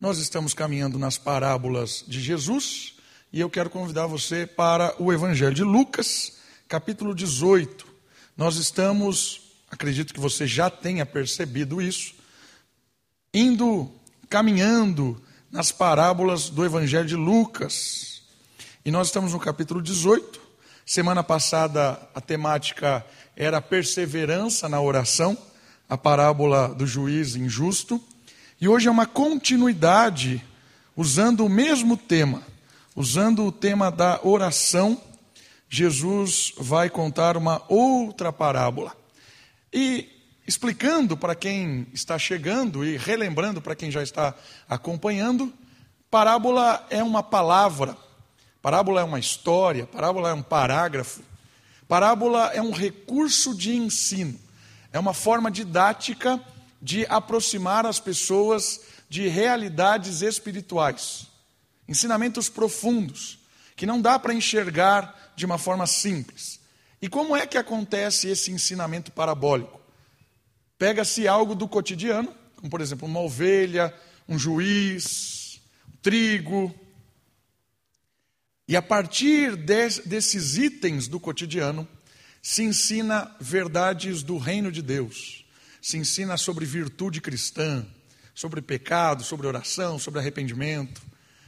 Nós 0.00 0.18
estamos 0.18 0.54
caminhando 0.54 0.96
nas 0.96 1.18
parábolas 1.18 2.04
de 2.06 2.20
Jesus 2.20 2.94
e 3.32 3.40
eu 3.40 3.50
quero 3.50 3.68
convidar 3.68 4.06
você 4.06 4.46
para 4.46 4.94
o 5.02 5.12
Evangelho 5.12 5.52
de 5.52 5.64
Lucas, 5.64 6.34
capítulo 6.68 7.12
18. 7.12 7.84
Nós 8.36 8.54
estamos, 8.58 9.40
acredito 9.68 10.14
que 10.14 10.20
você 10.20 10.46
já 10.46 10.70
tenha 10.70 11.04
percebido 11.04 11.82
isso, 11.82 12.14
indo, 13.34 13.90
caminhando 14.30 15.20
nas 15.50 15.72
parábolas 15.72 16.48
do 16.48 16.64
Evangelho 16.64 17.08
de 17.08 17.16
Lucas. 17.16 18.22
E 18.84 18.92
nós 18.92 19.08
estamos 19.08 19.32
no 19.32 19.40
capítulo 19.40 19.82
18. 19.82 20.40
Semana 20.86 21.24
passada 21.24 22.00
a 22.14 22.20
temática 22.20 23.04
era 23.34 23.60
perseverança 23.60 24.68
na 24.68 24.80
oração, 24.80 25.36
a 25.88 25.98
parábola 25.98 26.72
do 26.72 26.86
juiz 26.86 27.34
injusto. 27.34 28.00
E 28.60 28.66
hoje 28.66 28.88
é 28.88 28.90
uma 28.90 29.06
continuidade, 29.06 30.44
usando 30.96 31.46
o 31.46 31.48
mesmo 31.48 31.96
tema, 31.96 32.42
usando 32.96 33.46
o 33.46 33.52
tema 33.52 33.88
da 33.88 34.18
oração. 34.24 35.00
Jesus 35.68 36.52
vai 36.58 36.90
contar 36.90 37.36
uma 37.36 37.62
outra 37.68 38.32
parábola. 38.32 38.96
E 39.72 40.08
explicando 40.44 41.16
para 41.16 41.36
quem 41.36 41.86
está 41.92 42.18
chegando 42.18 42.84
e 42.84 42.96
relembrando 42.96 43.62
para 43.62 43.76
quem 43.76 43.92
já 43.92 44.02
está 44.02 44.34
acompanhando, 44.68 45.52
parábola 46.10 46.84
é 46.90 47.00
uma 47.00 47.22
palavra, 47.22 47.96
parábola 48.60 49.02
é 49.02 49.04
uma 49.04 49.20
história, 49.20 49.86
parábola 49.86 50.30
é 50.30 50.34
um 50.34 50.42
parágrafo, 50.42 51.22
parábola 51.86 52.50
é 52.52 52.60
um 52.60 52.72
recurso 52.72 53.54
de 53.54 53.76
ensino, 53.76 54.36
é 54.92 54.98
uma 54.98 55.14
forma 55.14 55.48
didática 55.48 56.42
de 56.80 57.04
aproximar 57.06 57.86
as 57.86 57.98
pessoas 57.98 58.80
de 59.08 59.26
realidades 59.28 60.22
espirituais, 60.22 61.26
ensinamentos 61.88 62.48
profundos, 62.48 63.38
que 63.74 63.86
não 63.86 64.00
dá 64.00 64.18
para 64.18 64.34
enxergar 64.34 65.32
de 65.34 65.46
uma 65.46 65.58
forma 65.58 65.86
simples. 65.86 66.60
E 67.00 67.08
como 67.08 67.36
é 67.36 67.46
que 67.46 67.56
acontece 67.56 68.28
esse 68.28 68.50
ensinamento 68.50 69.10
parabólico? 69.12 69.80
Pega-se 70.78 71.26
algo 71.26 71.54
do 71.54 71.68
cotidiano, 71.68 72.34
como 72.56 72.70
por 72.70 72.80
exemplo 72.80 73.06
uma 73.08 73.20
ovelha, 73.20 73.94
um 74.28 74.38
juiz, 74.38 75.60
um 75.88 75.96
trigo, 76.02 76.74
e 78.66 78.76
a 78.76 78.82
partir 78.82 79.56
de, 79.56 79.88
desses 80.02 80.58
itens 80.58 81.08
do 81.08 81.18
cotidiano, 81.18 81.88
se 82.42 82.62
ensina 82.62 83.34
verdades 83.40 84.22
do 84.22 84.36
reino 84.36 84.70
de 84.70 84.82
Deus 84.82 85.47
se 85.88 85.96
ensina 85.96 86.36
sobre 86.36 86.66
virtude 86.66 87.18
cristã, 87.18 87.82
sobre 88.34 88.60
pecado, 88.60 89.24
sobre 89.24 89.46
oração, 89.46 89.98
sobre 89.98 90.20
arrependimento. 90.20 91.00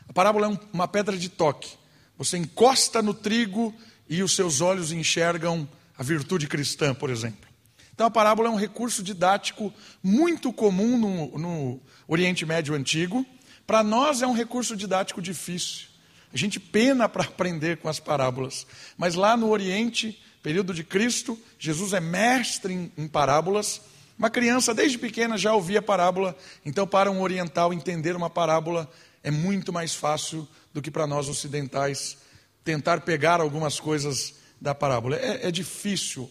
A 0.08 0.14
parábola 0.14 0.46
é 0.46 0.58
uma 0.72 0.88
pedra 0.88 1.14
de 1.18 1.28
toque. 1.28 1.76
Você 2.16 2.38
encosta 2.38 3.02
no 3.02 3.12
trigo 3.12 3.74
e 4.08 4.22
os 4.22 4.34
seus 4.34 4.62
olhos 4.62 4.92
enxergam 4.92 5.68
a 5.94 6.02
virtude 6.02 6.46
cristã, 6.46 6.94
por 6.94 7.10
exemplo. 7.10 7.50
Então 7.92 8.06
a 8.06 8.10
parábola 8.10 8.48
é 8.48 8.50
um 8.50 8.56
recurso 8.56 9.02
didático 9.02 9.70
muito 10.02 10.50
comum 10.54 10.96
no, 10.96 11.38
no 11.38 11.80
Oriente 12.08 12.46
Médio 12.46 12.74
Antigo. 12.74 13.26
Para 13.66 13.84
nós 13.84 14.22
é 14.22 14.26
um 14.26 14.32
recurso 14.32 14.74
didático 14.74 15.20
difícil. 15.20 15.88
A 16.32 16.36
gente 16.38 16.58
pena 16.58 17.10
para 17.10 17.24
aprender 17.24 17.76
com 17.76 17.90
as 17.90 18.00
parábolas. 18.00 18.66
Mas 18.96 19.16
lá 19.16 19.36
no 19.36 19.50
Oriente, 19.50 20.18
período 20.42 20.72
de 20.72 20.82
Cristo, 20.82 21.38
Jesus 21.58 21.92
é 21.92 22.00
mestre 22.00 22.72
em, 22.72 22.92
em 22.96 23.06
parábolas 23.06 23.82
uma 24.20 24.28
criança, 24.28 24.74
desde 24.74 24.98
pequena, 24.98 25.38
já 25.38 25.54
ouvia 25.54 25.80
parábola, 25.80 26.36
então, 26.62 26.86
para 26.86 27.10
um 27.10 27.22
oriental 27.22 27.72
entender 27.72 28.14
uma 28.14 28.28
parábola 28.28 28.86
é 29.22 29.30
muito 29.30 29.72
mais 29.72 29.94
fácil 29.94 30.46
do 30.74 30.82
que 30.82 30.90
para 30.90 31.06
nós 31.06 31.26
ocidentais 31.26 32.18
tentar 32.62 33.00
pegar 33.00 33.40
algumas 33.40 33.80
coisas 33.80 34.34
da 34.60 34.74
parábola. 34.74 35.16
É, 35.16 35.48
é 35.48 35.50
difícil. 35.50 36.30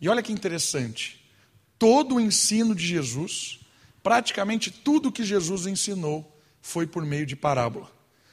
E 0.00 0.08
olha 0.08 0.20
que 0.20 0.32
interessante: 0.32 1.24
todo 1.78 2.16
o 2.16 2.20
ensino 2.20 2.74
de 2.74 2.84
Jesus, 2.84 3.60
praticamente 4.02 4.72
tudo 4.72 5.12
que 5.12 5.22
Jesus 5.22 5.66
ensinou, 5.66 6.36
foi 6.60 6.88
por 6.88 7.06
meio 7.06 7.24
de 7.24 7.36
parábola. 7.36 7.88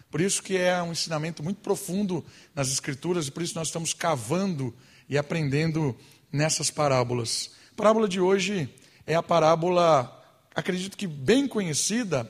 Por 0.09 0.19
isso 0.19 0.41
que 0.41 0.57
é 0.57 0.81
um 0.81 0.93
ensinamento 0.93 1.43
muito 1.43 1.61
profundo 1.61 2.25
nas 2.55 2.71
Escrituras 2.71 3.27
e 3.27 3.31
por 3.31 3.43
isso 3.43 3.53
nós 3.53 3.67
estamos 3.67 3.93
cavando 3.93 4.75
e 5.07 5.15
aprendendo 5.15 5.95
nessas 6.31 6.71
parábolas. 6.71 7.51
A 7.79 7.81
parábola 7.81 8.09
de 8.09 8.19
hoje 8.19 8.69
é 9.07 9.15
a 9.15 9.23
parábola, 9.23 10.21
acredito 10.53 10.97
que 10.97 11.07
bem 11.07 11.47
conhecida, 11.47 12.29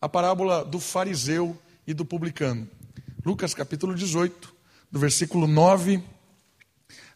a 0.00 0.08
parábola 0.08 0.64
do 0.64 0.80
fariseu 0.80 1.56
e 1.86 1.94
do 1.94 2.04
publicano. 2.04 2.68
Lucas 3.24 3.54
capítulo 3.54 3.94
18, 3.94 4.52
do 4.90 4.98
versículo 4.98 5.46
9 5.46 6.02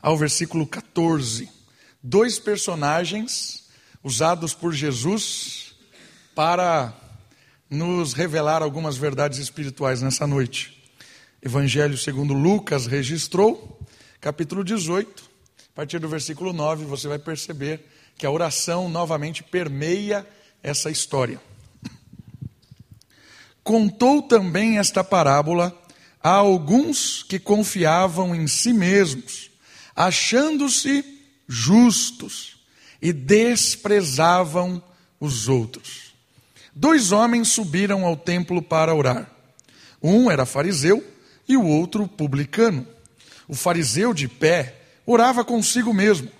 ao 0.00 0.16
versículo 0.16 0.64
14. 0.64 1.50
Dois 2.00 2.38
personagens 2.38 3.68
usados 4.00 4.54
por 4.54 4.72
Jesus 4.72 5.74
para 6.36 6.94
nos 7.68 8.12
revelar 8.12 8.62
algumas 8.62 8.96
verdades 8.96 9.40
espirituais 9.40 10.00
nessa 10.00 10.24
noite. 10.24 10.88
Evangelho 11.42 11.98
segundo 11.98 12.32
Lucas 12.32 12.86
registrou, 12.86 13.84
capítulo 14.20 14.62
18, 14.62 15.24
a 15.24 15.29
partir 15.80 15.98
do 15.98 16.10
versículo 16.10 16.52
9, 16.52 16.84
você 16.84 17.08
vai 17.08 17.18
perceber 17.18 17.80
que 18.18 18.26
a 18.26 18.30
oração 18.30 18.86
novamente 18.86 19.42
permeia 19.42 20.28
essa 20.62 20.90
história. 20.90 21.40
Contou 23.64 24.20
também 24.20 24.76
esta 24.76 25.02
parábola 25.02 25.74
a 26.22 26.32
alguns 26.32 27.22
que 27.22 27.38
confiavam 27.38 28.34
em 28.34 28.46
si 28.46 28.74
mesmos, 28.74 29.50
achando-se 29.96 31.02
justos 31.48 32.58
e 33.00 33.10
desprezavam 33.10 34.82
os 35.18 35.48
outros. 35.48 36.12
Dois 36.74 37.10
homens 37.10 37.48
subiram 37.48 38.04
ao 38.04 38.18
templo 38.18 38.60
para 38.60 38.94
orar. 38.94 39.30
Um 40.02 40.30
era 40.30 40.44
fariseu 40.44 41.02
e 41.48 41.56
o 41.56 41.64
outro 41.64 42.06
publicano. 42.06 42.86
O 43.48 43.54
fariseu 43.54 44.12
de 44.12 44.28
pé 44.28 44.79
orava 45.06 45.44
consigo 45.44 45.92
mesmo: 45.92 46.30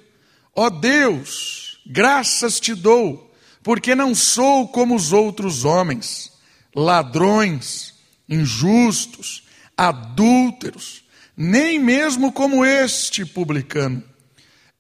Ó 0.55 0.67
oh 0.67 0.71
Deus, 0.71 1.71
Graças 1.93 2.61
te 2.61 2.73
dou, 2.73 3.35
porque 3.65 3.97
não 3.97 4.15
sou 4.15 4.69
como 4.69 4.95
os 4.95 5.13
outros 5.13 5.65
homens, 5.65 6.31
ladrões, 6.73 7.95
injustos, 8.29 9.43
adúlteros, 9.77 11.05
nem 11.37 11.81
mesmo 11.81 12.33
como 12.33 12.65
este 12.65 13.25
publicano. 13.25 14.05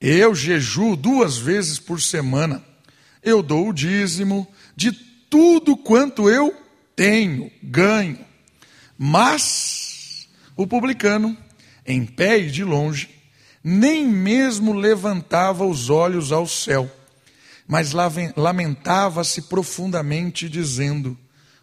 Eu 0.00 0.36
jejuo 0.36 0.94
duas 0.94 1.36
vezes 1.36 1.80
por 1.80 2.00
semana. 2.00 2.64
Eu 3.22 3.42
dou 3.42 3.68
o 3.68 3.72
dízimo 3.72 4.46
de 4.76 4.92
tudo 4.92 5.76
quanto 5.76 6.30
eu 6.30 6.54
tenho, 6.94 7.50
ganho. 7.60 8.24
Mas 8.96 10.28
o 10.56 10.64
publicano, 10.64 11.36
em 11.84 12.06
pé 12.06 12.38
e 12.38 12.50
de 12.50 12.62
longe, 12.62 13.19
nem 13.62 14.06
mesmo 14.06 14.72
levantava 14.72 15.64
os 15.66 15.90
olhos 15.90 16.32
ao 16.32 16.46
céu 16.46 16.90
mas 17.70 17.92
lamentava-se 18.36 19.42
profundamente, 19.42 20.48
dizendo: 20.48 21.16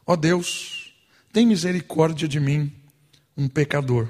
Ó 0.06 0.14
oh 0.14 0.16
Deus, 0.16 0.94
tem 1.34 1.46
misericórdia 1.46 2.30
de 2.30 2.40
mim, 2.40 2.72
um 3.36 3.50
pecador. 3.50 4.10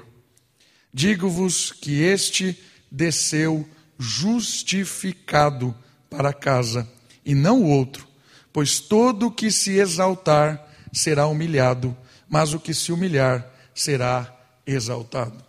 Digo-vos 0.94 1.72
que 1.72 2.00
este 2.00 2.56
desceu 2.88 3.68
justificado 3.98 5.74
para 6.08 6.32
casa, 6.32 6.88
e 7.24 7.34
não 7.34 7.62
o 7.62 7.68
outro, 7.68 8.06
pois 8.52 8.78
todo 8.78 9.26
o 9.26 9.32
que 9.32 9.50
se 9.50 9.72
exaltar 9.72 10.72
será 10.92 11.26
humilhado, 11.26 11.96
mas 12.28 12.54
o 12.54 12.60
que 12.60 12.72
se 12.72 12.92
humilhar 12.92 13.44
será 13.74 14.32
exaltado. 14.64 15.44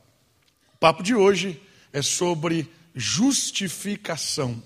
O 0.74 0.78
papo 0.80 1.04
de 1.04 1.14
hoje 1.14 1.62
é 1.92 2.02
sobre 2.02 2.72
justificação. 2.96 4.62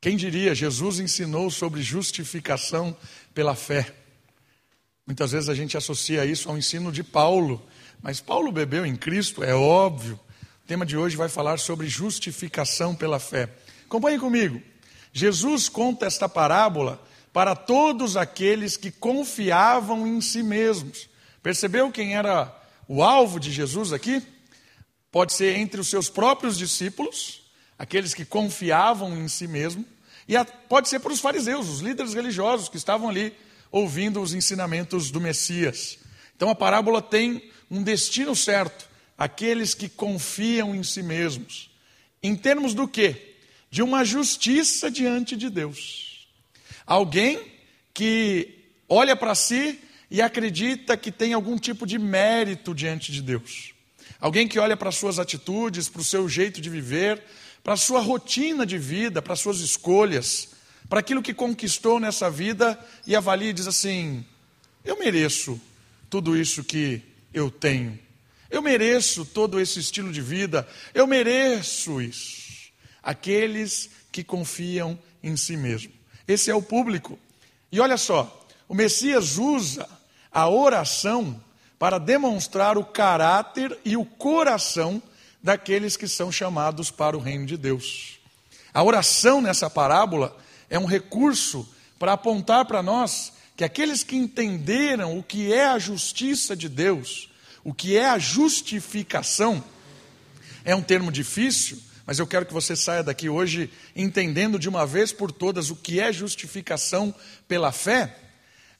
Quem 0.00 0.16
diria, 0.16 0.54
Jesus 0.54 0.98
ensinou 0.98 1.50
sobre 1.50 1.80
justificação 1.82 2.96
pela 3.32 3.54
fé. 3.54 3.94
Muitas 5.06 5.32
vezes 5.32 5.48
a 5.48 5.54
gente 5.54 5.76
associa 5.76 6.24
isso 6.24 6.48
ao 6.48 6.58
ensino 6.58 6.90
de 6.90 7.02
Paulo, 7.02 7.64
mas 8.02 8.20
Paulo 8.20 8.50
bebeu 8.50 8.84
em 8.84 8.96
Cristo, 8.96 9.44
é 9.44 9.54
óbvio. 9.54 10.18
O 10.64 10.66
tema 10.66 10.84
de 10.84 10.96
hoje 10.96 11.16
vai 11.16 11.28
falar 11.28 11.58
sobre 11.58 11.86
justificação 11.88 12.94
pela 12.94 13.18
fé. 13.18 13.48
Acompanhe 13.84 14.18
comigo. 14.18 14.60
Jesus 15.12 15.68
conta 15.68 16.06
esta 16.06 16.28
parábola 16.28 17.00
para 17.32 17.54
todos 17.54 18.16
aqueles 18.16 18.76
que 18.76 18.90
confiavam 18.90 20.06
em 20.06 20.20
si 20.20 20.42
mesmos. 20.42 21.08
Percebeu 21.42 21.90
quem 21.90 22.16
era 22.16 22.54
o 22.88 23.02
alvo 23.02 23.38
de 23.38 23.50
Jesus 23.50 23.92
aqui? 23.92 24.22
Pode 25.12 25.34
ser 25.34 25.58
entre 25.58 25.78
os 25.78 25.88
seus 25.88 26.08
próprios 26.08 26.56
discípulos, 26.56 27.42
aqueles 27.78 28.14
que 28.14 28.24
confiavam 28.24 29.14
em 29.16 29.28
si 29.28 29.46
mesmo, 29.46 29.84
e 30.26 30.34
pode 30.68 30.88
ser 30.88 31.00
para 31.00 31.12
os 31.12 31.20
fariseus, 31.20 31.68
os 31.68 31.80
líderes 31.80 32.14
religiosos 32.14 32.70
que 32.70 32.78
estavam 32.78 33.10
ali 33.10 33.34
ouvindo 33.70 34.22
os 34.22 34.32
ensinamentos 34.32 35.10
do 35.10 35.20
Messias. 35.20 35.98
Então 36.34 36.48
a 36.48 36.54
parábola 36.54 37.02
tem 37.02 37.50
um 37.70 37.82
destino 37.82 38.34
certo, 38.34 38.88
aqueles 39.16 39.74
que 39.74 39.88
confiam 39.88 40.74
em 40.74 40.82
si 40.82 41.02
mesmos. 41.02 41.70
Em 42.22 42.34
termos 42.34 42.72
do 42.72 42.88
quê? 42.88 43.34
De 43.70 43.82
uma 43.82 44.04
justiça 44.04 44.90
diante 44.90 45.36
de 45.36 45.50
Deus. 45.50 46.26
Alguém 46.86 47.38
que 47.92 48.64
olha 48.88 49.14
para 49.14 49.34
si 49.34 49.78
e 50.10 50.22
acredita 50.22 50.96
que 50.96 51.12
tem 51.12 51.34
algum 51.34 51.58
tipo 51.58 51.86
de 51.86 51.98
mérito 51.98 52.74
diante 52.74 53.12
de 53.12 53.20
Deus. 53.20 53.74
Alguém 54.22 54.46
que 54.46 54.58
olha 54.58 54.76
para 54.76 54.92
suas 54.92 55.18
atitudes, 55.18 55.88
para 55.88 56.00
o 56.00 56.04
seu 56.04 56.28
jeito 56.28 56.60
de 56.60 56.70
viver, 56.70 57.20
para 57.62 57.74
a 57.74 57.76
sua 57.76 58.00
rotina 58.00 58.64
de 58.64 58.78
vida, 58.78 59.20
para 59.20 59.32
as 59.32 59.40
suas 59.40 59.58
escolhas, 59.58 60.50
para 60.88 61.00
aquilo 61.00 61.20
que 61.20 61.34
conquistou 61.34 61.98
nessa 61.98 62.30
vida 62.30 62.78
e 63.04 63.16
avalia 63.16 63.50
e 63.50 63.52
diz 63.52 63.66
assim: 63.66 64.24
eu 64.84 64.98
mereço 64.98 65.60
tudo 66.10 66.36
isso 66.36 66.64
que 66.64 67.02
eu 67.32 67.50
tenho. 67.50 67.98
Eu 68.50 68.60
mereço 68.60 69.24
todo 69.24 69.60
esse 69.60 69.78
estilo 69.78 70.12
de 70.12 70.20
vida. 70.20 70.68
Eu 70.92 71.06
mereço 71.06 72.00
isso. 72.00 72.70
Aqueles 73.02 73.90
que 74.10 74.22
confiam 74.22 74.98
em 75.22 75.36
si 75.36 75.56
mesmo. 75.56 75.92
Esse 76.28 76.50
é 76.50 76.54
o 76.54 76.62
público. 76.62 77.18
E 77.72 77.80
olha 77.80 77.96
só, 77.96 78.46
o 78.68 78.74
Messias 78.74 79.38
usa 79.38 79.88
a 80.30 80.48
oração 80.48 81.42
para 81.82 81.98
demonstrar 81.98 82.78
o 82.78 82.84
caráter 82.84 83.76
e 83.84 83.96
o 83.96 84.04
coração 84.04 85.02
daqueles 85.42 85.96
que 85.96 86.06
são 86.06 86.30
chamados 86.30 86.92
para 86.92 87.16
o 87.16 87.20
reino 87.20 87.44
de 87.44 87.56
Deus. 87.56 88.20
A 88.72 88.84
oração 88.84 89.42
nessa 89.42 89.68
parábola 89.68 90.36
é 90.70 90.78
um 90.78 90.84
recurso 90.84 91.68
para 91.98 92.12
apontar 92.12 92.66
para 92.66 92.84
nós 92.84 93.32
que 93.56 93.64
aqueles 93.64 94.04
que 94.04 94.14
entenderam 94.14 95.18
o 95.18 95.24
que 95.24 95.52
é 95.52 95.66
a 95.66 95.78
justiça 95.80 96.54
de 96.54 96.68
Deus, 96.68 97.28
o 97.64 97.74
que 97.74 97.96
é 97.96 98.08
a 98.08 98.16
justificação, 98.16 99.60
é 100.64 100.76
um 100.76 100.82
termo 100.82 101.10
difícil, 101.10 101.82
mas 102.06 102.16
eu 102.20 102.28
quero 102.28 102.46
que 102.46 102.52
você 102.52 102.76
saia 102.76 103.02
daqui 103.02 103.28
hoje 103.28 103.68
entendendo 103.96 104.56
de 104.56 104.68
uma 104.68 104.86
vez 104.86 105.12
por 105.12 105.32
todas 105.32 105.68
o 105.68 105.74
que 105.74 105.98
é 105.98 106.12
justificação 106.12 107.12
pela 107.48 107.72
fé. 107.72 108.16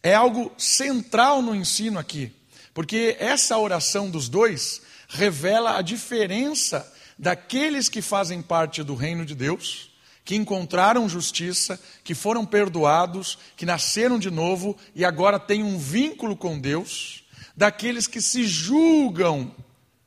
É 0.05 0.15
algo 0.15 0.53
central 0.57 1.43
no 1.43 1.53
ensino 1.53 1.99
aqui, 1.99 2.33
porque 2.75 3.17
essa 3.19 3.59
oração 3.59 4.11
dos 4.11 4.29
dois 4.29 4.83
revela 5.09 5.77
a 5.77 5.83
diferença 5.83 6.91
daqueles 7.19 7.89
que 7.89 8.01
fazem 8.01 8.41
parte 8.41 8.83
do 8.83 8.95
reino 8.95 9.25
de 9.25 9.35
Deus 9.35 9.93
que 10.25 10.37
encontraram 10.37 11.09
justiça, 11.09 11.81
que 12.05 12.15
foram 12.15 12.47
perdoados, 12.47 13.39
que 13.57 13.67
nasceram 13.67 14.19
de 14.19 14.31
novo 14.31 14.77
e 14.95 15.05
agora 15.05 15.39
têm 15.39 15.63
um 15.63 15.79
vínculo 15.79 16.37
com 16.37 16.59
Deus, 16.59 17.25
daqueles 17.57 18.07
que 18.07 18.21
se 18.21 18.45
julgam 18.45 19.53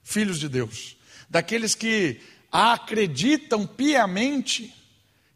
filhos 0.04 0.40
de 0.40 0.48
Deus, 0.48 0.96
daqueles 1.30 1.76
que 1.76 2.22
acreditam 2.52 3.68
piamente 3.68 4.74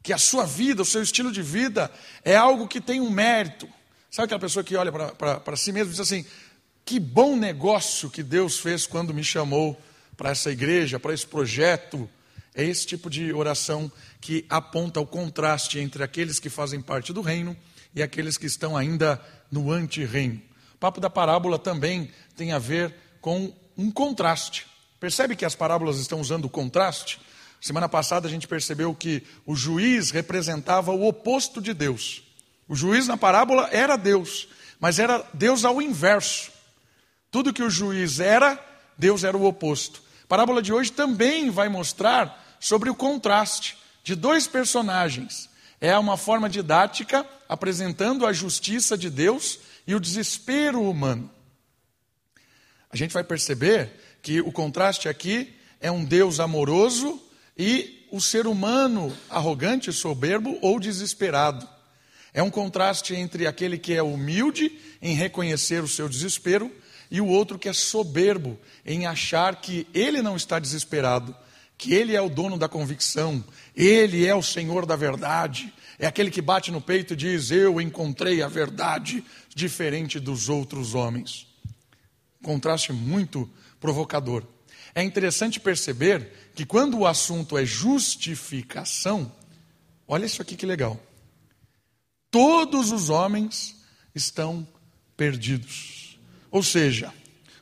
que 0.02 0.14
a 0.14 0.18
sua 0.18 0.46
vida, 0.46 0.81
o 0.81 0.86
seu 0.86 1.04
estilo 1.04 1.31
de 1.31 1.42
vida 1.42 1.92
é 2.24 2.36
algo 2.36 2.68
que 2.68 2.80
tem 2.80 3.02
um 3.02 3.10
mérito. 3.10 3.68
Sabe 4.10 4.26
aquela 4.26 4.40
pessoa 4.40 4.64
que 4.64 4.76
olha 4.76 4.92
para 4.92 5.56
si 5.58 5.72
mesmo 5.72 5.90
e 5.90 5.92
diz 5.92 6.00
assim: 6.00 6.26
que 6.86 7.00
bom 7.00 7.36
negócio 7.36 8.10
que 8.10 8.24
Deus 8.24 8.60
fez 8.60 8.88
quando 8.88 9.14
me 9.14 9.24
chamou 9.24 9.80
para 10.18 10.31
essa 10.31 10.52
igreja, 10.52 11.00
para 11.00 11.14
esse 11.14 11.26
projeto 11.26 12.10
é 12.54 12.64
esse 12.64 12.86
tipo 12.86 13.10
de 13.10 13.31
oração 13.31 13.92
que 14.20 14.46
aponta 14.50 15.00
o 15.00 15.06
contraste 15.06 15.80
entre 15.80 16.04
aqueles 16.04 16.40
que 16.40 16.50
fazem 16.50 16.81
parte 16.81 17.14
do 17.14 17.22
reino 17.22 17.56
e 17.96 18.04
aqueles 18.04 18.38
que 18.38 18.46
estão 18.46 18.76
ainda 18.76 19.22
no 19.52 19.72
anti-reino. 19.72 20.42
O 20.76 20.78
papo 20.78 21.00
da 21.00 21.10
parábola 21.10 21.58
também 21.58 22.12
tem 22.36 22.52
a 22.52 22.60
ver 22.60 22.94
com 23.22 23.54
um 23.78 23.90
contraste. 23.90 24.68
Percebe 25.00 25.36
que 25.36 25.46
as 25.46 25.56
parábolas 25.56 26.00
estão 26.00 26.20
usando 26.20 26.46
o 26.46 26.50
contraste? 26.50 27.22
Semana 27.62 27.88
passada 27.88 28.28
a 28.28 28.31
gente 28.31 28.48
percebeu 28.48 28.94
que 28.94 29.24
o 29.46 29.56
juiz 29.56 30.12
representava 30.12 30.92
o 30.92 31.08
oposto 31.08 31.62
de 31.62 31.74
Deus. 31.74 32.24
O 32.68 32.76
juiz 32.76 33.08
na 33.08 33.18
parábola 33.18 33.70
era 33.72 33.96
Deus, 33.96 34.48
mas 34.80 35.00
era 35.00 35.26
Deus 35.34 35.66
ao 35.66 35.81
inverso. 35.81 36.52
Tudo 37.31 37.54
que 37.54 37.64
o 37.64 37.70
juiz 37.70 38.20
era, 38.20 38.60
Deus 38.98 39.24
era 39.24 39.38
o 39.38 39.46
oposto. 39.46 40.02
A 40.24 40.28
parábola 40.28 40.62
de 40.62 40.74
hoje 40.74 40.92
também 40.92 41.50
vai 41.50 41.70
mostrar 41.70 42.58
sobre 42.60 42.90
o 42.90 42.96
contraste 42.96 43.78
de 44.04 44.16
dois 44.16 44.48
personagens. 44.48 45.50
É 45.80 45.98
uma 45.98 46.18
forma 46.18 46.50
didática 46.50 47.26
apresentando 47.48 48.26
a 48.26 48.34
justiça 48.34 48.98
de 48.98 49.10
Deus 49.10 49.60
e 49.88 49.96
o 49.96 50.00
desespero 50.00 50.81
humano. 50.81 51.30
A 52.92 52.98
gente 52.98 53.14
vai 53.14 53.24
perceber 53.24 53.92
que 54.22 54.42
o 54.42 54.52
contraste 54.52 55.08
aqui 55.08 55.54
é 55.80 55.92
um 55.92 56.04
Deus 56.04 56.40
amoroso 56.40 57.22
e 57.58 58.08
o 58.12 58.20
ser 58.20 58.48
humano 58.48 59.16
arrogante, 59.30 59.94
soberbo 59.94 60.58
ou 60.62 60.80
desesperado. 60.80 61.68
É 62.34 62.42
um 62.42 62.50
contraste 62.50 63.16
entre 63.16 63.48
aquele 63.48 63.78
que 63.78 63.94
é 63.94 64.04
humilde 64.04 64.80
em 65.02 65.14
reconhecer 65.14 65.84
o 65.84 65.88
seu 65.88 66.10
desespero 66.10 66.72
e 67.09 67.19
o 67.19 67.27
outro 67.27 67.57
que 67.57 67.69
é 67.69 67.73
soberbo 67.73 68.59
em 68.85 69.06
achar 69.06 69.56
que 69.56 69.88
ele 69.94 70.21
não 70.21 70.35
está 70.35 70.59
desesperado, 70.59 71.35
que 71.79 71.94
Ele 71.94 72.13
é 72.13 72.21
o 72.21 72.29
dono 72.29 72.57
da 72.57 72.67
convicção, 72.67 73.41
Ele 73.73 74.27
é 74.27 74.35
o 74.35 74.44
Senhor 74.44 74.85
da 74.85 74.97
verdade, 74.97 75.73
é 75.97 76.06
aquele 76.06 76.29
que 76.29 76.41
bate 76.41 76.71
no 76.71 76.81
peito 76.81 77.13
e 77.13 77.15
diz: 77.15 77.51
Eu 77.51 77.79
encontrei 77.79 78.44
a 78.44 78.50
verdade, 78.50 79.23
diferente 79.56 80.19
dos 80.19 80.50
outros 80.50 80.94
homens. 80.94 81.47
Contraste 82.44 82.91
muito 82.91 83.50
provocador. 83.79 84.45
É 84.94 85.01
interessante 85.01 85.57
perceber 85.57 86.51
que 86.53 86.65
quando 86.65 87.00
o 87.00 87.07
assunto 87.07 87.57
é 87.57 87.65
justificação, 87.65 89.31
olha 90.06 90.25
isso 90.25 90.41
aqui 90.41 90.57
que 90.57 90.65
legal. 90.65 91.01
Todos 92.29 92.91
os 92.91 93.09
homens 93.09 93.77
estão 94.13 94.67
perdidos. 95.15 95.99
Ou 96.51 96.63
seja, 96.63 97.13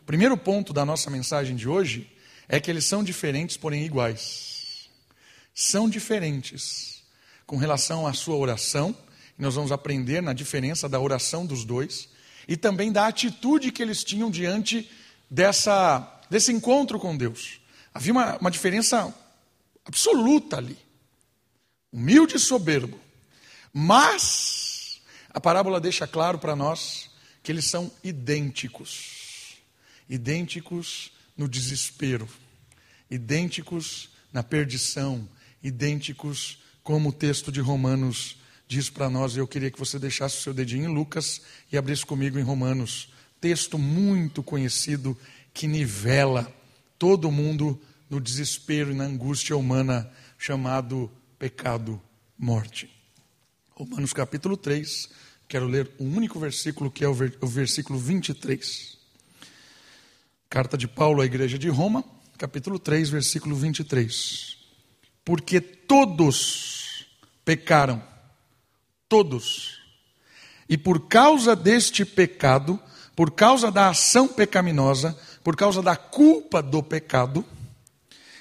o 0.02 0.06
primeiro 0.06 0.38
ponto 0.38 0.72
da 0.72 0.86
nossa 0.86 1.10
mensagem 1.10 1.56
de 1.56 1.68
hoje 1.68 2.10
é 2.48 2.60
que 2.60 2.72
eles 2.72 2.86
são 2.86 3.04
diferentes, 3.04 3.58
porém 3.58 3.86
iguais. 3.86 4.90
São 5.54 5.90
diferentes 5.90 7.04
com 7.46 7.58
relação 7.58 8.06
à 8.06 8.14
sua 8.14 8.36
oração, 8.36 8.96
nós 9.38 9.56
vamos 9.56 9.72
aprender 9.72 10.22
na 10.22 10.34
diferença 10.34 10.90
da 10.90 11.00
oração 11.00 11.46
dos 11.46 11.64
dois, 11.64 12.10
e 12.48 12.56
também 12.56 12.92
da 12.92 13.08
atitude 13.08 13.72
que 13.72 13.82
eles 13.82 14.04
tinham 14.04 14.32
diante 14.32 14.90
dessa, 15.30 16.22
desse 16.30 16.52
encontro 16.52 17.00
com 17.00 17.16
Deus. 17.16 17.60
Havia 17.94 18.12
uma, 18.12 18.38
uma 18.38 18.52
diferença 18.52 19.14
absoluta 19.86 20.58
ali. 20.58 20.78
Humilde 21.92 22.36
e 22.36 22.40
soberbo. 22.40 23.00
Mas 23.74 25.02
a 25.34 25.40
parábola 25.40 25.80
deixa 25.80 26.08
claro 26.08 26.40
para 26.40 26.56
nós 26.56 27.07
que 27.48 27.52
eles 27.54 27.64
são 27.64 27.90
idênticos. 28.04 29.56
Idênticos 30.10 31.14
no 31.38 31.48
desespero, 31.48 32.28
idênticos 33.10 34.10
na 34.34 34.44
perdição, 34.44 35.26
idênticos 35.64 36.62
como 36.84 37.08
o 37.08 37.14
texto 37.14 37.50
de 37.50 37.62
Romanos 37.62 38.36
diz 38.68 38.90
para 38.90 39.10
nós. 39.10 39.38
Eu 39.38 39.48
queria 39.48 39.72
que 39.72 39.80
você 39.80 39.98
deixasse 39.98 40.40
o 40.40 40.42
seu 40.42 40.54
dedinho 40.54 40.90
em 40.90 40.94
Lucas 40.94 41.42
e 41.72 41.78
abrisse 41.78 42.06
comigo 42.06 42.38
em 42.38 42.44
Romanos. 42.44 43.14
Texto 43.40 43.80
muito 43.80 44.44
conhecido 44.44 45.18
que 45.54 45.68
nivela 45.68 46.54
todo 47.00 47.32
mundo 47.32 47.82
no 48.10 48.20
desespero 48.20 48.92
e 48.92 48.94
na 48.94 49.06
angústia 49.06 49.56
humana 49.56 50.12
chamado 50.38 51.10
pecado, 51.40 52.02
morte. 52.38 52.90
Romanos 53.70 54.12
capítulo 54.12 54.58
3, 54.58 55.08
quero 55.48 55.66
ler 55.66 55.90
um 56.00 56.16
único 56.16 56.40
versículo 56.40 56.92
que 56.92 57.06
é 57.06 57.08
o 57.08 57.14
versículo 57.14 57.98
23. 57.98 58.98
Carta 60.50 60.78
de 60.78 60.88
Paulo 60.88 61.22
à 61.22 61.26
Igreja 61.26 61.58
de 61.58 61.70
Roma, 61.70 62.04
capítulo 62.38 62.78
3, 62.78 63.10
versículo 63.10 63.56
23. 63.56 64.58
Porque 65.24 65.62
todos 65.62 67.06
pecaram, 67.46 68.04
todos. 69.08 69.80
E 70.68 70.78
por 70.78 71.08
causa 71.08 71.56
deste 71.56 72.04
pecado, 72.04 72.80
por 73.16 73.32
causa 73.32 73.72
da 73.72 73.90
ação 73.90 74.28
pecaminosa, 74.28 75.18
por 75.44 75.56
causa 75.56 75.82
da 75.82 75.96
culpa 75.96 76.62
do 76.62 76.84
pecado, 76.84 77.46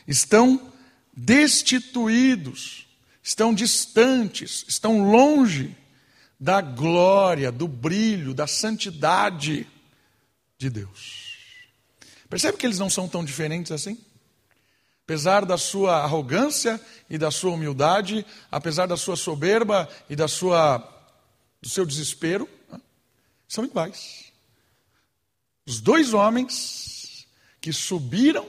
estão 0.09 0.73
destituídos, 1.17 2.89
estão 3.23 3.55
distantes, 3.55 4.65
estão 4.69 5.09
longe 5.09 5.75
da 6.39 6.61
glória, 6.61 7.51
do 7.51 7.67
brilho, 7.67 8.35
da 8.35 8.47
santidade 8.47 9.67
de 10.59 10.71
Deus. 10.71 11.27
Percebe 12.29 12.59
que 12.59 12.67
eles 12.67 12.79
não 12.79 12.91
são 12.91 13.09
tão 13.09 13.25
diferentes 13.25 13.73
assim? 13.73 13.99
Apesar 15.05 15.45
da 15.45 15.57
sua 15.57 16.03
arrogância 16.03 16.81
e 17.09 17.17
da 17.17 17.31
sua 17.31 17.53
humildade, 17.53 18.27
apesar 18.51 18.87
da 18.87 18.97
sua 18.97 19.17
soberba 19.17 19.89
e 20.11 20.17
da 20.17 20.27
sua, 20.27 20.79
do 21.63 21.69
seu 21.69 21.87
desespero, 21.87 22.49
né? 22.71 22.81
são 23.47 23.65
iguais. 23.65 24.33
Os 25.65 25.81
dois 25.81 26.13
homens 26.13 27.27
que 27.61 27.73
subiram 27.73 28.49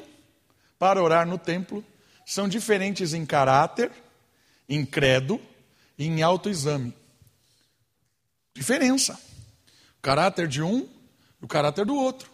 para 0.79 1.01
orar 1.01 1.27
no 1.27 1.37
templo 1.37 1.85
são 2.25 2.47
diferentes 2.47 3.13
em 3.13 3.25
caráter, 3.25 3.91
em 4.67 4.85
credo 4.85 5.39
e 5.97 6.05
em 6.05 6.21
autoexame. 6.21 6.93
Diferença. 8.57 9.13
O 9.99 10.01
caráter 10.01 10.47
de 10.47 10.63
um 10.63 10.89
e 11.39 11.45
o 11.45 11.47
caráter 11.47 11.85
do 11.85 11.95
outro. 11.95 12.31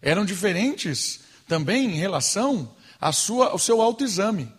Eram 0.00 0.24
diferentes 0.24 1.20
também 1.46 1.90
em 1.90 1.96
relação 1.96 2.74
à 2.98 3.12
sua, 3.12 3.50
ao 3.50 3.58
seu 3.58 3.82
autoexame. 3.82 4.50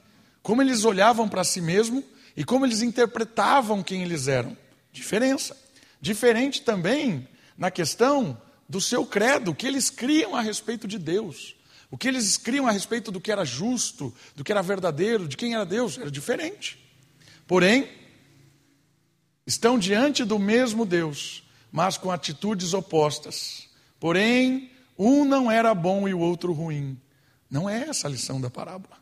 Como 0.44 0.62
eles 0.62 0.84
olhavam 0.86 1.28
para 1.28 1.44
si 1.44 1.62
mesmo 1.62 2.04
e 2.38 2.44
como 2.44 2.64
eles 2.64 2.84
interpretavam 2.84 3.82
quem 3.82 4.04
eles 4.04 4.28
eram. 4.28 4.56
Diferença. 4.94 5.58
Diferente 6.00 6.62
também 6.62 7.28
na 7.58 7.72
questão 7.72 8.40
do 8.68 8.80
seu 8.80 9.04
credo, 9.04 9.50
o 9.50 9.56
que 9.56 9.66
eles 9.66 9.90
criam 9.90 10.36
a 10.36 10.42
respeito 10.42 10.88
de 10.88 11.00
Deus. 11.00 11.56
O 11.90 11.98
que 11.98 12.08
eles 12.08 12.38
criam 12.38 12.68
a 12.68 12.72
respeito 12.72 13.12
do 13.12 13.20
que 13.20 13.32
era 13.32 13.44
justo, 13.44 14.14
do 14.36 14.44
que 14.44 14.52
era 14.52 14.62
verdadeiro, 14.62 15.28
de 15.28 15.36
quem 15.36 15.56
era 15.56 15.66
Deus, 15.66 15.98
era 15.98 16.12
diferente. 16.12 16.78
Porém, 17.48 17.90
estão 19.50 19.80
diante 19.80 20.24
do 20.24 20.38
mesmo 20.38 20.86
Deus, 20.86 21.44
mas 21.72 21.98
com 21.98 22.12
atitudes 22.12 22.72
opostas. 22.76 23.68
Porém, 24.00 24.70
um 24.96 25.26
não 25.26 25.50
era 25.50 25.74
bom 25.74 26.08
e 26.08 26.14
o 26.14 26.20
outro 26.20 26.54
ruim. 26.54 27.02
Não 27.50 27.68
é 27.68 27.90
essa 27.90 28.08
a 28.08 28.12
lição 28.12 28.40
da 28.40 28.52
parábola. 28.52 28.96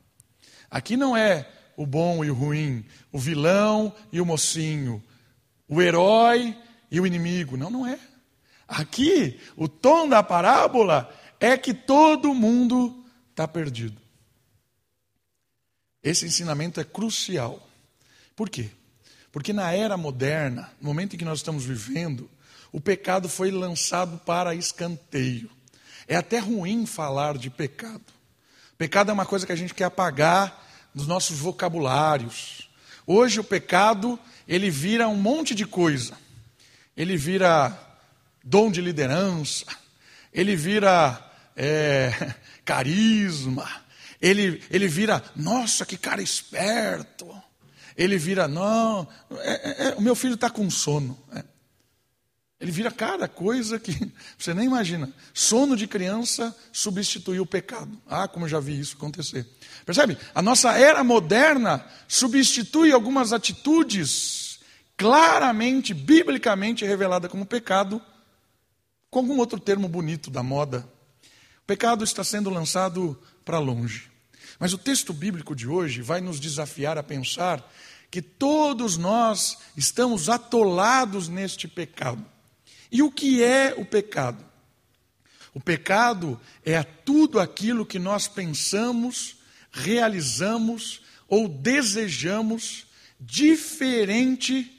Aqui 0.72 0.96
não 0.96 1.18
é 1.18 1.52
o 1.76 1.86
bom 1.86 2.24
e 2.24 2.32
o 2.32 2.34
ruim, 2.34 2.86
o 3.12 3.20
vilão 3.20 3.94
e 4.10 4.22
o 4.22 4.26
mocinho, 4.26 5.04
o 5.68 5.82
herói 5.82 6.58
e 6.90 7.02
o 7.02 7.06
inimigo. 7.06 7.58
Não, 7.58 7.70
não 7.70 7.86
é. 7.86 8.00
Aqui, 8.66 9.42
o 9.58 9.68
tom 9.68 10.08
da 10.08 10.24
parábola 10.24 11.14
é 11.42 11.58
que 11.58 11.74
todo 11.74 12.34
mundo 12.34 13.06
está 13.32 13.46
perdido. 13.46 14.02
Esse 16.02 16.26
ensinamento 16.26 16.80
é 16.80 16.86
crucial. 16.86 17.68
Por 18.34 18.50
quê? 18.50 18.72
Porque 19.38 19.54
na 19.54 19.72
era 19.72 19.96
moderna, 19.96 20.72
no 20.82 20.88
momento 20.88 21.14
em 21.14 21.20
que 21.20 21.24
nós 21.24 21.38
estamos 21.38 21.64
vivendo, 21.64 22.28
o 22.72 22.82
pecado 22.82 23.30
foi 23.30 23.52
lançado 23.52 24.18
para 24.26 24.56
escanteio. 24.56 25.48
É 26.08 26.16
até 26.16 26.40
ruim 26.40 26.88
falar 26.88 27.38
de 27.38 27.52
pecado. 27.52 28.02
Pecado 28.80 29.12
é 29.12 29.14
uma 29.14 29.28
coisa 29.28 29.46
que 29.46 29.52
a 29.52 29.56
gente 29.56 29.76
quer 29.76 29.84
apagar 29.84 30.68
dos 30.92 31.06
nossos 31.06 31.38
vocabulários. 31.38 32.68
Hoje 33.06 33.40
o 33.40 33.44
pecado, 33.44 34.20
ele 34.48 34.72
vira 34.72 35.08
um 35.08 35.16
monte 35.16 35.54
de 35.54 35.68
coisa. 35.68 36.18
Ele 36.96 37.16
vira 37.16 37.80
dom 38.44 38.72
de 38.72 38.82
liderança, 38.82 39.68
ele 40.34 40.56
vira 40.56 41.24
é, 41.56 42.34
carisma, 42.66 43.70
ele, 44.20 44.64
ele 44.72 44.88
vira, 44.88 45.24
nossa, 45.36 45.86
que 45.86 45.96
cara 45.96 46.24
esperto. 46.24 47.47
Ele 47.98 48.18
vira, 48.18 48.48
não, 48.48 49.08
é, 49.40 49.52
é, 49.52 49.88
é 49.90 49.96
o 49.96 50.02
meu 50.02 50.16
filho 50.16 50.36
está 50.36 50.50
com 50.50 50.70
sono. 50.70 51.18
É. 51.34 51.44
Ele 52.60 52.72
vira 52.72 52.92
cada 52.92 53.28
coisa 53.28 53.80
que 53.80 53.92
você 54.38 54.54
nem 54.54 54.66
imagina. 54.66 55.12
Sono 55.34 55.76
de 55.76 55.88
criança 55.88 56.56
substituiu 56.72 57.44
o 57.44 57.48
pecado. 57.48 58.00
Ah, 58.08 58.28
como 58.28 58.46
eu 58.46 58.50
já 58.50 58.60
vi 58.60 58.80
isso 58.80 58.96
acontecer. 58.96 59.48
Percebe? 59.86 60.18
A 60.34 60.42
nossa 60.42 60.78
era 60.78 61.04
moderna 61.04 61.86
substitui 62.08 62.92
algumas 62.92 63.34
atitudes 63.34 64.60
claramente, 64.96 65.94
biblicamente 65.94 66.86
revelada 66.86 67.30
como 67.30 67.46
pecado, 67.46 68.02
com 69.10 69.20
algum 69.20 69.38
outro 69.38 69.60
termo 69.60 69.88
bonito 69.88 70.32
da 70.32 70.42
moda. 70.42 70.88
O 71.64 71.68
pecado 71.68 72.04
está 72.04 72.24
sendo 72.24 72.50
lançado 72.50 73.20
para 73.46 73.60
longe. 73.60 74.10
Mas 74.60 74.74
o 74.74 74.78
texto 74.78 75.14
bíblico 75.14 75.56
de 75.56 75.68
hoje 75.68 76.02
vai 76.02 76.22
nos 76.22 76.40
desafiar 76.40 76.98
a 76.98 77.04
pensar 77.04 77.72
que 78.10 78.22
todos 78.22 78.98
nós 78.98 79.58
estamos 79.76 80.30
atolados 80.30 81.28
neste 81.28 81.68
pecado. 81.68 82.26
E 82.92 83.02
o 83.02 83.12
que 83.12 83.44
é 83.44 83.74
o 83.78 83.86
pecado? 83.86 84.44
O 85.54 85.60
pecado 85.60 86.40
é 86.64 86.82
tudo 86.84 87.40
aquilo 87.40 87.86
que 87.86 88.00
nós 88.00 88.28
pensamos, 88.28 89.38
realizamos 89.72 91.02
ou 91.28 91.48
desejamos 91.48 92.86
diferente 93.20 94.72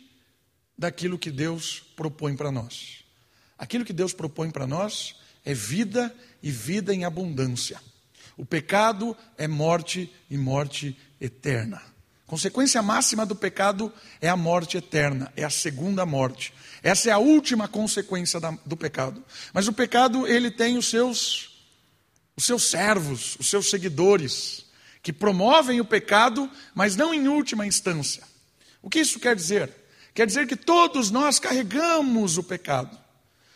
daquilo 0.77 1.19
que 1.19 1.31
Deus 1.31 1.83
propõe 1.97 2.37
para 2.37 2.53
nós. 2.53 3.05
Aquilo 3.59 3.85
que 3.85 3.93
Deus 3.93 4.13
propõe 4.13 4.51
para 4.51 4.67
nós 4.67 5.17
é 5.45 5.53
vida 5.53 6.15
e 6.43 6.51
vida 6.51 6.95
em 6.95 7.05
abundância. 7.05 7.81
O 8.39 8.47
pecado 8.47 9.17
é 9.37 9.49
morte 9.49 10.11
e 10.31 10.39
morte 10.39 10.97
eterna. 11.21 11.83
Consequência 12.25 12.81
máxima 12.81 13.27
do 13.27 13.35
pecado 13.35 13.93
é 14.21 14.29
a 14.29 14.37
morte 14.37 14.77
eterna, 14.77 15.33
é 15.37 15.43
a 15.43 15.51
segunda 15.51 16.07
morte. 16.07 16.55
Essa 16.81 17.09
é 17.09 17.13
a 17.13 17.19
última 17.19 17.67
consequência 17.67 18.39
do 18.65 18.77
pecado. 18.77 19.25
Mas 19.53 19.67
o 19.67 19.73
pecado, 19.73 20.25
ele 20.25 20.53
tem 20.53 20.79
os 20.79 20.89
seus, 20.89 21.67
os 22.37 22.45
seus 22.45 22.71
servos, 22.71 23.37
os 23.41 23.51
seus 23.51 23.69
seguidores, 23.71 24.67
que 25.03 25.13
promovem 25.13 25.81
o 25.81 25.85
pecado, 25.85 26.49
mas 26.75 26.95
não 26.95 27.13
em 27.13 27.27
última 27.27 27.67
instância. 27.67 28.23
O 28.81 28.89
que 28.89 29.01
isso 29.01 29.19
quer 29.19 29.35
dizer? 29.35 29.75
Quer 30.15 30.27
dizer 30.27 30.47
que 30.47 30.57
todos 30.57 31.11
nós 31.11 31.41
carregamos 31.41 32.39
o 32.39 32.43
pecado. 32.45 32.97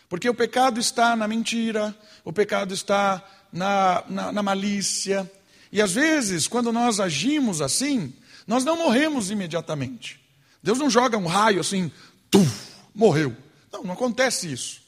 Porque 0.08 0.28
o 0.28 0.34
pecado 0.34 0.80
está 0.80 1.14
na 1.14 1.28
mentira, 1.28 1.94
o 2.24 2.32
pecado 2.32 2.74
está 2.74 3.22
na, 3.52 4.02
na, 4.08 4.32
na 4.32 4.42
malícia. 4.42 5.30
E 5.70 5.80
às 5.80 5.92
vezes, 5.92 6.48
quando 6.48 6.72
nós 6.72 6.98
agimos 6.98 7.60
assim, 7.60 8.12
nós 8.46 8.64
não 8.64 8.76
morremos 8.76 9.30
imediatamente. 9.30 10.20
Deus 10.62 10.78
não 10.78 10.88
joga 10.88 11.18
um 11.18 11.26
raio 11.26 11.60
assim, 11.60 11.90
tuf, 12.30 12.72
morreu. 12.94 13.36
Não, 13.72 13.82
não 13.82 13.92
acontece 13.94 14.50
isso. 14.50 14.82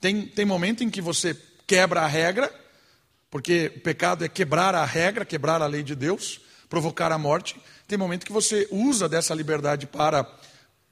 Tem, 0.00 0.26
tem 0.26 0.44
momento 0.44 0.84
em 0.84 0.90
que 0.90 1.00
você 1.00 1.36
quebra 1.66 2.02
a 2.02 2.06
regra, 2.06 2.52
porque 3.30 3.72
o 3.76 3.80
pecado 3.80 4.24
é 4.24 4.28
quebrar 4.28 4.74
a 4.74 4.84
regra, 4.84 5.24
quebrar 5.24 5.62
a 5.62 5.66
lei 5.66 5.82
de 5.82 5.94
Deus, 5.94 6.40
provocar 6.68 7.10
a 7.10 7.18
morte. 7.18 7.56
Tem 7.88 7.96
momento 7.98 8.26
que 8.26 8.32
você 8.32 8.68
usa 8.70 9.08
dessa 9.08 9.34
liberdade 9.34 9.86
para, 9.86 10.24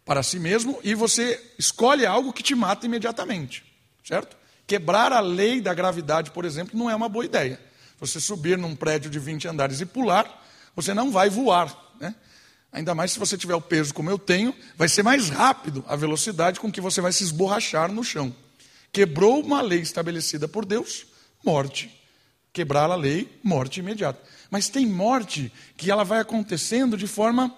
para 0.04 0.22
si 0.22 0.38
mesmo 0.38 0.78
e 0.82 0.94
você 0.94 1.40
escolhe 1.58 2.06
algo 2.06 2.32
que 2.32 2.42
te 2.42 2.54
mata 2.54 2.86
imediatamente, 2.86 3.64
certo? 4.02 4.36
Quebrar 4.72 5.12
a 5.12 5.20
lei 5.20 5.60
da 5.60 5.74
gravidade, 5.74 6.30
por 6.30 6.46
exemplo, 6.46 6.78
não 6.78 6.88
é 6.88 6.96
uma 6.96 7.06
boa 7.06 7.26
ideia. 7.26 7.60
Você 8.00 8.18
subir 8.18 8.56
num 8.56 8.74
prédio 8.74 9.10
de 9.10 9.18
20 9.18 9.46
andares 9.46 9.82
e 9.82 9.84
pular, 9.84 10.42
você 10.74 10.94
não 10.94 11.12
vai 11.12 11.28
voar. 11.28 11.92
Né? 12.00 12.14
Ainda 12.72 12.94
mais 12.94 13.12
se 13.12 13.18
você 13.18 13.36
tiver 13.36 13.54
o 13.54 13.60
peso 13.60 13.92
como 13.92 14.08
eu 14.08 14.18
tenho, 14.18 14.54
vai 14.74 14.88
ser 14.88 15.02
mais 15.02 15.28
rápido 15.28 15.84
a 15.86 15.94
velocidade 15.94 16.58
com 16.58 16.72
que 16.72 16.80
você 16.80 17.02
vai 17.02 17.12
se 17.12 17.22
esborrachar 17.22 17.92
no 17.92 18.02
chão. 18.02 18.34
Quebrou 18.90 19.42
uma 19.42 19.60
lei 19.60 19.80
estabelecida 19.80 20.48
por 20.48 20.64
Deus, 20.64 21.04
morte. 21.44 21.94
Quebrar 22.50 22.90
a 22.90 22.96
lei, 22.96 23.28
morte 23.44 23.80
imediata. 23.80 24.26
Mas 24.50 24.70
tem 24.70 24.86
morte 24.86 25.52
que 25.76 25.90
ela 25.90 26.02
vai 26.02 26.18
acontecendo 26.18 26.96
de 26.96 27.06
forma 27.06 27.54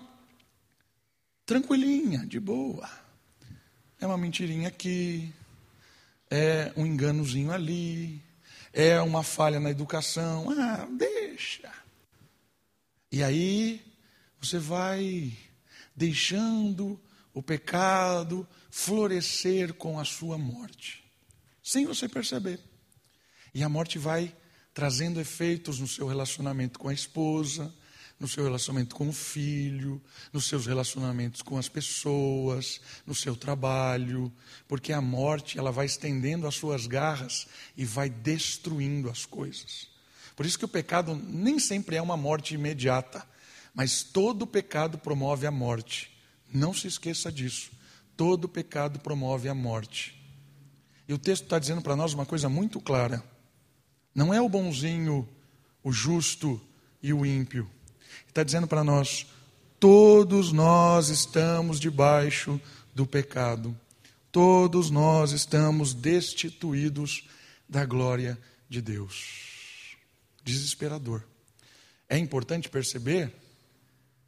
tranquilinha, 1.46 2.26
de 2.26 2.40
boa. 2.40 2.90
É 4.00 4.06
uma 4.06 4.18
mentirinha 4.18 4.66
aqui, 4.66 5.32
é 6.34 6.72
um 6.76 6.84
enganozinho 6.84 7.52
ali, 7.52 8.20
é 8.72 9.00
uma 9.00 9.22
falha 9.22 9.60
na 9.60 9.70
educação. 9.70 10.50
Ah, 10.50 10.88
deixa. 10.90 11.72
E 13.12 13.22
aí 13.22 13.80
você 14.40 14.58
vai 14.58 15.32
deixando 15.94 17.00
o 17.32 17.40
pecado 17.40 18.46
florescer 18.68 19.74
com 19.74 19.96
a 20.00 20.04
sua 20.04 20.36
morte, 20.36 21.04
sem 21.62 21.86
você 21.86 22.08
perceber. 22.08 22.58
E 23.54 23.62
a 23.62 23.68
morte 23.68 23.96
vai 23.96 24.34
trazendo 24.72 25.20
efeitos 25.20 25.78
no 25.78 25.86
seu 25.86 26.08
relacionamento 26.08 26.80
com 26.80 26.88
a 26.88 26.92
esposa, 26.92 27.72
no 28.18 28.28
seu 28.28 28.44
relacionamento 28.44 28.94
com 28.94 29.08
o 29.08 29.12
filho, 29.12 30.00
nos 30.32 30.46
seus 30.46 30.66
relacionamentos 30.66 31.42
com 31.42 31.58
as 31.58 31.68
pessoas, 31.68 32.80
no 33.06 33.14
seu 33.14 33.36
trabalho, 33.36 34.32
porque 34.68 34.92
a 34.92 35.00
morte 35.00 35.58
ela 35.58 35.72
vai 35.72 35.86
estendendo 35.86 36.46
as 36.46 36.54
suas 36.54 36.86
garras 36.86 37.46
e 37.76 37.84
vai 37.84 38.08
destruindo 38.08 39.10
as 39.10 39.26
coisas. 39.26 39.88
Por 40.36 40.46
isso 40.46 40.58
que 40.58 40.64
o 40.64 40.68
pecado 40.68 41.14
nem 41.14 41.58
sempre 41.58 41.96
é 41.96 42.02
uma 42.02 42.16
morte 42.16 42.54
imediata, 42.54 43.26
mas 43.74 44.02
todo 44.02 44.46
pecado 44.46 44.98
promove 44.98 45.46
a 45.46 45.50
morte. 45.50 46.10
Não 46.52 46.72
se 46.72 46.86
esqueça 46.86 47.30
disso. 47.30 47.72
Todo 48.16 48.48
pecado 48.48 49.00
promove 49.00 49.48
a 49.48 49.54
morte. 49.54 50.20
E 51.08 51.12
o 51.12 51.18
texto 51.18 51.42
está 51.44 51.58
dizendo 51.58 51.82
para 51.82 51.96
nós 51.96 52.14
uma 52.14 52.24
coisa 52.24 52.48
muito 52.48 52.80
clara: 52.80 53.22
não 54.14 54.32
é 54.32 54.40
o 54.40 54.48
bonzinho, 54.48 55.28
o 55.82 55.92
justo 55.92 56.60
e 57.02 57.12
o 57.12 57.26
ímpio. 57.26 57.68
Está 58.34 58.42
dizendo 58.42 58.66
para 58.66 58.82
nós: 58.82 59.28
todos 59.78 60.50
nós 60.50 61.08
estamos 61.08 61.78
debaixo 61.78 62.60
do 62.92 63.06
pecado. 63.06 63.78
todos 64.32 64.90
nós 64.90 65.30
estamos 65.30 65.94
destituídos 65.94 67.28
da 67.68 67.84
glória 67.84 68.36
de 68.68 68.82
Deus. 68.82 69.96
Desesperador. 70.42 71.22
É 72.08 72.18
importante 72.18 72.68
perceber 72.68 73.32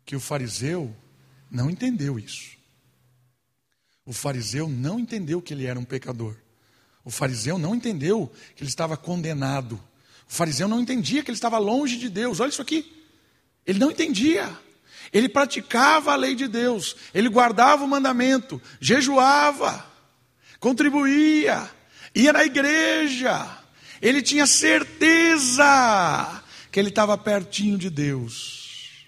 que 0.04 0.14
o 0.14 0.20
fariseu 0.20 0.94
não 1.50 1.68
entendeu 1.68 2.16
isso. 2.16 2.56
O 4.04 4.12
fariseu 4.12 4.68
não 4.68 5.00
entendeu 5.00 5.42
que 5.42 5.52
ele 5.52 5.66
era 5.66 5.80
um 5.80 5.84
pecador. 5.84 6.36
O 7.04 7.10
fariseu 7.10 7.58
não 7.58 7.74
entendeu 7.74 8.32
que 8.54 8.62
ele 8.62 8.70
estava 8.70 8.96
condenado. 8.96 9.74
O 10.28 10.32
fariseu 10.32 10.68
não 10.68 10.80
entendia 10.80 11.24
que 11.24 11.30
ele 11.32 11.36
estava 11.36 11.58
longe 11.58 11.98
de 11.98 12.08
Deus. 12.08 12.38
Olha 12.38 12.50
isso 12.50 12.62
aqui. 12.62 12.95
Ele 13.66 13.78
não 13.78 13.90
entendia. 13.90 14.56
Ele 15.12 15.28
praticava 15.28 16.12
a 16.12 16.16
lei 16.16 16.34
de 16.34 16.48
Deus, 16.48 16.96
ele 17.14 17.28
guardava 17.28 17.84
o 17.84 17.88
mandamento, 17.88 18.60
jejuava, 18.80 19.86
contribuía, 20.58 21.70
ia 22.14 22.32
na 22.32 22.44
igreja, 22.44 23.62
ele 24.02 24.20
tinha 24.20 24.46
certeza 24.46 26.42
que 26.70 26.80
ele 26.80 26.88
estava 26.88 27.16
pertinho 27.16 27.78
de 27.78 27.88
Deus, 27.88 29.06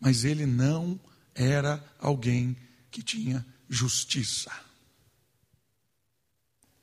mas 0.00 0.24
ele 0.24 0.46
não 0.46 0.98
era 1.34 1.82
alguém 1.98 2.56
que 2.90 3.02
tinha 3.02 3.44
justiça. 3.68 4.50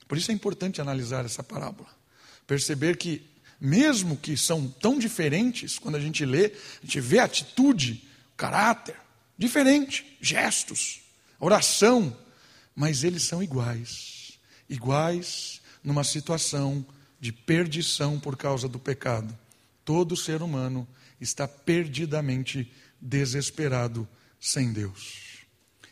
Por 0.08 0.18
isso 0.18 0.32
é 0.32 0.34
importante 0.34 0.82
analisar 0.82 1.24
essa 1.24 1.44
parábola, 1.44 1.90
perceber 2.46 2.98
que, 2.98 3.26
mesmo 3.60 4.16
que 4.18 4.38
são 4.38 4.68
tão 4.68 4.98
diferentes, 4.98 5.78
quando 5.78 5.96
a 5.96 6.00
gente 6.00 6.26
lê, 6.26 6.54
a 6.82 6.86
gente 6.86 7.00
vê 7.00 7.20
a 7.20 7.26
atitude, 7.26 8.04
caráter, 8.38 8.96
diferente, 9.38 10.18
gestos, 10.22 11.02
oração, 11.40 12.16
mas 12.76 13.04
eles 13.04 13.24
são 13.24 13.44
iguais 13.44 14.20
iguais 14.70 15.62
numa 15.84 16.04
situação 16.04 16.86
de 17.20 17.32
perdição 17.34 18.20
por 18.20 18.38
causa 18.38 18.68
do 18.70 18.80
pecado. 18.80 19.36
Todo 19.84 20.16
ser 20.16 20.42
humano 20.42 20.88
está 21.20 21.48
perdidamente 21.48 22.72
desesperado 23.02 24.08
sem 24.40 24.72
Deus. 24.72 25.40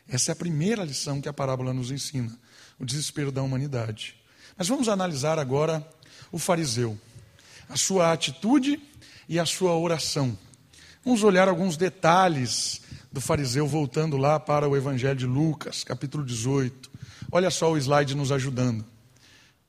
Essa 0.08 0.32
é 0.32 0.34
a 0.34 0.36
primeira 0.36 0.86
lição 0.86 1.20
que 1.20 1.28
a 1.28 1.34
parábola 1.34 1.74
nos 1.74 1.92
ensina, 1.92 2.38
o 2.80 2.86
desespero 2.86 3.32
da 3.32 3.42
humanidade. 3.42 4.16
Mas 4.56 4.68
vamos 4.68 4.88
analisar 4.88 5.38
agora 5.40 5.86
o 6.32 6.38
fariseu, 6.38 6.98
a 7.70 7.76
sua 7.76 8.12
atitude 8.12 8.80
e 9.28 9.40
a 9.40 9.46
sua 9.46 9.76
oração. 9.76 10.38
Vamos 11.04 11.24
olhar 11.24 11.48
alguns 11.48 11.78
detalhes 11.78 12.82
do 13.12 13.22
fariseu 13.22 13.68
voltando 13.68 14.18
lá 14.18 14.40
para 14.40 14.68
o 14.68 14.76
Evangelho 14.76 15.18
de 15.18 15.26
Lucas, 15.26 15.84
capítulo 15.84 16.26
18. 16.26 16.90
Olha 17.32 17.50
só 17.50 17.72
o 17.72 17.78
slide 17.78 18.16
nos 18.16 18.32
ajudando. 18.32 18.86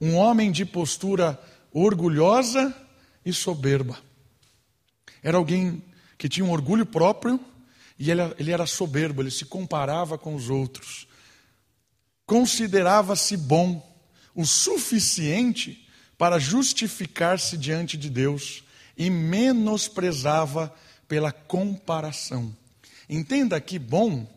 Um 0.01 0.15
homem 0.17 0.51
de 0.51 0.65
postura 0.65 1.41
orgulhosa 1.73 2.75
e 3.25 3.33
soberba. 3.33 3.99
Era 5.23 5.37
alguém 5.37 5.83
que 6.17 6.29
tinha 6.29 6.45
um 6.45 6.51
orgulho 6.51 6.87
próprio 6.87 7.41
e 7.99 8.11
ele, 8.11 8.23
ele 8.39 8.53
era 8.53 8.67
soberbo, 8.67 9.23
ele 9.23 9.31
se 9.31 9.45
comparava 9.45 10.17
com 10.17 10.35
os 10.35 10.51
outros. 10.51 11.07
Considerava-se 12.25 13.37
bom 13.37 13.85
o 14.35 14.45
suficiente 14.45 15.88
para 16.19 16.41
justificar-se 16.41 17.57
diante 17.57 17.97
de 17.97 18.11
Deus 18.11 18.65
e 18.97 19.09
menosprezava 19.09 20.75
pela 21.07 21.31
comparação. 21.31 22.55
Entenda 23.09 23.59
que 23.61 23.79
bom, 23.79 24.29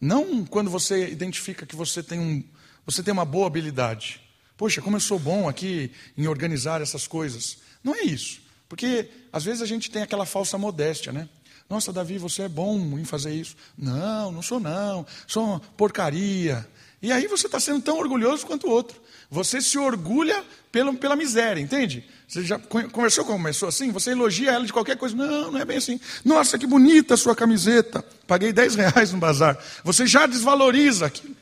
não 0.00 0.44
quando 0.44 0.70
você 0.70 1.08
identifica 1.08 1.66
que 1.66 1.76
você 1.76 2.02
tem, 2.02 2.18
um, 2.18 2.42
você 2.84 3.02
tem 3.02 3.12
uma 3.12 3.26
boa 3.26 3.46
habilidade. 3.46 4.20
Poxa, 4.56 4.80
como 4.80 4.96
eu 4.96 5.00
sou 5.00 5.18
bom 5.18 5.48
aqui 5.48 5.92
em 6.16 6.26
organizar 6.26 6.80
essas 6.80 7.06
coisas. 7.06 7.58
Não 7.84 7.94
é 7.94 8.02
isso. 8.02 8.40
Porque 8.68 9.08
às 9.30 9.44
vezes 9.44 9.60
a 9.60 9.66
gente 9.66 9.90
tem 9.90 10.02
aquela 10.02 10.24
falsa 10.24 10.56
modéstia, 10.56 11.12
né? 11.12 11.28
Nossa, 11.68 11.92
Davi, 11.92 12.16
você 12.16 12.42
é 12.42 12.48
bom 12.48 12.98
em 12.98 13.04
fazer 13.04 13.34
isso. 13.34 13.56
Não, 13.76 14.32
não 14.32 14.40
sou 14.40 14.58
não. 14.58 15.06
Sou 15.26 15.44
uma 15.44 15.60
porcaria. 15.60 16.66
E 17.02 17.12
aí 17.12 17.26
você 17.26 17.46
está 17.46 17.60
sendo 17.60 17.82
tão 17.82 17.98
orgulhoso 17.98 18.46
quanto 18.46 18.66
o 18.66 18.70
outro. 18.70 19.00
Você 19.30 19.60
se 19.60 19.76
orgulha 19.76 20.44
pela, 20.70 20.92
pela 20.94 21.16
miséria, 21.16 21.60
entende? 21.60 22.04
Você 22.28 22.44
já 22.44 22.58
conversou 22.58 23.24
com 23.24 23.34
uma 23.34 23.48
pessoa 23.48 23.68
assim? 23.68 23.90
Você 23.92 24.10
elogia 24.10 24.50
ela 24.52 24.66
de 24.66 24.72
qualquer 24.72 24.96
coisa. 24.96 25.14
Não, 25.14 25.52
não 25.52 25.60
é 25.60 25.64
bem 25.64 25.76
assim. 25.76 26.00
Nossa, 26.24 26.58
que 26.58 26.66
bonita 26.66 27.14
a 27.14 27.16
sua 27.16 27.36
camiseta. 27.36 28.04
Paguei 28.26 28.52
10 28.52 28.74
reais 28.74 29.12
no 29.12 29.18
bazar. 29.18 29.56
Você 29.84 30.06
já 30.06 30.26
desvaloriza 30.26 31.06
aquilo. 31.06 31.36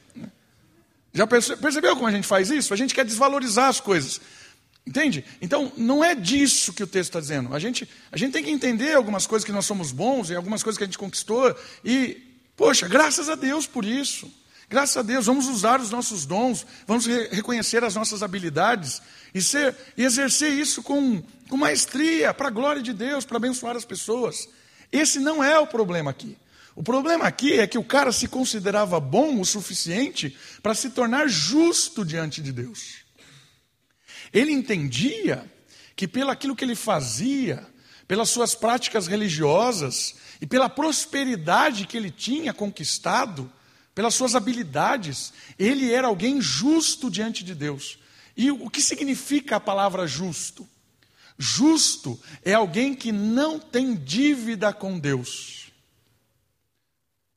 Já 1.13 1.27
percebeu 1.27 1.95
como 1.95 2.09
a 2.09 2.11
gente 2.11 2.27
faz 2.27 2.51
isso? 2.51 2.75
A 2.75 2.77
gente 2.77 2.95
quer 2.95 3.05
desvalorizar 3.05 3.69
as 3.69 3.81
coisas. 3.81 4.21
Entende? 4.87 5.25
Então, 5.41 5.73
não 5.77 6.05
é 6.05 6.15
disso 6.15 6.73
que 6.73 6.83
o 6.83 6.87
texto 6.87 7.11
está 7.11 7.21
dizendo. 7.21 7.55
A 7.55 7.59
gente, 7.59 7.89
a 8.13 8.19
gente 8.19 8.33
tem 8.33 8.45
que 8.45 8.51
entender 8.51 8.95
algumas 8.95 9.27
coisas 9.27 9.45
que 9.45 9.53
nós 9.53 9.65
somos 9.65 9.93
bons 9.93 10.29
e 10.29 10.35
algumas 10.35 10.63
coisas 10.63 10.77
que 10.77 10.85
a 10.85 10.87
gente 10.87 10.99
conquistou. 10.99 11.57
E, 11.83 12.21
poxa, 12.55 12.87
graças 12.87 13.31
a 13.31 13.35
Deus 13.35 13.67
por 13.67 13.85
isso. 13.85 14.31
Graças 14.69 14.97
a 14.97 15.03
Deus, 15.03 15.27
vamos 15.27 15.47
usar 15.47 15.81
os 15.81 15.91
nossos 15.91 16.25
dons, 16.25 16.67
vamos 16.87 17.07
re 17.07 17.29
reconhecer 17.29 17.85
as 17.85 17.95
nossas 17.95 18.23
habilidades 18.23 19.03
e, 19.35 19.43
ser, 19.43 19.77
e 19.97 20.03
exercer 20.03 20.53
isso 20.53 20.83
com, 20.83 21.23
com 21.49 21.57
maestria, 21.57 22.33
para 22.33 22.49
a 22.49 22.51
glória 22.51 22.83
de 22.83 22.93
Deus, 22.93 23.25
para 23.25 23.37
abençoar 23.37 23.77
as 23.77 23.85
pessoas. 23.85 24.49
Esse 24.91 25.19
não 25.21 25.45
é 25.45 25.59
o 25.59 25.67
problema 25.67 26.11
aqui. 26.11 26.37
O 26.77 26.83
problema 26.83 27.27
aqui 27.27 27.53
é 27.53 27.67
que 27.67 27.79
o 27.79 27.85
cara 27.85 28.11
se 28.11 28.27
considerava 28.27 28.99
bom 28.99 29.41
o 29.41 29.45
suficiente 29.45 30.37
para 30.63 30.75
se 30.75 30.91
tornar 30.91 31.29
justo 31.29 32.05
diante 32.05 32.43
de 32.43 32.53
Deus. 32.53 33.05
Ele 34.33 34.51
entendia 34.51 35.49
que 35.95 36.09
pelo 36.09 36.31
aquilo 36.31 36.57
que 36.57 36.65
ele 36.65 36.75
fazia, 36.75 37.65
pelas 38.09 38.31
suas 38.31 38.55
práticas 38.55 39.07
religiosas 39.07 40.17
e 40.41 40.47
pela 40.47 40.69
prosperidade 40.69 41.87
que 41.87 41.97
ele 41.97 42.11
tinha 42.11 42.53
conquistado, 42.53 43.51
pelas 43.95 44.15
suas 44.15 44.35
habilidades, 44.35 45.33
ele 45.59 45.93
era 45.93 46.09
alguém 46.09 46.41
justo 46.41 47.11
diante 47.11 47.45
de 47.45 47.55
Deus. 47.55 47.99
E 48.37 48.51
o 48.51 48.69
que 48.69 48.83
significa 48.83 49.57
a 49.57 49.61
palavra 49.61 50.07
justo? 50.07 50.69
Justo 51.39 52.21
é 52.45 52.55
alguém 52.55 52.95
que 52.95 53.13
não 53.13 53.59
tem 53.59 53.95
dívida 53.95 54.73
com 54.73 54.99
Deus. 54.99 55.73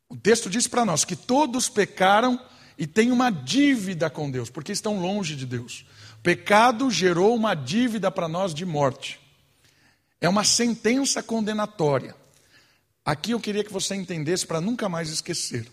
O 0.09 0.15
texto 0.15 0.49
diz 0.49 0.67
para 0.67 0.85
nós 0.85 1.03
que 1.03 1.15
todos 1.15 1.69
pecaram 1.69 2.39
e 2.77 2.87
têm 2.87 3.11
uma 3.11 3.29
dívida 3.29 4.09
com 4.09 4.29
Deus, 4.29 4.49
porque 4.49 4.71
estão 4.71 4.99
longe 4.99 5.35
de 5.35 5.45
Deus. 5.45 5.85
O 6.19 6.23
pecado 6.23 6.89
gerou 6.89 7.35
uma 7.35 7.55
dívida 7.55 8.09
para 8.09 8.27
nós 8.27 8.53
de 8.53 8.65
morte. 8.65 9.19
É 10.19 10.29
uma 10.29 10.43
sentença 10.43 11.21
condenatória. 11.21 12.15
Aqui 13.05 13.31
eu 13.31 13.39
queria 13.39 13.63
que 13.63 13.71
você 13.71 13.95
entendesse 13.95 14.45
para 14.45 14.61
nunca 14.61 14.89
mais 14.89 15.09
esquecer. 15.09 15.67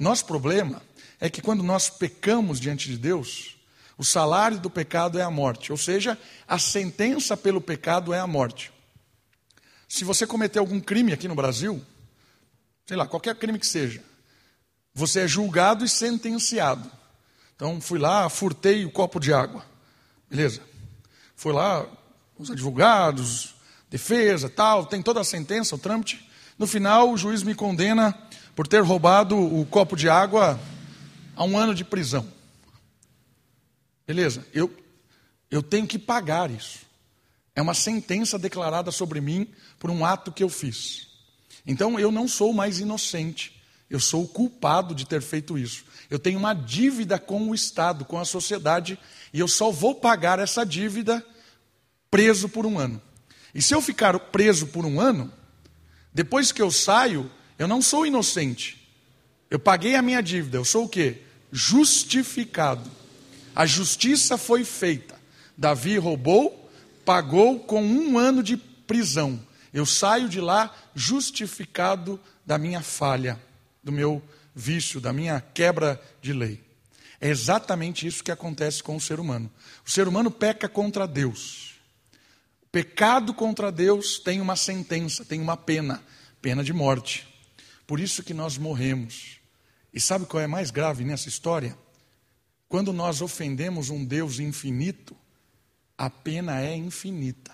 Nosso 0.00 0.24
problema 0.24 0.80
é 1.20 1.28
que 1.28 1.42
quando 1.42 1.62
nós 1.62 1.90
pecamos 1.90 2.58
diante 2.58 2.88
de 2.88 2.96
Deus, 2.96 3.56
o 3.98 4.02
salário 4.02 4.58
do 4.58 4.70
pecado 4.70 5.18
é 5.18 5.22
a 5.22 5.30
morte, 5.30 5.70
ou 5.70 5.76
seja, 5.76 6.18
a 6.48 6.58
sentença 6.58 7.36
pelo 7.36 7.60
pecado 7.60 8.14
é 8.14 8.18
a 8.18 8.26
morte. 8.26 8.72
Se 9.86 10.02
você 10.02 10.26
cometer 10.26 10.58
algum 10.58 10.80
crime 10.80 11.12
aqui 11.12 11.28
no 11.28 11.34
Brasil, 11.34 11.84
sei 12.86 12.96
lá, 12.96 13.06
qualquer 13.06 13.34
crime 13.34 13.58
que 13.58 13.66
seja, 13.66 14.02
você 14.94 15.20
é 15.20 15.28
julgado 15.28 15.84
e 15.84 15.88
sentenciado. 15.88 16.90
Então, 17.54 17.78
fui 17.78 17.98
lá, 17.98 18.26
furtei 18.30 18.86
o 18.86 18.90
copo 18.90 19.20
de 19.20 19.34
água. 19.34 19.66
Beleza. 20.30 20.62
Fui 21.36 21.52
lá, 21.52 21.86
os 22.38 22.50
advogados, 22.50 23.54
defesa, 23.90 24.48
tal, 24.48 24.86
tem 24.86 25.02
toda 25.02 25.20
a 25.20 25.24
sentença, 25.24 25.74
o 25.74 25.78
trâmite. 25.78 26.26
No 26.58 26.66
final, 26.66 27.10
o 27.10 27.18
juiz 27.18 27.42
me 27.42 27.54
condena 27.54 28.16
por 28.54 28.66
ter 28.66 28.82
roubado 28.82 29.36
o 29.36 29.64
copo 29.66 29.96
de 29.96 30.08
água 30.08 30.58
a 31.36 31.44
um 31.44 31.56
ano 31.56 31.74
de 31.74 31.84
prisão. 31.84 32.26
Beleza, 34.06 34.44
eu, 34.52 34.74
eu 35.50 35.62
tenho 35.62 35.86
que 35.86 35.98
pagar 35.98 36.50
isso. 36.50 36.80
É 37.54 37.62
uma 37.62 37.74
sentença 37.74 38.38
declarada 38.38 38.90
sobre 38.90 39.20
mim 39.20 39.48
por 39.78 39.90
um 39.90 40.04
ato 40.04 40.32
que 40.32 40.42
eu 40.42 40.48
fiz. 40.48 41.08
Então 41.66 41.98
eu 41.98 42.10
não 42.10 42.26
sou 42.26 42.52
mais 42.52 42.80
inocente, 42.80 43.62
eu 43.88 44.00
sou 44.00 44.24
o 44.24 44.28
culpado 44.28 44.94
de 44.94 45.06
ter 45.06 45.22
feito 45.22 45.58
isso. 45.58 45.84
Eu 46.08 46.18
tenho 46.18 46.38
uma 46.38 46.54
dívida 46.54 47.18
com 47.18 47.48
o 47.48 47.54
Estado, 47.54 48.04
com 48.04 48.18
a 48.18 48.24
sociedade, 48.24 48.98
e 49.32 49.38
eu 49.38 49.46
só 49.46 49.70
vou 49.70 49.94
pagar 49.94 50.38
essa 50.38 50.64
dívida 50.64 51.24
preso 52.10 52.48
por 52.48 52.66
um 52.66 52.78
ano. 52.78 53.00
E 53.54 53.62
se 53.62 53.74
eu 53.74 53.80
ficar 53.80 54.18
preso 54.18 54.66
por 54.68 54.84
um 54.84 55.00
ano, 55.00 55.32
depois 56.12 56.50
que 56.50 56.62
eu 56.62 56.70
saio, 56.70 57.30
eu 57.60 57.68
não 57.68 57.82
sou 57.82 58.06
inocente. 58.06 58.88
Eu 59.50 59.58
paguei 59.58 59.94
a 59.94 60.00
minha 60.00 60.22
dívida, 60.22 60.56
eu 60.56 60.64
sou 60.64 60.86
o 60.86 60.88
quê? 60.88 61.18
Justificado. 61.52 62.90
A 63.54 63.66
justiça 63.66 64.38
foi 64.38 64.64
feita. 64.64 65.14
Davi 65.58 65.98
roubou, 65.98 66.72
pagou 67.04 67.60
com 67.60 67.82
um 67.84 68.16
ano 68.16 68.42
de 68.42 68.56
prisão. 68.56 69.38
Eu 69.74 69.84
saio 69.84 70.26
de 70.26 70.40
lá 70.40 70.74
justificado 70.94 72.18
da 72.46 72.56
minha 72.56 72.80
falha, 72.80 73.38
do 73.84 73.92
meu 73.92 74.22
vício, 74.54 74.98
da 74.98 75.12
minha 75.12 75.38
quebra 75.38 76.00
de 76.22 76.32
lei. 76.32 76.62
É 77.20 77.28
exatamente 77.28 78.06
isso 78.06 78.24
que 78.24 78.32
acontece 78.32 78.82
com 78.82 78.96
o 78.96 79.00
ser 79.00 79.20
humano. 79.20 79.50
O 79.86 79.90
ser 79.90 80.08
humano 80.08 80.30
peca 80.30 80.66
contra 80.66 81.06
Deus. 81.06 81.74
O 82.62 82.68
pecado 82.72 83.34
contra 83.34 83.70
Deus 83.70 84.18
tem 84.18 84.40
uma 84.40 84.56
sentença, 84.56 85.26
tem 85.26 85.42
uma 85.42 85.58
pena, 85.58 86.02
pena 86.40 86.64
de 86.64 86.72
morte. 86.72 87.28
Por 87.90 87.98
isso 87.98 88.22
que 88.22 88.32
nós 88.32 88.56
morremos. 88.56 89.40
E 89.92 89.98
sabe 89.98 90.24
qual 90.24 90.40
é 90.40 90.46
mais 90.46 90.70
grave 90.70 91.02
nessa 91.02 91.28
história? 91.28 91.76
Quando 92.68 92.92
nós 92.92 93.20
ofendemos 93.20 93.90
um 93.90 94.04
Deus 94.04 94.38
infinito, 94.38 95.16
a 95.98 96.08
pena 96.08 96.60
é 96.60 96.76
infinita. 96.76 97.50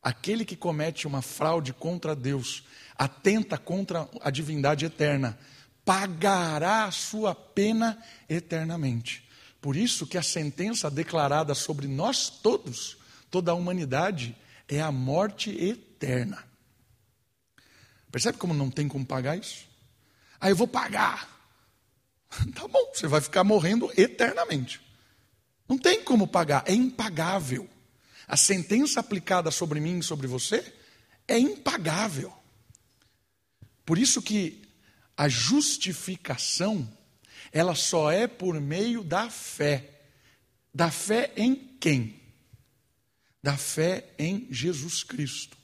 Aquele 0.00 0.44
que 0.44 0.54
comete 0.54 1.04
uma 1.04 1.20
fraude 1.20 1.72
contra 1.72 2.14
Deus, 2.14 2.62
atenta 2.94 3.58
contra 3.58 4.08
a 4.20 4.30
divindade 4.30 4.84
eterna, 4.84 5.36
pagará 5.84 6.84
a 6.84 6.92
sua 6.92 7.34
pena 7.34 8.00
eternamente. 8.28 9.28
Por 9.60 9.74
isso 9.74 10.06
que 10.06 10.16
a 10.16 10.22
sentença 10.22 10.88
declarada 10.88 11.56
sobre 11.56 11.88
nós 11.88 12.30
todos, 12.30 12.98
toda 13.28 13.50
a 13.50 13.54
humanidade, 13.54 14.36
é 14.68 14.80
a 14.80 14.92
morte 14.92 15.50
eterna. 15.50 16.49
Percebe 18.10 18.38
como 18.38 18.52
não 18.52 18.70
tem 18.70 18.88
como 18.88 19.04
pagar 19.06 19.38
isso? 19.38 19.68
Ah, 20.40 20.48
eu 20.50 20.56
vou 20.56 20.68
pagar. 20.68 21.28
Tá 22.54 22.68
bom, 22.68 22.92
você 22.94 23.08
vai 23.08 23.20
ficar 23.20 23.42
morrendo 23.42 23.90
eternamente. 23.96 24.80
Não 25.68 25.76
tem 25.76 26.02
como 26.02 26.28
pagar, 26.28 26.62
é 26.66 26.72
impagável. 26.72 27.68
A 28.26 28.36
sentença 28.36 29.00
aplicada 29.00 29.50
sobre 29.50 29.80
mim 29.80 29.98
e 29.98 30.02
sobre 30.02 30.28
você 30.28 30.72
é 31.26 31.38
impagável. 31.38 32.32
Por 33.84 33.98
isso 33.98 34.22
que 34.22 34.62
a 35.16 35.28
justificação, 35.28 36.88
ela 37.52 37.74
só 37.74 38.10
é 38.10 38.26
por 38.26 38.60
meio 38.60 39.02
da 39.02 39.28
fé. 39.28 40.02
Da 40.72 40.90
fé 40.90 41.32
em 41.36 41.54
quem? 41.80 42.20
Da 43.42 43.56
fé 43.56 44.06
em 44.18 44.46
Jesus 44.50 45.02
Cristo. 45.02 45.56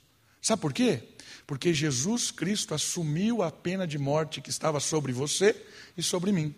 Sabe 0.42 0.60
por 0.60 0.72
quê? 0.72 1.15
Porque 1.46 1.72
Jesus 1.72 2.30
Cristo 2.30 2.74
assumiu 2.74 3.42
a 3.42 3.50
pena 3.50 3.86
de 3.86 3.98
morte 3.98 4.40
que 4.40 4.50
estava 4.50 4.80
sobre 4.80 5.12
você 5.12 5.54
e 5.96 6.02
sobre 6.02 6.32
mim. 6.32 6.54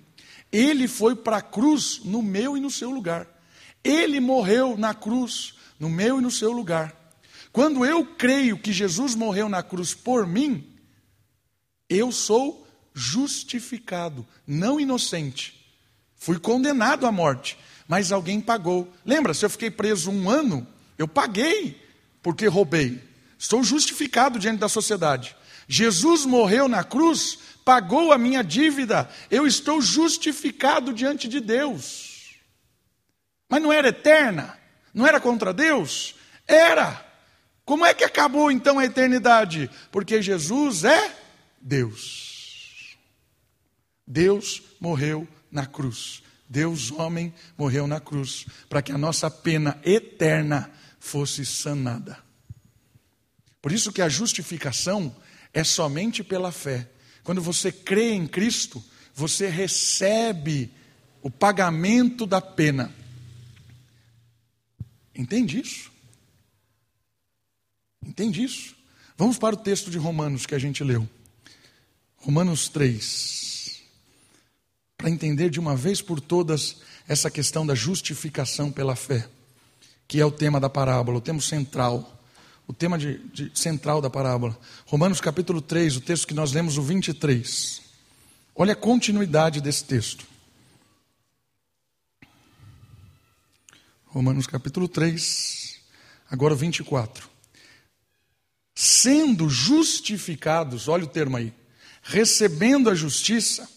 Ele 0.51 0.89
foi 0.89 1.15
para 1.15 1.39
a 1.39 1.43
cruz 1.43 2.01
no 2.05 2.23
meu 2.23 2.57
e 2.57 2.61
no 2.61 2.71
seu 2.71 2.91
lugar. 2.91 3.27
Ele 3.85 4.19
morreu 4.19 4.77
na 4.77 4.95
cruz 4.95 5.55
no 5.79 5.91
meu 5.91 6.19
e 6.19 6.23
no 6.23 6.31
seu 6.31 6.53
lugar. 6.53 6.97
Quando 7.53 7.85
eu 7.85 8.05
creio 8.05 8.59
que 8.59 8.73
Jesus 8.73 9.15
morreu 9.15 9.49
na 9.49 9.63
cruz 9.63 9.95
por 9.95 10.27
mim, 10.27 10.67
eu 11.89 12.11
sou 12.11 12.67
justificado, 12.95 14.27
não 14.47 14.81
inocente. 14.81 15.55
Fui 16.17 16.39
condenado 16.39 17.07
à 17.07 17.13
morte, 17.13 17.59
mas 17.87 18.11
alguém 18.11 18.41
pagou. 18.41 18.93
Lembra, 19.05 19.33
se 19.35 19.45
eu 19.45 19.51
fiquei 19.51 19.71
preso 19.71 20.11
um 20.11 20.29
ano, 20.29 20.67
eu 20.97 21.07
paguei 21.07 21.81
porque 22.23 22.47
roubei. 22.47 23.08
Estou 23.39 23.63
justificado 23.63 24.39
diante 24.39 24.59
da 24.59 24.69
sociedade. 24.69 25.37
Jesus 25.69 26.25
morreu 26.27 26.69
na 26.69 26.83
cruz 26.83 27.39
pagou 27.69 28.15
a 28.15 28.17
minha 28.17 28.43
dívida, 28.43 29.11
eu 29.31 29.47
estou 29.47 29.83
justificado 29.83 30.91
diante 30.91 31.29
de 31.29 31.39
Deus. 31.39 32.39
Mas 33.47 33.61
não 33.61 33.71
era 33.71 33.89
eterna? 33.89 34.59
Não 34.95 35.07
era 35.07 35.21
contra 35.21 35.53
Deus? 35.53 36.15
Era. 36.47 37.05
Como 37.67 37.85
é 37.85 37.93
que 37.93 38.05
acabou 38.05 38.51
então 38.51 38.79
a 38.79 38.87
eternidade? 38.87 39.71
Porque 39.93 40.23
Jesus 40.23 40.85
é 40.85 41.15
Deus. 41.61 42.97
Deus 44.07 44.63
morreu 44.81 45.29
na 45.53 45.67
cruz. 45.67 46.23
Deus, 46.49 46.91
homem, 46.91 47.35
morreu 47.59 47.87
na 47.87 48.01
cruz 48.01 48.47
para 48.67 48.81
que 48.81 48.93
a 48.93 48.97
nossa 48.97 49.31
pena 49.31 49.79
eterna 49.85 50.71
fosse 50.99 51.45
sanada. 51.45 52.17
Por 53.61 53.73
isso 53.73 53.93
que 53.93 54.03
a 54.03 54.09
justificação 54.09 55.15
é 55.53 55.65
somente 55.65 56.23
pela 56.23 56.53
fé. 56.53 56.89
Quando 57.25 57.43
você 57.43 57.73
crê 57.73 58.13
em 58.13 58.27
Cristo, 58.27 58.83
você 59.15 59.49
recebe 59.49 60.73
o 61.21 61.31
pagamento 61.31 62.27
da 62.27 62.41
pena. 62.41 62.95
Entende 65.15 65.61
isso? 65.61 65.91
Entende 68.05 68.43
isso? 68.43 68.77
Vamos 69.17 69.37
para 69.37 69.55
o 69.57 69.59
texto 69.59 69.91
de 69.91 69.99
Romanos 69.99 70.47
que 70.47 70.55
a 70.55 70.59
gente 70.59 70.85
leu. 70.85 71.09
Romanos 72.17 72.69
3. 72.69 73.83
Para 74.97 75.11
entender 75.11 75.51
de 75.51 75.59
uma 75.59 75.77
vez 75.77 76.01
por 76.01 76.21
todas 76.21 76.77
essa 77.07 77.31
questão 77.31 77.67
da 77.67 77.75
justificação 77.75 78.71
pela 78.71 78.95
fé, 78.95 79.29
que 80.07 80.21
é 80.21 80.25
o 80.25 80.31
tema 80.31 80.61
da 80.61 80.71
parábola, 80.71 81.19
o 81.19 81.21
tema 81.21 81.41
central 81.41 82.18
o 82.69 82.73
tema 82.75 82.99
de, 82.99 83.19
de, 83.33 83.51
central 83.55 84.03
da 84.03 84.11
parábola. 84.11 84.57
Romanos 84.85 85.23
capítulo 85.23 85.63
3, 85.63 85.97
o 85.97 86.01
texto 86.03 86.27
que 86.27 86.35
nós 86.35 86.53
lemos, 86.53 86.77
o 86.77 86.83
23. 86.83 87.81
Olha 88.55 88.75
a 88.75 88.77
continuidade 88.77 89.63
desse 89.63 89.85
texto. 89.85 90.27
Romanos 94.05 94.47
capítulo 94.47 94.87
3, 94.87 95.81
agora 96.31 96.53
o 96.53 96.57
24. 96.57 97.27
Sendo 98.75 99.49
justificados, 99.49 100.89
olha 100.89 101.05
o 101.05 101.09
termo 101.09 101.39
aí, 101.39 101.55
recebendo 102.03 102.91
a 102.91 102.95
justiça, 102.95 103.69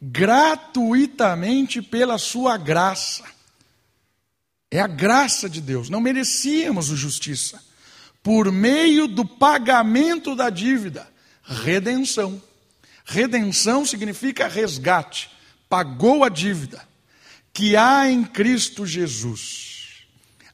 gratuitamente 0.00 1.82
pela 1.82 2.16
sua 2.16 2.56
graça. 2.56 3.24
É 4.70 4.80
a 4.80 4.86
graça 4.86 5.50
de 5.50 5.60
Deus, 5.60 5.90
não 5.90 6.00
merecíamos 6.00 6.86
justiça 6.86 7.71
por 8.22 8.52
meio 8.52 9.08
do 9.08 9.24
pagamento 9.24 10.34
da 10.36 10.48
dívida, 10.48 11.08
redenção. 11.42 12.40
Redenção 13.04 13.84
significa 13.84 14.46
resgate, 14.46 15.30
pagou 15.68 16.22
a 16.22 16.28
dívida 16.28 16.86
que 17.52 17.76
há 17.76 18.08
em 18.08 18.24
Cristo 18.24 18.86
Jesus, 18.86 20.06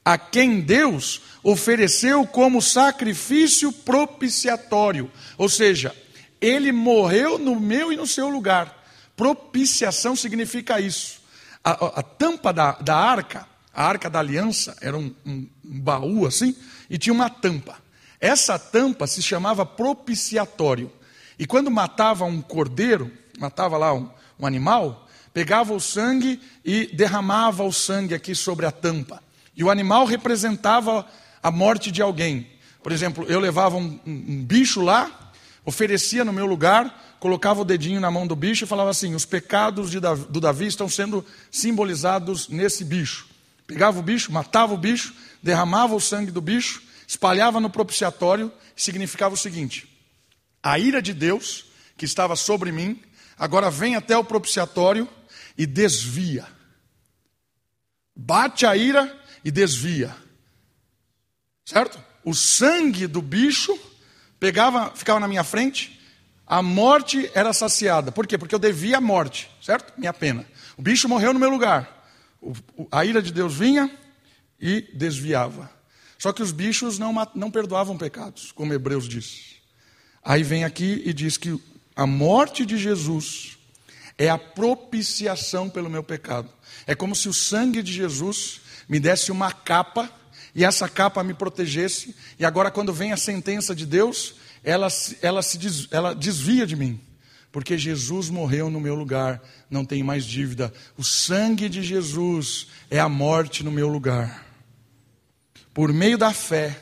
a 0.05 0.19
quem 0.19 0.61
Deus 0.61 1.21
ofereceu 1.43 2.27
como 2.27 2.61
sacrifício 2.61 3.71
propiciatório, 3.71 5.11
ou 5.37 5.49
seja, 5.49 5.95
ele 6.41 6.73
morreu 6.73 7.39
no 7.39 7.59
meu 7.59 7.93
e 7.93 7.97
no 7.97 8.07
seu 8.07 8.29
lugar. 8.29 8.77
Propiciação 9.17 10.17
significa 10.17 10.81
isso. 10.81 11.21
A, 11.63 11.73
a, 11.73 12.01
a 12.01 12.03
tampa 12.03 12.53
da, 12.53 12.73
da 12.73 12.97
arca, 12.97 13.47
a 13.73 13.85
arca 13.85 14.09
da 14.09 14.19
aliança, 14.19 14.77
era 14.81 14.97
um, 14.97 15.15
um, 15.25 15.47
um 15.65 15.81
baú 15.81 16.27
assim, 16.27 16.57
e 16.89 16.99
tinha 16.99 17.13
uma 17.13 17.31
tampa. 17.31 17.77
Essa 18.21 18.59
tampa 18.59 19.07
se 19.07 19.23
chamava 19.23 19.65
propiciatório. 19.65 20.91
E 21.39 21.47
quando 21.47 21.71
matava 21.71 22.25
um 22.25 22.43
cordeiro, 22.43 23.11
matava 23.39 23.77
lá 23.77 23.95
um, 23.95 24.11
um 24.39 24.47
animal, 24.47 25.09
pegava 25.33 25.73
o 25.73 25.81
sangue 25.81 26.41
e 26.65 26.87
derramava 26.87 27.63
o 27.63 27.73
sangue 27.73 28.15
aqui 28.15 28.35
sobre 28.35 28.67
a 28.67 28.73
tampa. 28.73 29.23
E 29.57 29.63
o 29.63 29.71
animal 29.71 30.05
representava 30.05 31.07
a 31.43 31.51
morte 31.51 31.91
de 31.91 32.03
alguém. 32.03 32.47
Por 32.83 32.93
exemplo, 32.93 33.25
eu 33.29 33.39
levava 33.39 33.77
um, 33.77 33.99
um, 34.07 34.25
um 34.29 34.45
bicho 34.45 34.81
lá, 34.81 35.33
oferecia 35.65 36.25
no 36.25 36.33
meu 36.33 36.47
lugar, 36.47 37.17
colocava 37.21 37.61
o 37.61 37.65
dedinho 37.65 38.01
na 38.01 38.11
mão 38.11 38.27
do 38.27 38.37
bicho 38.37 38.65
e 38.65 38.67
falava 38.67 38.91
assim: 38.91 39.15
os 39.15 39.25
pecados 39.25 39.91
Davi, 39.95 40.27
do 40.29 40.41
Davi 40.41 40.67
estão 40.67 40.89
sendo 40.89 41.25
simbolizados 41.51 42.49
nesse 42.49 42.85
bicho. 42.85 43.27
Pegava 43.67 43.99
o 43.99 44.03
bicho, 44.03 44.33
matava 44.33 44.73
o 44.73 44.79
bicho, 44.79 45.15
derramava 45.43 45.95
o 45.95 46.01
sangue 46.01 46.31
do 46.31 46.41
bicho, 46.41 46.83
espalhava 47.07 47.61
no 47.61 47.71
propiciatório, 47.71 48.53
significava 48.77 49.35
o 49.35 49.39
seguinte: 49.39 49.89
a 50.63 50.79
ira 50.79 51.01
de 51.01 51.15
Deus, 51.15 51.67
que 51.97 52.05
estava 52.05 52.37
sobre 52.37 52.73
mim, 52.73 53.03
agora 53.39 53.71
vem 53.71 53.97
até 53.97 54.17
o 54.17 54.25
propiciatório 54.25 55.09
e 55.57 55.67
desvia. 55.67 56.47
Bate 58.15 58.67
a 58.67 58.77
ira 58.77 59.17
e 59.45 59.51
desvia. 59.51 60.15
Certo? 61.65 62.03
O 62.25 62.35
sangue 62.35 63.07
do 63.07 63.23
bicho 63.23 63.79
pegava, 64.41 64.93
ficava 64.95 65.21
na 65.21 65.29
minha 65.29 65.45
frente, 65.45 66.01
a 66.47 66.63
morte 66.63 67.31
era 67.35 67.53
saciada. 67.53 68.11
Por 68.11 68.27
quê? 68.27 68.39
Porque 68.39 68.55
eu 68.55 68.59
devia 68.59 68.99
a 68.99 69.01
morte, 69.01 69.51
certo? 69.61 69.93
Minha 69.99 70.13
pena. 70.13 70.47
O 70.77 70.83
bicho 70.83 71.09
morreu 71.09 71.33
no 71.33 71.39
meu 71.39 71.51
lugar. 71.51 72.07
A 72.91 73.05
ira 73.05 73.21
de 73.21 73.33
Deus 73.33 73.55
vinha, 73.55 73.91
e 74.61 74.83
desviava. 74.95 75.71
Só 76.19 76.33
que 76.33 76.43
os 76.43 76.51
bichos 76.51 76.99
não, 76.99 77.15
não 77.35 77.51
perdoavam 77.51 77.97
pecados, 77.97 78.51
como 78.53 78.73
Hebreus 78.73 79.09
diz. 79.09 79.57
Aí 80.25 80.43
vem 80.43 80.65
aqui 80.65 81.03
e 81.05 81.13
diz 81.13 81.37
que 81.37 81.61
a 81.95 82.07
morte 82.07 82.67
de 82.67 82.77
Jesus 82.77 83.57
é 84.17 84.29
a 84.29 84.37
propiciação 84.37 85.71
pelo 85.71 85.89
meu 85.89 86.03
pecado. 86.03 86.51
É 86.87 86.95
como 86.95 87.15
se 87.15 87.29
o 87.29 87.33
sangue 87.33 87.83
de 87.83 87.93
Jesus 87.93 88.61
me 88.89 88.99
desse 88.99 89.31
uma 89.31 89.53
capa 89.53 90.11
e 90.55 90.65
essa 90.65 90.89
capa 90.89 91.23
me 91.23 91.35
protegesse. 91.35 92.17
E 92.39 92.45
agora, 92.45 92.71
quando 92.71 92.93
vem 92.93 93.13
a 93.13 93.17
sentença 93.17 93.75
de 93.75 93.87
Deus, 93.87 94.35
ela, 94.65 94.89
ela, 95.23 95.41
se 95.41 95.57
des, 95.57 95.87
ela 95.93 96.15
desvia 96.15 96.67
de 96.67 96.75
mim. 96.75 97.01
Porque 97.53 97.79
Jesus 97.79 98.29
morreu 98.29 98.69
no 98.69 98.81
meu 98.81 98.95
lugar, 98.95 99.41
não 99.71 99.85
tem 99.85 100.03
mais 100.03 100.25
dívida. 100.25 100.73
O 100.97 101.05
sangue 101.05 101.69
de 101.69 101.83
Jesus 101.83 102.67
é 102.91 102.99
a 102.99 103.09
morte 103.09 103.63
no 103.63 103.71
meu 103.71 103.89
lugar. 103.89 104.48
Por 105.79 105.93
meio 105.93 106.19
da 106.19 106.35
fé, 106.35 106.77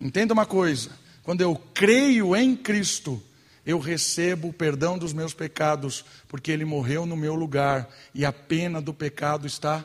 entenda 0.00 0.32
uma 0.32 0.46
coisa: 0.46 0.92
quando 1.24 1.40
eu 1.40 1.56
creio 1.74 2.36
em 2.36 2.54
Cristo, 2.54 3.20
eu 3.66 3.80
recebo 3.80 4.50
o 4.50 4.52
perdão 4.52 4.96
dos 4.96 5.12
meus 5.12 5.34
pecados, 5.34 6.04
porque 6.28 6.52
Ele 6.52 6.64
morreu 6.64 7.04
no 7.04 7.16
meu 7.16 7.34
lugar 7.34 7.92
e 8.14 8.24
a 8.24 8.32
pena 8.32 8.80
do 8.80 8.94
pecado 8.94 9.48
está 9.48 9.84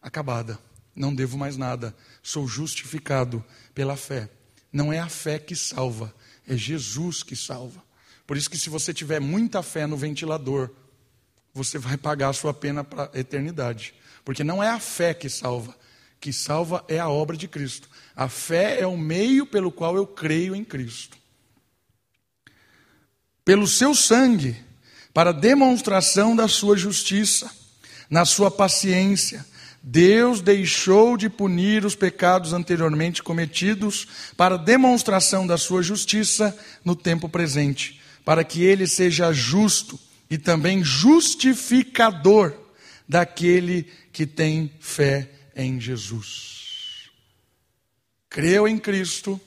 acabada. 0.00 0.60
Não 0.94 1.12
devo 1.12 1.36
mais 1.36 1.56
nada, 1.56 1.92
sou 2.22 2.46
justificado 2.46 3.44
pela 3.74 3.96
fé. 3.96 4.28
Não 4.72 4.92
é 4.92 5.00
a 5.00 5.08
fé 5.08 5.36
que 5.36 5.56
salva, 5.56 6.14
é 6.46 6.56
Jesus 6.56 7.24
que 7.24 7.34
salva. 7.34 7.82
Por 8.28 8.36
isso 8.36 8.48
que 8.48 8.56
se 8.56 8.70
você 8.70 8.94
tiver 8.94 9.18
muita 9.18 9.60
fé 9.60 9.88
no 9.88 9.96
ventilador, 9.96 10.70
você 11.52 11.78
vai 11.78 11.96
pagar 11.96 12.28
a 12.28 12.32
sua 12.32 12.54
pena 12.54 12.84
para 12.84 13.10
a 13.12 13.18
eternidade. 13.18 13.92
Porque 14.24 14.44
não 14.44 14.62
é 14.62 14.68
a 14.68 14.78
fé 14.78 15.12
que 15.12 15.28
salva, 15.28 15.74
que 16.20 16.32
salva 16.32 16.84
é 16.88 16.98
a 16.98 17.08
obra 17.08 17.36
de 17.36 17.46
Cristo. 17.46 17.88
A 18.14 18.28
fé 18.28 18.80
é 18.80 18.86
o 18.86 18.96
meio 18.96 19.46
pelo 19.46 19.70
qual 19.70 19.96
eu 19.96 20.06
creio 20.06 20.54
em 20.54 20.64
Cristo 20.64 21.24
pelo 23.44 23.66
seu 23.66 23.94
sangue, 23.94 24.56
para 25.12 25.32
demonstração 25.32 26.34
da 26.34 26.48
sua 26.48 26.76
justiça, 26.76 27.50
na 28.08 28.24
sua 28.24 28.50
paciência. 28.50 29.44
Deus 29.82 30.40
deixou 30.40 31.16
de 31.16 31.28
punir 31.28 31.84
os 31.84 31.94
pecados 31.94 32.54
anteriormente 32.54 33.22
cometidos 33.22 34.08
para 34.34 34.56
demonstração 34.56 35.46
da 35.46 35.58
sua 35.58 35.82
justiça 35.82 36.56
no 36.82 36.96
tempo 36.96 37.28
presente, 37.28 38.00
para 38.24 38.42
que 38.42 38.62
ele 38.62 38.86
seja 38.86 39.30
justo 39.32 40.00
e 40.30 40.38
também 40.38 40.82
justificador 40.82 42.54
daquele 43.06 43.86
que 44.10 44.24
tem 44.26 44.72
fé 44.80 45.28
em 45.54 45.80
Jesus. 45.80 47.10
Creu 48.28 48.66
em 48.66 48.78
Cristo, 48.78 49.40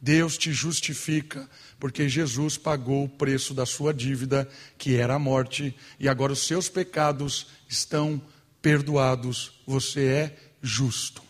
Deus 0.00 0.38
te 0.38 0.52
justifica 0.52 1.48
porque 1.78 2.08
Jesus 2.08 2.56
pagou 2.56 3.04
o 3.04 3.08
preço 3.08 3.54
da 3.54 3.64
sua 3.64 3.94
dívida, 3.94 4.48
que 4.76 4.96
era 4.96 5.14
a 5.14 5.18
morte, 5.18 5.74
e 5.98 6.08
agora 6.08 6.32
os 6.32 6.46
seus 6.46 6.68
pecados 6.68 7.46
estão 7.68 8.20
perdoados. 8.60 9.60
Você 9.66 10.06
é 10.06 10.36
justo. 10.60 11.22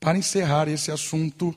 Para 0.00 0.18
encerrar 0.18 0.68
esse 0.68 0.90
assunto, 0.90 1.56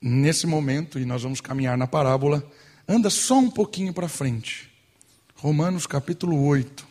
nesse 0.00 0.46
momento, 0.46 0.98
e 0.98 1.04
nós 1.04 1.22
vamos 1.22 1.40
caminhar 1.40 1.76
na 1.78 1.86
parábola, 1.86 2.46
anda 2.86 3.08
só 3.08 3.38
um 3.38 3.50
pouquinho 3.50 3.94
para 3.94 4.08
frente. 4.08 4.70
Romanos 5.34 5.86
capítulo 5.86 6.44
8, 6.44 6.86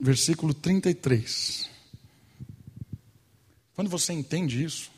versículo 0.00 0.54
33. 0.54 1.68
Quando 3.74 3.90
você 3.90 4.12
entende 4.12 4.64
isso, 4.64 4.90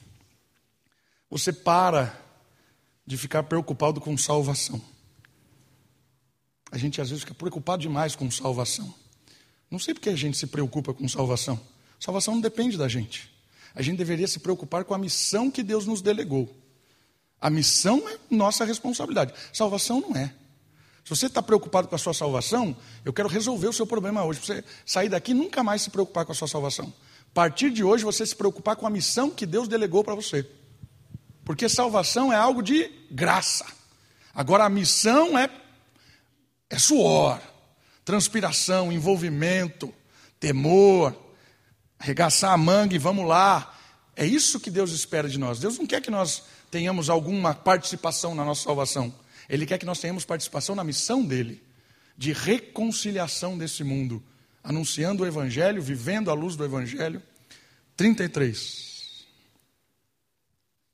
você 1.28 1.52
para 1.52 2.18
de 3.04 3.16
ficar 3.16 3.42
preocupado 3.42 4.00
com 4.00 4.16
salvação. 4.16 4.80
A 6.70 6.78
gente 6.78 7.00
às 7.00 7.10
vezes 7.10 7.24
fica 7.24 7.34
preocupado 7.34 7.82
demais 7.82 8.14
com 8.14 8.30
salvação. 8.30 8.94
Não 9.70 9.78
sei 9.78 9.92
porque 9.92 10.08
a 10.08 10.16
gente 10.16 10.38
se 10.38 10.46
preocupa 10.46 10.94
com 10.94 11.08
salvação. 11.08 11.60
Salvação 11.98 12.34
não 12.34 12.40
depende 12.40 12.78
da 12.78 12.88
gente. 12.88 13.30
A 13.74 13.82
gente 13.82 13.98
deveria 13.98 14.28
se 14.28 14.38
preocupar 14.38 14.84
com 14.84 14.94
a 14.94 14.98
missão 14.98 15.50
que 15.50 15.62
Deus 15.62 15.86
nos 15.86 16.00
delegou. 16.00 16.54
A 17.40 17.50
missão 17.50 18.08
é 18.08 18.18
nossa 18.30 18.64
responsabilidade. 18.64 19.34
Salvação 19.52 20.00
não 20.00 20.16
é. 20.16 20.32
Se 21.04 21.10
você 21.10 21.26
está 21.26 21.42
preocupado 21.42 21.88
com 21.88 21.94
a 21.94 21.98
sua 21.98 22.14
salvação, 22.14 22.76
eu 23.04 23.12
quero 23.12 23.28
resolver 23.28 23.68
o 23.68 23.72
seu 23.72 23.86
problema 23.86 24.24
hoje. 24.24 24.40
Para 24.40 24.54
você 24.54 24.64
sair 24.86 25.08
daqui 25.08 25.32
e 25.32 25.34
nunca 25.34 25.62
mais 25.62 25.82
se 25.82 25.90
preocupar 25.90 26.24
com 26.24 26.32
a 26.32 26.34
sua 26.34 26.46
salvação. 26.46 26.92
A 27.30 27.34
partir 27.34 27.70
de 27.70 27.82
hoje, 27.82 28.04
você 28.04 28.24
se 28.24 28.36
preocupar 28.36 28.76
com 28.76 28.86
a 28.86 28.90
missão 28.90 29.30
que 29.30 29.44
Deus 29.44 29.66
delegou 29.66 30.04
para 30.04 30.14
você. 30.14 30.48
Porque 31.44 31.68
salvação 31.68 32.32
é 32.32 32.36
algo 32.36 32.62
de 32.62 32.90
graça. 33.10 33.66
Agora 34.34 34.64
a 34.64 34.68
missão 34.68 35.36
é, 35.36 35.50
é 36.70 36.78
suor, 36.78 37.40
transpiração, 38.04 38.92
envolvimento, 38.92 39.92
temor, 40.38 41.14
arregaçar 41.98 42.52
a 42.52 42.56
manga 42.56 42.94
e 42.94 42.98
vamos 42.98 43.26
lá. 43.26 43.74
É 44.14 44.24
isso 44.24 44.60
que 44.60 44.70
Deus 44.70 44.92
espera 44.92 45.28
de 45.28 45.38
nós. 45.38 45.58
Deus 45.58 45.78
não 45.78 45.86
quer 45.86 46.00
que 46.00 46.10
nós 46.10 46.44
tenhamos 46.70 47.10
alguma 47.10 47.54
participação 47.54 48.34
na 48.34 48.44
nossa 48.44 48.62
salvação. 48.62 49.12
Ele 49.52 49.66
quer 49.66 49.76
que 49.76 49.84
nós 49.84 50.00
tenhamos 50.00 50.24
participação 50.24 50.74
na 50.74 50.82
missão 50.82 51.22
dele, 51.22 51.62
de 52.16 52.32
reconciliação 52.32 53.58
desse 53.58 53.84
mundo, 53.84 54.24
anunciando 54.64 55.22
o 55.22 55.26
Evangelho, 55.26 55.82
vivendo 55.82 56.30
a 56.30 56.34
luz 56.34 56.56
do 56.56 56.64
Evangelho. 56.64 57.22
33. 57.94 59.26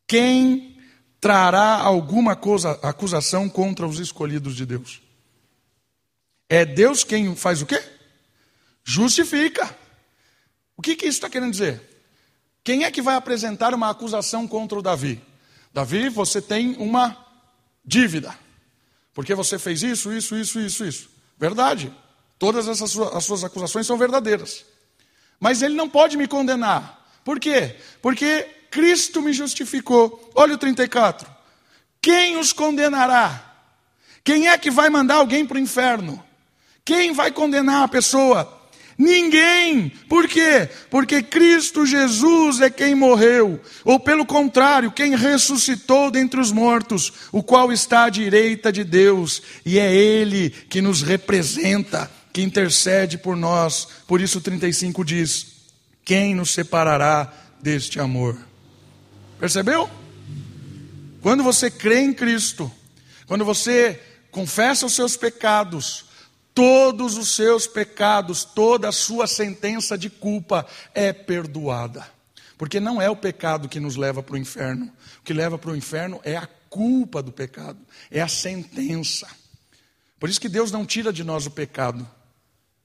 Quem 0.08 0.76
trará 1.20 1.74
alguma 1.74 2.34
coisa, 2.34 2.72
acusação 2.82 3.48
contra 3.48 3.86
os 3.86 4.00
escolhidos 4.00 4.56
de 4.56 4.66
Deus? 4.66 5.00
É 6.48 6.64
Deus 6.64 7.04
quem 7.04 7.36
faz 7.36 7.62
o 7.62 7.66
quê? 7.66 7.80
Justifica. 8.82 9.72
O 10.76 10.82
que, 10.82 10.96
que 10.96 11.06
isso 11.06 11.18
está 11.18 11.30
querendo 11.30 11.52
dizer? 11.52 11.80
Quem 12.64 12.82
é 12.82 12.90
que 12.90 13.02
vai 13.02 13.14
apresentar 13.14 13.72
uma 13.72 13.88
acusação 13.88 14.48
contra 14.48 14.76
o 14.76 14.82
Davi? 14.82 15.22
Davi, 15.72 16.08
você 16.08 16.42
tem 16.42 16.74
uma 16.78 17.24
dívida. 17.84 18.47
Porque 19.18 19.34
você 19.34 19.58
fez 19.58 19.82
isso, 19.82 20.12
isso, 20.12 20.36
isso, 20.36 20.60
isso, 20.60 20.84
isso. 20.84 21.10
Verdade. 21.36 21.92
Todas 22.38 22.68
essas 22.68 22.96
as 22.96 23.24
suas 23.24 23.42
acusações 23.42 23.84
são 23.84 23.98
verdadeiras. 23.98 24.64
Mas 25.40 25.60
ele 25.60 25.74
não 25.74 25.90
pode 25.90 26.16
me 26.16 26.28
condenar. 26.28 27.04
Por 27.24 27.40
quê? 27.40 27.74
Porque 28.00 28.46
Cristo 28.70 29.20
me 29.20 29.32
justificou. 29.32 30.30
Olha 30.36 30.54
o 30.54 30.56
34. 30.56 31.28
Quem 32.00 32.36
os 32.36 32.52
condenará? 32.52 33.56
Quem 34.22 34.46
é 34.46 34.56
que 34.56 34.70
vai 34.70 34.88
mandar 34.88 35.16
alguém 35.16 35.44
para 35.44 35.56
o 35.56 35.60
inferno? 35.60 36.24
Quem 36.84 37.12
vai 37.12 37.32
condenar 37.32 37.82
a 37.82 37.88
pessoa? 37.88 38.57
Ninguém. 38.98 39.90
Por 40.08 40.26
quê? 40.26 40.68
Porque 40.90 41.22
Cristo 41.22 41.86
Jesus 41.86 42.60
é 42.60 42.68
quem 42.68 42.96
morreu, 42.96 43.60
ou 43.84 44.00
pelo 44.00 44.26
contrário, 44.26 44.90
quem 44.90 45.14
ressuscitou 45.14 46.10
dentre 46.10 46.40
os 46.40 46.50
mortos, 46.50 47.12
o 47.30 47.40
qual 47.40 47.72
está 47.72 48.04
à 48.04 48.10
direita 48.10 48.72
de 48.72 48.82
Deus, 48.82 49.40
e 49.64 49.78
é 49.78 49.94
Ele 49.94 50.50
que 50.50 50.82
nos 50.82 51.00
representa, 51.00 52.10
que 52.32 52.42
intercede 52.42 53.16
por 53.16 53.36
nós. 53.36 53.86
Por 54.08 54.20
isso, 54.20 54.40
35 54.40 55.04
diz: 55.04 55.46
Quem 56.04 56.34
nos 56.34 56.50
separará 56.50 57.32
deste 57.62 58.00
amor? 58.00 58.36
Percebeu? 59.38 59.88
Quando 61.22 61.44
você 61.44 61.70
crê 61.70 62.00
em 62.00 62.12
Cristo, 62.12 62.70
quando 63.28 63.44
você 63.44 64.00
confessa 64.32 64.86
os 64.86 64.94
seus 64.94 65.16
pecados, 65.16 66.07
todos 66.58 67.16
os 67.16 67.36
seus 67.36 67.68
pecados, 67.68 68.42
toda 68.42 68.88
a 68.88 68.92
sua 68.92 69.28
sentença 69.28 69.96
de 69.96 70.10
culpa 70.10 70.66
é 70.92 71.12
perdoada. 71.12 72.04
Porque 72.56 72.80
não 72.80 73.00
é 73.00 73.08
o 73.08 73.14
pecado 73.14 73.68
que 73.68 73.78
nos 73.78 73.94
leva 73.94 74.24
para 74.24 74.34
o 74.34 74.36
inferno. 74.38 74.92
O 75.20 75.22
que 75.22 75.32
leva 75.32 75.56
para 75.56 75.70
o 75.70 75.76
inferno 75.76 76.20
é 76.24 76.36
a 76.36 76.48
culpa 76.68 77.22
do 77.22 77.30
pecado, 77.30 77.78
é 78.10 78.20
a 78.20 78.26
sentença. 78.26 79.28
Por 80.18 80.28
isso 80.28 80.40
que 80.40 80.48
Deus 80.48 80.72
não 80.72 80.84
tira 80.84 81.12
de 81.12 81.22
nós 81.22 81.46
o 81.46 81.50
pecado 81.52 82.04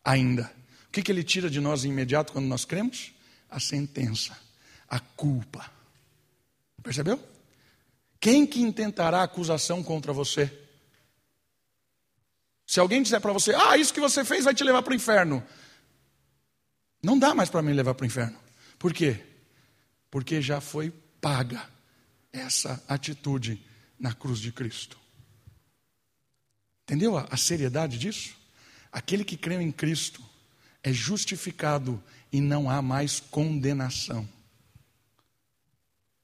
ainda. 0.05 0.51
O 0.87 0.91
que, 0.91 1.01
que 1.01 1.11
Ele 1.11 1.23
tira 1.23 1.49
de 1.49 1.59
nós 1.59 1.83
imediato 1.83 2.31
quando 2.31 2.45
nós 2.45 2.65
cremos? 2.65 3.11
A 3.49 3.59
sentença, 3.59 4.37
a 4.87 4.99
culpa. 4.99 5.65
Percebeu? 6.83 7.19
Quem 8.19 8.45
que 8.45 8.61
intentará 8.61 9.23
acusação 9.23 9.81
contra 9.81 10.13
você? 10.13 10.62
Se 12.73 12.79
alguém 12.79 13.03
disser 13.03 13.21
para 13.21 13.31
você, 13.31 13.53
ah, 13.53 13.77
isso 13.77 13.93
que 13.93 13.99
você 13.99 14.25
fez 14.25 14.45
vai 14.45 14.55
te 14.55 14.63
levar 14.63 14.81
para 14.81 14.93
o 14.93 14.95
inferno. 14.95 15.43
Não 17.03 17.19
dá 17.19 17.35
mais 17.35 17.47
para 17.47 17.61
me 17.61 17.71
levar 17.71 17.93
para 17.93 18.03
o 18.03 18.07
inferno. 18.07 18.35
Por 18.79 18.91
quê? 18.91 19.23
Porque 20.09 20.41
já 20.41 20.59
foi 20.59 20.91
paga 21.21 21.69
essa 22.31 22.83
atitude 22.87 23.63
na 23.99 24.11
cruz 24.11 24.39
de 24.39 24.51
Cristo. 24.51 24.97
Entendeu 26.81 27.15
a, 27.15 27.27
a 27.29 27.37
seriedade 27.37 27.99
disso? 27.99 28.35
Aquele 28.91 29.23
que 29.23 29.37
creu 29.37 29.61
em 29.61 29.71
Cristo 29.71 30.23
é 30.81 30.91
justificado 30.91 32.03
e 32.31 32.41
não 32.41 32.67
há 32.67 32.81
mais 32.81 33.19
condenação. 33.19 34.27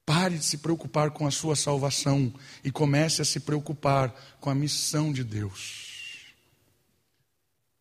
Pare 0.04 0.36
de 0.36 0.44
se 0.44 0.58
preocupar 0.58 1.12
com 1.12 1.28
a 1.28 1.30
sua 1.30 1.54
salvação 1.54 2.34
e 2.64 2.72
comece 2.72 3.22
a 3.22 3.24
se 3.24 3.38
preocupar 3.38 4.10
com 4.40 4.50
a 4.50 4.54
missão 4.56 5.12
de 5.12 5.22
Deus. 5.22 5.89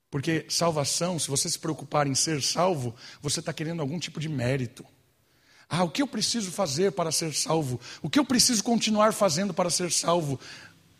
Porque 0.10 0.46
salvação, 0.50 1.20
se 1.20 1.30
você 1.30 1.50
se 1.50 1.60
preocupar 1.60 2.08
em 2.08 2.16
ser 2.16 2.42
salvo, 2.42 2.96
você 3.22 3.40
está 3.40 3.54
querendo 3.54 3.82
algum 3.82 4.00
tipo 4.00 4.20
de 4.20 4.28
mérito. 4.28 4.86
Ah, 5.70 5.84
o 5.84 5.90
que 5.90 6.02
eu 6.02 6.08
preciso 6.08 6.52
fazer 6.52 6.94
para 6.94 7.12
ser 7.12 7.34
salvo? 7.34 7.80
O 8.02 8.10
que 8.10 8.18
eu 8.18 8.26
preciso 8.26 8.64
continuar 8.64 9.14
fazendo 9.14 9.54
para 9.54 9.70
ser 9.70 9.92
salvo? 9.92 10.40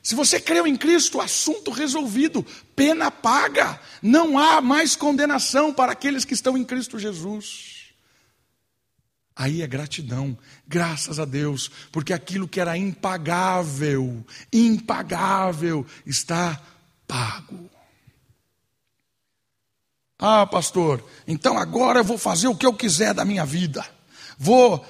Se 0.02 0.14
você 0.14 0.40
creu 0.40 0.68
em 0.68 0.78
Cristo, 0.78 1.20
assunto 1.20 1.72
resolvido, 1.72 2.46
pena 2.76 3.10
paga, 3.10 3.82
não 4.02 4.38
há 4.38 4.62
mais 4.62 4.96
condenação 4.96 5.74
para 5.74 5.92
aqueles 5.92 6.24
que 6.24 6.36
estão 6.36 6.56
em 6.56 6.64
Cristo 6.64 7.00
Jesus. 7.00 7.80
Aí 9.36 9.62
é 9.62 9.68
gratidão, 9.68 10.38
graças 10.68 11.18
a 11.18 11.26
Deus, 11.26 11.72
porque 11.92 12.14
aquilo 12.14 12.48
que 12.48 12.60
era 12.60 12.78
impagável, 12.78 14.24
impagável, 14.54 15.86
está 16.06 16.62
pago. 17.08 17.70
Ah, 20.20 20.46
pastor, 20.46 21.02
então 21.26 21.58
agora 21.58 22.02
eu 22.02 22.04
vou 22.04 22.18
fazer 22.18 22.50
o 22.50 22.56
que 22.56 22.66
eu 22.66 22.74
quiser 22.74 23.14
da 23.14 23.24
minha 23.24 23.46
vida. 23.46 23.86
Vou 24.38 24.86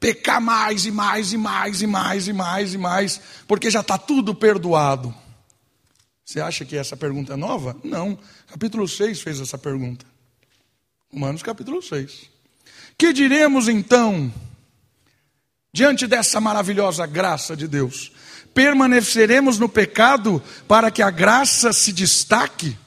pecar 0.00 0.40
mais 0.40 0.86
e 0.86 0.90
mais 0.90 1.34
e 1.34 1.36
mais 1.36 1.82
e 1.82 1.86
mais 1.86 2.26
e 2.26 2.32
mais 2.32 2.74
e 2.74 2.78
mais, 2.78 3.20
porque 3.46 3.70
já 3.70 3.80
está 3.80 3.98
tudo 3.98 4.34
perdoado. 4.34 5.14
Você 6.24 6.40
acha 6.40 6.64
que 6.64 6.76
essa 6.76 6.96
pergunta 6.96 7.34
é 7.34 7.36
nova? 7.36 7.76
Não. 7.84 8.18
Capítulo 8.46 8.88
6 8.88 9.20
fez 9.20 9.38
essa 9.38 9.58
pergunta. 9.58 10.06
Romanos 11.12 11.42
capítulo 11.42 11.82
6. 11.82 12.30
Que 12.96 13.12
diremos 13.12 13.68
então, 13.68 14.32
diante 15.72 16.06
dessa 16.06 16.40
maravilhosa 16.40 17.04
graça 17.04 17.56
de 17.56 17.66
Deus? 17.66 18.12
Permaneceremos 18.54 19.58
no 19.58 19.68
pecado 19.68 20.42
para 20.66 20.90
que 20.90 21.02
a 21.02 21.10
graça 21.10 21.72
se 21.72 21.92
destaque? 21.92 22.78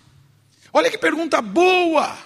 Olha 0.73 0.89
que 0.89 0.97
pergunta 0.97 1.41
boa! 1.41 2.17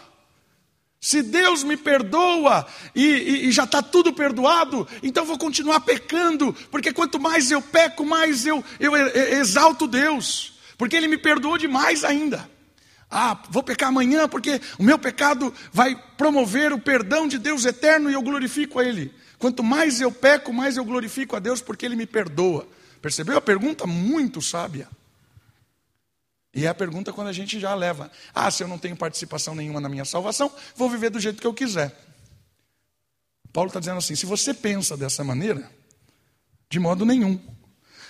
Se 0.99 1.21
Deus 1.21 1.63
me 1.63 1.77
perdoa 1.77 2.65
e, 2.95 3.05
e, 3.05 3.47
e 3.47 3.51
já 3.51 3.65
está 3.65 3.83
tudo 3.83 4.11
perdoado, 4.11 4.87
então 5.03 5.25
vou 5.25 5.37
continuar 5.37 5.81
pecando, 5.81 6.53
porque 6.71 6.91
quanto 6.91 7.19
mais 7.19 7.51
eu 7.51 7.61
peco, 7.61 8.03
mais 8.03 8.47
eu, 8.47 8.63
eu 8.79 8.95
exalto 9.37 9.87
Deus, 9.87 10.59
porque 10.77 10.95
Ele 10.95 11.07
me 11.07 11.17
perdoou 11.17 11.57
demais 11.57 12.03
ainda. 12.03 12.49
Ah, 13.09 13.41
vou 13.49 13.63
pecar 13.63 13.89
amanhã 13.89 14.27
porque 14.27 14.59
o 14.77 14.83
meu 14.83 14.97
pecado 14.97 15.53
vai 15.71 15.95
promover 16.17 16.73
o 16.73 16.79
perdão 16.79 17.27
de 17.27 17.37
Deus 17.37 17.63
eterno 17.63 18.09
e 18.09 18.13
eu 18.13 18.21
glorifico 18.21 18.79
a 18.79 18.83
Ele. 18.83 19.13
Quanto 19.37 19.63
mais 19.63 20.01
eu 20.01 20.11
peco, 20.11 20.51
mais 20.51 20.77
eu 20.77 20.83
glorifico 20.83 21.35
a 21.35 21.39
Deus 21.39 21.61
porque 21.61 21.85
Ele 21.85 21.95
me 21.95 22.05
perdoa. 22.05 22.67
Percebeu 23.01 23.37
a 23.37 23.41
pergunta? 23.41 23.85
Muito 23.85 24.41
sábia. 24.41 24.89
E 26.57 26.65
é 26.65 26.67
a 26.67 26.73
pergunta 26.73 27.13
quando 27.13 27.27
a 27.27 27.33
gente 27.33 27.59
já 27.59 27.75
leva: 27.75 28.11
ah, 28.33 28.49
se 28.49 28.63
eu 28.63 28.67
não 28.67 28.79
tenho 28.79 28.97
participação 28.97 29.53
nenhuma 29.53 29.79
na 29.79 29.87
minha 29.87 30.03
salvação, 30.03 30.51
vou 30.75 30.89
viver 30.89 31.11
do 31.11 31.19
jeito 31.19 31.39
que 31.39 31.45
eu 31.45 31.53
quiser. 31.53 31.95
Paulo 33.53 33.67
está 33.67 33.79
dizendo 33.79 33.99
assim: 33.99 34.15
se 34.15 34.25
você 34.25 34.55
pensa 34.55 34.97
dessa 34.97 35.23
maneira, 35.23 35.71
de 36.67 36.79
modo 36.79 37.05
nenhum. 37.05 37.39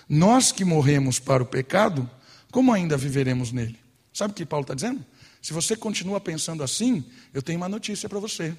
Nós 0.08 0.54
que 0.54 0.64
morremos 0.64 1.20
para 1.20 1.44
o 1.44 1.46
pecado, 1.46 2.10
como 2.50 2.72
ainda 2.72 2.96
viveremos 2.96 3.52
nele? 3.52 3.78
Sabe 4.14 4.32
o 4.32 4.34
que 4.34 4.46
Paulo 4.46 4.64
está 4.64 4.74
dizendo? 4.74 5.06
Se 5.42 5.52
você 5.52 5.76
continua 5.76 6.22
pensando 6.22 6.64
assim, 6.64 7.04
eu 7.34 7.42
tenho 7.42 7.60
uma 7.60 7.68
notícia 7.68 8.08
para 8.08 8.18
você. 8.18 8.56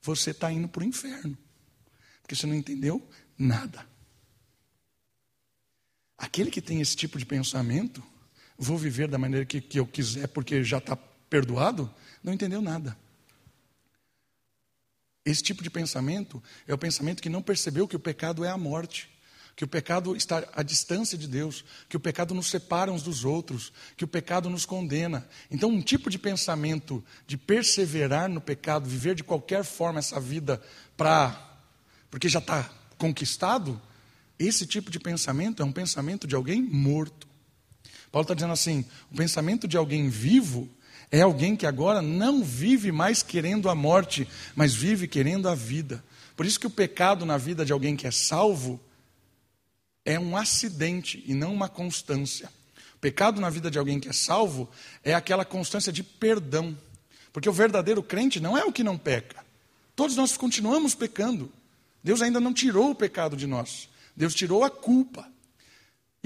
Você 0.00 0.30
está 0.30 0.50
indo 0.50 0.68
para 0.68 0.82
o 0.82 0.86
inferno. 0.86 1.36
Porque 2.22 2.34
você 2.34 2.46
não 2.46 2.54
entendeu 2.54 3.06
nada. 3.36 3.86
Aquele 6.16 6.50
que 6.50 6.62
tem 6.62 6.80
esse 6.80 6.96
tipo 6.96 7.18
de 7.18 7.26
pensamento, 7.26 8.02
vou 8.58 8.78
viver 8.78 9.08
da 9.08 9.18
maneira 9.18 9.44
que, 9.44 9.60
que 9.60 9.78
eu 9.78 9.86
quiser 9.86 10.28
porque 10.28 10.62
já 10.64 10.78
está 10.78 10.96
perdoado, 11.28 11.92
não 12.22 12.32
entendeu 12.32 12.60
nada. 12.62 12.96
Esse 15.24 15.42
tipo 15.42 15.62
de 15.62 15.70
pensamento 15.70 16.42
é 16.66 16.72
o 16.72 16.78
pensamento 16.78 17.22
que 17.22 17.28
não 17.28 17.42
percebeu 17.42 17.88
que 17.88 17.96
o 17.96 18.00
pecado 18.00 18.44
é 18.44 18.50
a 18.50 18.56
morte, 18.56 19.10
que 19.56 19.64
o 19.64 19.68
pecado 19.68 20.14
está 20.14 20.46
à 20.52 20.62
distância 20.62 21.16
de 21.18 21.26
Deus, 21.26 21.64
que 21.88 21.96
o 21.96 22.00
pecado 22.00 22.34
nos 22.34 22.48
separa 22.48 22.92
uns 22.92 23.02
dos 23.02 23.24
outros, 23.24 23.72
que 23.96 24.04
o 24.04 24.08
pecado 24.08 24.48
nos 24.48 24.64
condena. 24.64 25.26
Então, 25.50 25.70
um 25.70 25.80
tipo 25.80 26.10
de 26.10 26.18
pensamento 26.18 27.02
de 27.26 27.36
perseverar 27.36 28.28
no 28.28 28.40
pecado, 28.40 28.88
viver 28.88 29.14
de 29.14 29.24
qualquer 29.24 29.64
forma 29.64 29.98
essa 29.98 30.20
vida 30.20 30.62
para 30.96 31.42
porque 32.10 32.28
já 32.28 32.38
está 32.38 32.70
conquistado, 32.96 33.80
esse 34.38 34.66
tipo 34.66 34.90
de 34.90 35.00
pensamento 35.00 35.62
é 35.62 35.66
um 35.66 35.72
pensamento 35.72 36.26
de 36.26 36.34
alguém 36.34 36.62
morto. 36.62 37.26
Paulo 38.16 38.24
está 38.24 38.32
dizendo 38.32 38.54
assim: 38.54 38.82
o 39.12 39.14
pensamento 39.14 39.68
de 39.68 39.76
alguém 39.76 40.08
vivo 40.08 40.66
é 41.10 41.20
alguém 41.20 41.54
que 41.54 41.66
agora 41.66 42.00
não 42.00 42.42
vive 42.42 42.90
mais 42.90 43.22
querendo 43.22 43.68
a 43.68 43.74
morte, 43.74 44.26
mas 44.54 44.74
vive 44.74 45.06
querendo 45.06 45.50
a 45.50 45.54
vida. 45.54 46.02
Por 46.34 46.46
isso 46.46 46.58
que 46.58 46.66
o 46.66 46.70
pecado 46.70 47.26
na 47.26 47.36
vida 47.36 47.62
de 47.62 47.74
alguém 47.74 47.94
que 47.94 48.06
é 48.06 48.10
salvo 48.10 48.80
é 50.02 50.18
um 50.18 50.34
acidente 50.34 51.22
e 51.26 51.34
não 51.34 51.52
uma 51.52 51.68
constância. 51.68 52.48
O 52.94 52.98
pecado 53.00 53.38
na 53.38 53.50
vida 53.50 53.70
de 53.70 53.78
alguém 53.78 54.00
que 54.00 54.08
é 54.08 54.14
salvo 54.14 54.66
é 55.04 55.12
aquela 55.12 55.44
constância 55.44 55.92
de 55.92 56.02
perdão. 56.02 56.74
Porque 57.34 57.50
o 57.50 57.52
verdadeiro 57.52 58.02
crente 58.02 58.40
não 58.40 58.56
é 58.56 58.64
o 58.64 58.72
que 58.72 58.82
não 58.82 58.96
peca. 58.96 59.44
Todos 59.94 60.16
nós 60.16 60.38
continuamos 60.38 60.94
pecando. 60.94 61.52
Deus 62.02 62.22
ainda 62.22 62.40
não 62.40 62.54
tirou 62.54 62.92
o 62.92 62.94
pecado 62.94 63.36
de 63.36 63.46
nós. 63.46 63.90
Deus 64.16 64.34
tirou 64.34 64.64
a 64.64 64.70
culpa. 64.70 65.35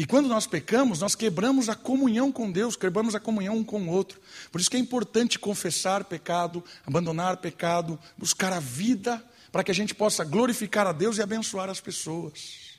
E 0.00 0.06
quando 0.06 0.30
nós 0.30 0.46
pecamos, 0.46 1.00
nós 1.00 1.14
quebramos 1.14 1.68
a 1.68 1.74
comunhão 1.74 2.32
com 2.32 2.50
Deus, 2.50 2.74
quebramos 2.74 3.14
a 3.14 3.20
comunhão 3.20 3.58
um 3.58 3.62
com 3.62 3.82
o 3.82 3.90
outro. 3.90 4.18
Por 4.50 4.58
isso 4.58 4.70
que 4.70 4.78
é 4.78 4.80
importante 4.80 5.38
confessar 5.38 6.04
pecado, 6.04 6.64
abandonar 6.86 7.36
pecado, 7.36 7.98
buscar 8.16 8.50
a 8.50 8.60
vida, 8.60 9.22
para 9.52 9.62
que 9.62 9.70
a 9.70 9.74
gente 9.74 9.94
possa 9.94 10.24
glorificar 10.24 10.86
a 10.86 10.92
Deus 10.92 11.18
e 11.18 11.22
abençoar 11.22 11.68
as 11.68 11.82
pessoas. 11.82 12.78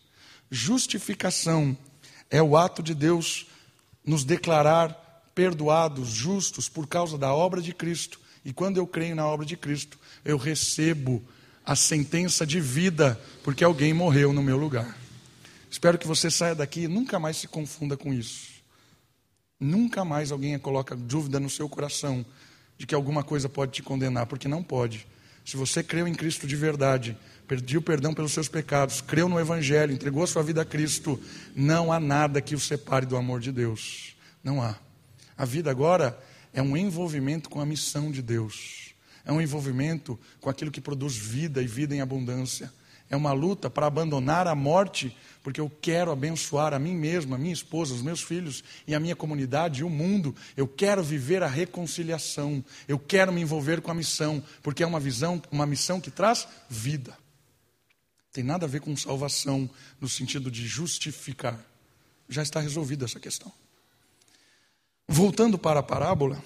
Justificação 0.49 1.77
é 2.27 2.41
o 2.41 2.57
ato 2.57 2.81
de 2.81 2.95
Deus 2.95 3.45
nos 4.03 4.23
declarar 4.23 5.29
perdoados, 5.35 6.09
justos, 6.09 6.67
por 6.67 6.87
causa 6.87 7.19
da 7.19 7.31
obra 7.31 7.61
de 7.61 7.71
Cristo. 7.71 8.19
E 8.43 8.51
quando 8.51 8.77
eu 8.77 8.87
creio 8.87 9.15
na 9.15 9.27
obra 9.27 9.45
de 9.45 9.55
Cristo, 9.55 9.99
eu 10.25 10.39
recebo 10.39 11.23
a 11.63 11.75
sentença 11.75 12.47
de 12.47 12.59
vida, 12.59 13.21
porque 13.43 13.63
alguém 13.63 13.93
morreu 13.93 14.33
no 14.33 14.41
meu 14.41 14.57
lugar. 14.57 14.97
Espero 15.71 15.97
que 15.97 16.05
você 16.05 16.29
saia 16.29 16.53
daqui 16.53 16.81
e 16.81 16.87
nunca 16.89 17.17
mais 17.17 17.37
se 17.37 17.47
confunda 17.47 17.95
com 17.95 18.13
isso. 18.13 18.61
Nunca 19.57 20.03
mais 20.03 20.29
alguém 20.29 20.59
coloca 20.59 20.97
dúvida 20.97 21.39
no 21.39 21.49
seu 21.49 21.69
coração 21.69 22.25
de 22.77 22.85
que 22.85 22.93
alguma 22.93 23.23
coisa 23.23 23.47
pode 23.47 23.71
te 23.71 23.81
condenar, 23.81 24.25
porque 24.25 24.49
não 24.49 24.61
pode. 24.61 25.07
Se 25.45 25.55
você 25.55 25.81
creu 25.81 26.05
em 26.09 26.13
Cristo 26.13 26.45
de 26.45 26.57
verdade, 26.57 27.17
pediu 27.47 27.81
perdão 27.81 28.13
pelos 28.13 28.33
seus 28.33 28.49
pecados, 28.49 28.99
creu 28.99 29.29
no 29.29 29.39
Evangelho, 29.39 29.93
entregou 29.93 30.23
a 30.23 30.27
sua 30.27 30.43
vida 30.43 30.61
a 30.61 30.65
Cristo, 30.65 31.17
não 31.55 31.93
há 31.93 32.01
nada 32.01 32.41
que 32.41 32.53
o 32.53 32.59
separe 32.59 33.05
do 33.05 33.15
amor 33.15 33.39
de 33.39 33.51
Deus. 33.53 34.15
Não 34.43 34.61
há. 34.61 34.75
A 35.37 35.45
vida 35.45 35.71
agora 35.71 36.19
é 36.53 36.61
um 36.61 36.75
envolvimento 36.75 37.49
com 37.49 37.61
a 37.61 37.65
missão 37.65 38.11
de 38.11 38.21
Deus. 38.21 38.93
É 39.23 39.31
um 39.31 39.39
envolvimento 39.39 40.19
com 40.41 40.49
aquilo 40.49 40.69
que 40.69 40.81
produz 40.81 41.15
vida 41.15 41.61
e 41.63 41.67
vida 41.67 41.95
em 41.95 42.01
abundância. 42.01 42.71
É 43.11 43.15
uma 43.17 43.33
luta 43.33 43.69
para 43.69 43.85
abandonar 43.85 44.47
a 44.47 44.55
morte 44.55 45.13
porque 45.43 45.59
eu 45.59 45.69
quero 45.81 46.11
abençoar 46.11 46.73
a 46.73 46.79
mim 46.79 46.95
mesmo, 46.95 47.35
a 47.35 47.37
minha 47.37 47.53
esposa, 47.53 47.93
os 47.93 48.01
meus 48.01 48.21
filhos 48.21 48.63
e 48.87 48.95
a 48.95 48.99
minha 49.01 49.17
comunidade 49.17 49.81
e 49.81 49.83
o 49.83 49.89
mundo. 49.89 50.33
Eu 50.55 50.65
quero 50.65 51.03
viver 51.03 51.43
a 51.43 51.47
reconciliação. 51.47 52.63
Eu 52.87 52.97
quero 52.97 53.33
me 53.33 53.41
envolver 53.41 53.81
com 53.81 53.91
a 53.91 53.93
missão, 53.93 54.41
porque 54.63 54.81
é 54.81 54.87
uma 54.87 54.99
visão, 54.99 55.41
uma 55.51 55.65
missão 55.65 55.99
que 55.99 56.09
traz 56.09 56.47
vida. 56.69 57.17
Tem 58.31 58.45
nada 58.45 58.65
a 58.65 58.69
ver 58.69 58.79
com 58.79 58.95
salvação 58.95 59.69
no 59.99 60.07
sentido 60.07 60.49
de 60.49 60.65
justificar. 60.65 61.59
Já 62.29 62.43
está 62.43 62.61
resolvida 62.61 63.03
essa 63.03 63.19
questão. 63.19 63.51
Voltando 65.05 65.57
para 65.57 65.81
a 65.81 65.83
parábola, 65.83 66.41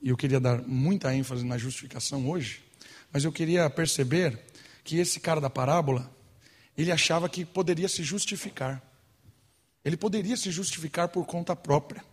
e 0.00 0.08
eu 0.08 0.16
queria 0.16 0.38
dar 0.38 0.62
muita 0.62 1.12
ênfase 1.12 1.44
na 1.44 1.58
justificação 1.58 2.28
hoje, 2.28 2.62
mas 3.12 3.24
eu 3.24 3.32
queria 3.32 3.68
perceber 3.68 4.38
que 4.86 4.98
esse 4.98 5.18
cara 5.18 5.40
da 5.40 5.50
parábola, 5.50 6.08
ele 6.78 6.92
achava 6.92 7.28
que 7.28 7.44
poderia 7.44 7.88
se 7.88 8.04
justificar. 8.04 8.80
Ele 9.84 9.96
poderia 9.96 10.36
se 10.36 10.50
justificar 10.50 11.08
por 11.08 11.26
conta 11.26 11.56
própria. 11.56 12.04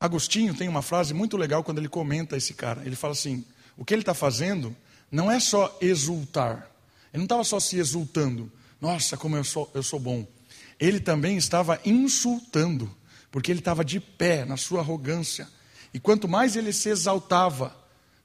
Agostinho 0.00 0.54
tem 0.54 0.68
uma 0.68 0.82
frase 0.82 1.12
muito 1.12 1.36
legal 1.36 1.62
quando 1.62 1.78
ele 1.78 1.88
comenta 1.88 2.36
esse 2.36 2.54
cara. 2.54 2.82
Ele 2.86 2.96
fala 2.96 3.12
assim: 3.12 3.44
o 3.76 3.84
que 3.84 3.92
ele 3.92 4.02
está 4.02 4.14
fazendo 4.14 4.74
não 5.10 5.30
é 5.30 5.38
só 5.38 5.76
exultar. 5.80 6.70
Ele 7.12 7.18
não 7.18 7.24
estava 7.24 7.44
só 7.44 7.60
se 7.60 7.76
exultando. 7.76 8.50
Nossa, 8.80 9.16
como 9.16 9.36
eu 9.36 9.44
sou, 9.44 9.70
eu 9.74 9.82
sou 9.82 10.00
bom. 10.00 10.26
Ele 10.80 10.98
também 10.98 11.36
estava 11.36 11.78
insultando, 11.84 12.92
porque 13.30 13.52
ele 13.52 13.60
estava 13.60 13.84
de 13.84 14.00
pé 14.00 14.44
na 14.46 14.56
sua 14.56 14.80
arrogância. 14.80 15.46
E 15.92 16.00
quanto 16.00 16.26
mais 16.26 16.56
ele 16.56 16.72
se 16.72 16.88
exaltava 16.88 17.76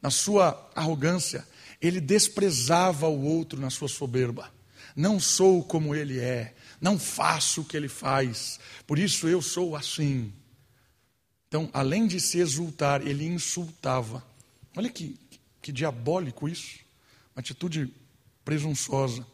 na 0.02 0.10
sua 0.10 0.70
arrogância, 0.74 1.46
ele 1.82 2.02
desprezava 2.02 3.08
o 3.08 3.24
outro 3.24 3.60
na 3.60 3.70
sua 3.70 3.88
soberba. 3.88 4.52
Não 4.96 5.20
sou 5.20 5.64
como 5.64 5.94
ele 5.94 6.20
é, 6.20 6.56
não 6.82 6.98
faço 6.98 7.62
o 7.62 7.66
que 7.66 7.78
ele 7.78 7.88
faz, 7.88 8.60
por 8.86 8.98
isso 8.98 9.28
eu 9.28 9.42
sou 9.42 9.76
assim. 9.76 10.34
Então, 11.48 11.70
além 11.72 12.08
de 12.08 12.20
se 12.20 12.40
exultar, 12.40 13.06
ele 13.06 13.26
insultava. 13.26 14.26
Olha 14.76 14.90
que, 14.90 15.18
que 15.62 15.72
diabólico 15.72 16.48
isso, 16.50 16.80
uma 17.36 17.40
atitude 17.40 17.94
presunçosa. 18.44 19.26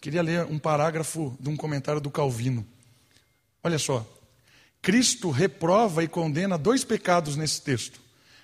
Queria 0.00 0.22
ler 0.22 0.46
um 0.46 0.58
parágrafo 0.58 1.36
de 1.40 1.48
um 1.48 1.56
comentário 1.56 2.00
do 2.00 2.10
Calvino. 2.10 2.66
Olha 3.62 3.78
só. 3.78 4.06
Cristo 4.80 5.30
reprova 5.30 6.02
e 6.02 6.08
condena 6.08 6.56
dois 6.56 6.84
pecados 6.84 7.36
nesse 7.36 7.60
texto: 7.60 8.00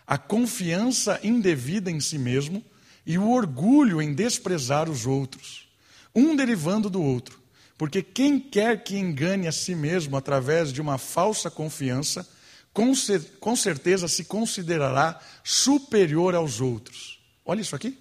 a 0.07 0.18
confiança 0.18 1.18
indevida 1.22 1.91
em 1.91 2.01
si 2.01 2.18
mesmo 2.18 2.62
e 3.07 3.17
o 3.17 3.31
orgulho 3.31 4.03
em 4.03 4.13
desprezar 4.13 4.91
os 4.91 5.07
outros, 5.07 5.69
um 6.15 6.35
derivando 6.35 6.91
do 6.91 7.03
outro. 7.03 7.41
Porque 7.79 8.03
quem 8.03 8.41
quer 8.41 8.83
que 8.83 8.97
engane 8.97 9.47
a 9.47 9.53
si 9.53 9.75
mesmo 9.75 10.17
através 10.17 10.73
de 10.73 10.81
uma 10.81 10.99
falsa 10.99 11.51
confiança, 11.51 12.27
com, 12.73 12.93
com 13.39 13.55
certeza 13.55 14.09
se 14.09 14.25
considerará 14.25 15.21
superior 15.45 16.35
aos 16.35 16.61
outros. 16.61 17.21
Olha 17.45 17.61
isso 17.61 17.77
aqui. 17.77 17.99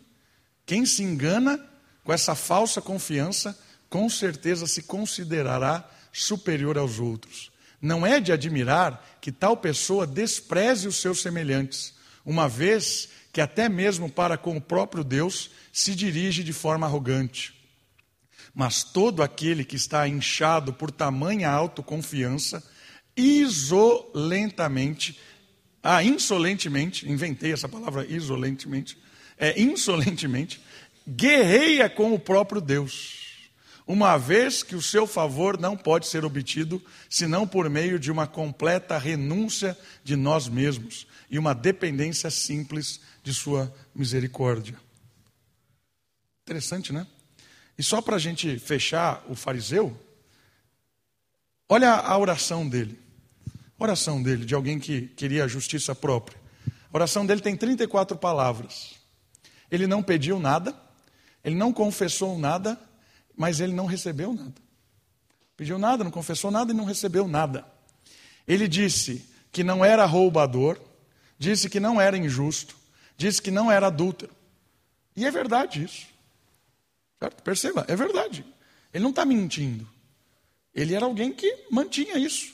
Quem 0.65 0.85
se 0.85 1.03
engana 1.03 1.63
com 2.03 2.11
essa 2.11 2.35
falsa 2.35 2.81
confiança, 2.81 3.57
com 3.89 4.09
certeza 4.09 4.65
se 4.65 4.83
considerará 4.83 5.89
superior 6.11 6.77
aos 6.77 6.99
outros. 6.99 7.51
Não 7.81 8.05
é 8.05 8.19
de 8.19 8.31
admirar 8.31 9.17
que 9.19 9.31
tal 9.31 9.57
pessoa 9.57 10.07
despreze 10.07 10.87
os 10.87 10.97
seus 10.97 11.21
semelhantes, 11.21 11.93
uma 12.25 12.47
vez 12.47 13.09
que 13.35 13.41
até 13.41 13.67
mesmo 13.67 14.09
para 14.09 14.37
com 14.37 14.55
o 14.55 14.61
próprio 14.61 15.03
Deus 15.03 15.51
se 15.73 15.93
dirige 15.93 16.41
de 16.41 16.53
forma 16.53 16.87
arrogante. 16.87 17.53
Mas 18.53 18.81
todo 18.81 19.21
aquele 19.21 19.65
que 19.65 19.75
está 19.75 20.07
inchado 20.07 20.71
por 20.71 20.89
tamanha 20.89 21.49
autoconfiança, 21.49 22.65
isolentamente, 23.13 25.19
ah, 25.83 26.01
insolentemente, 26.01 27.11
inventei 27.11 27.51
essa 27.51 27.67
palavra 27.67 28.05
isolentemente, 28.07 28.97
é 29.37 29.61
insolentemente, 29.61 30.61
guerreia 31.05 31.89
com 31.89 32.13
o 32.13 32.19
próprio 32.19 32.61
Deus 32.61 33.24
uma 33.87 34.17
vez 34.17 34.63
que 34.63 34.75
o 34.75 34.81
seu 34.81 35.05
favor 35.05 35.59
não 35.59 35.77
pode 35.77 36.07
ser 36.07 36.25
obtido 36.25 36.83
senão 37.09 37.47
por 37.47 37.69
meio 37.69 37.99
de 37.99 38.11
uma 38.11 38.25
completa 38.25 38.97
renúncia 38.97 39.77
de 40.03 40.15
nós 40.15 40.47
mesmos 40.47 41.05
e 41.29 41.37
uma 41.37 41.53
dependência 41.53 42.31
simples 42.31 42.99
de 43.23 43.33
Sua 43.33 43.73
misericórdia. 43.93 44.79
Interessante, 46.43 46.91
né? 46.91 47.05
E 47.77 47.83
só 47.83 48.01
para 48.01 48.15
a 48.15 48.19
gente 48.19 48.57
fechar 48.57 49.23
o 49.27 49.35
fariseu, 49.35 49.99
olha 51.69 51.91
a 51.91 52.17
oração 52.17 52.67
dele. 52.67 52.99
A 53.77 53.83
oração 53.83 54.23
dele, 54.23 54.45
de 54.45 54.55
alguém 54.55 54.79
que 54.79 55.07
queria 55.09 55.43
a 55.43 55.47
justiça 55.47 55.93
própria. 55.93 56.39
A 56.91 56.97
oração 56.97 57.25
dele 57.25 57.41
tem 57.41 57.55
34 57.55 58.17
palavras. 58.17 58.95
Ele 59.69 59.85
não 59.85 60.01
pediu 60.01 60.39
nada, 60.39 60.73
ele 61.43 61.55
não 61.55 61.73
confessou 61.73 62.37
nada, 62.39 62.79
mas 63.35 63.59
ele 63.59 63.73
não 63.73 63.85
recebeu 63.85 64.33
nada. 64.33 64.61
Pediu 65.57 65.77
nada, 65.77 66.03
não 66.03 66.11
confessou 66.11 66.51
nada 66.51 66.71
e 66.71 66.75
não 66.75 66.85
recebeu 66.85 67.27
nada. 67.27 67.65
Ele 68.47 68.67
disse 68.67 69.25
que 69.51 69.63
não 69.63 69.83
era 69.83 70.05
roubador, 70.05 70.79
disse 71.37 71.69
que 71.69 71.79
não 71.79 71.99
era 71.99 72.17
injusto, 72.17 72.75
disse 73.17 73.41
que 73.41 73.51
não 73.51 73.71
era 73.71 73.87
adúltero. 73.87 74.33
E 75.15 75.25
é 75.25 75.31
verdade 75.31 75.83
isso. 75.83 76.07
Certo? 77.19 77.41
Perceba, 77.41 77.85
é 77.87 77.95
verdade. 77.95 78.45
Ele 78.93 79.03
não 79.03 79.11
está 79.11 79.25
mentindo. 79.25 79.87
Ele 80.73 80.93
era 80.93 81.05
alguém 81.05 81.31
que 81.31 81.65
mantinha 81.71 82.17
isso. 82.17 82.53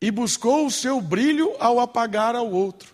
E 0.00 0.10
buscou 0.10 0.66
o 0.66 0.70
seu 0.70 1.00
brilho 1.00 1.54
ao 1.60 1.78
apagar 1.78 2.34
ao 2.34 2.50
outro. 2.50 2.92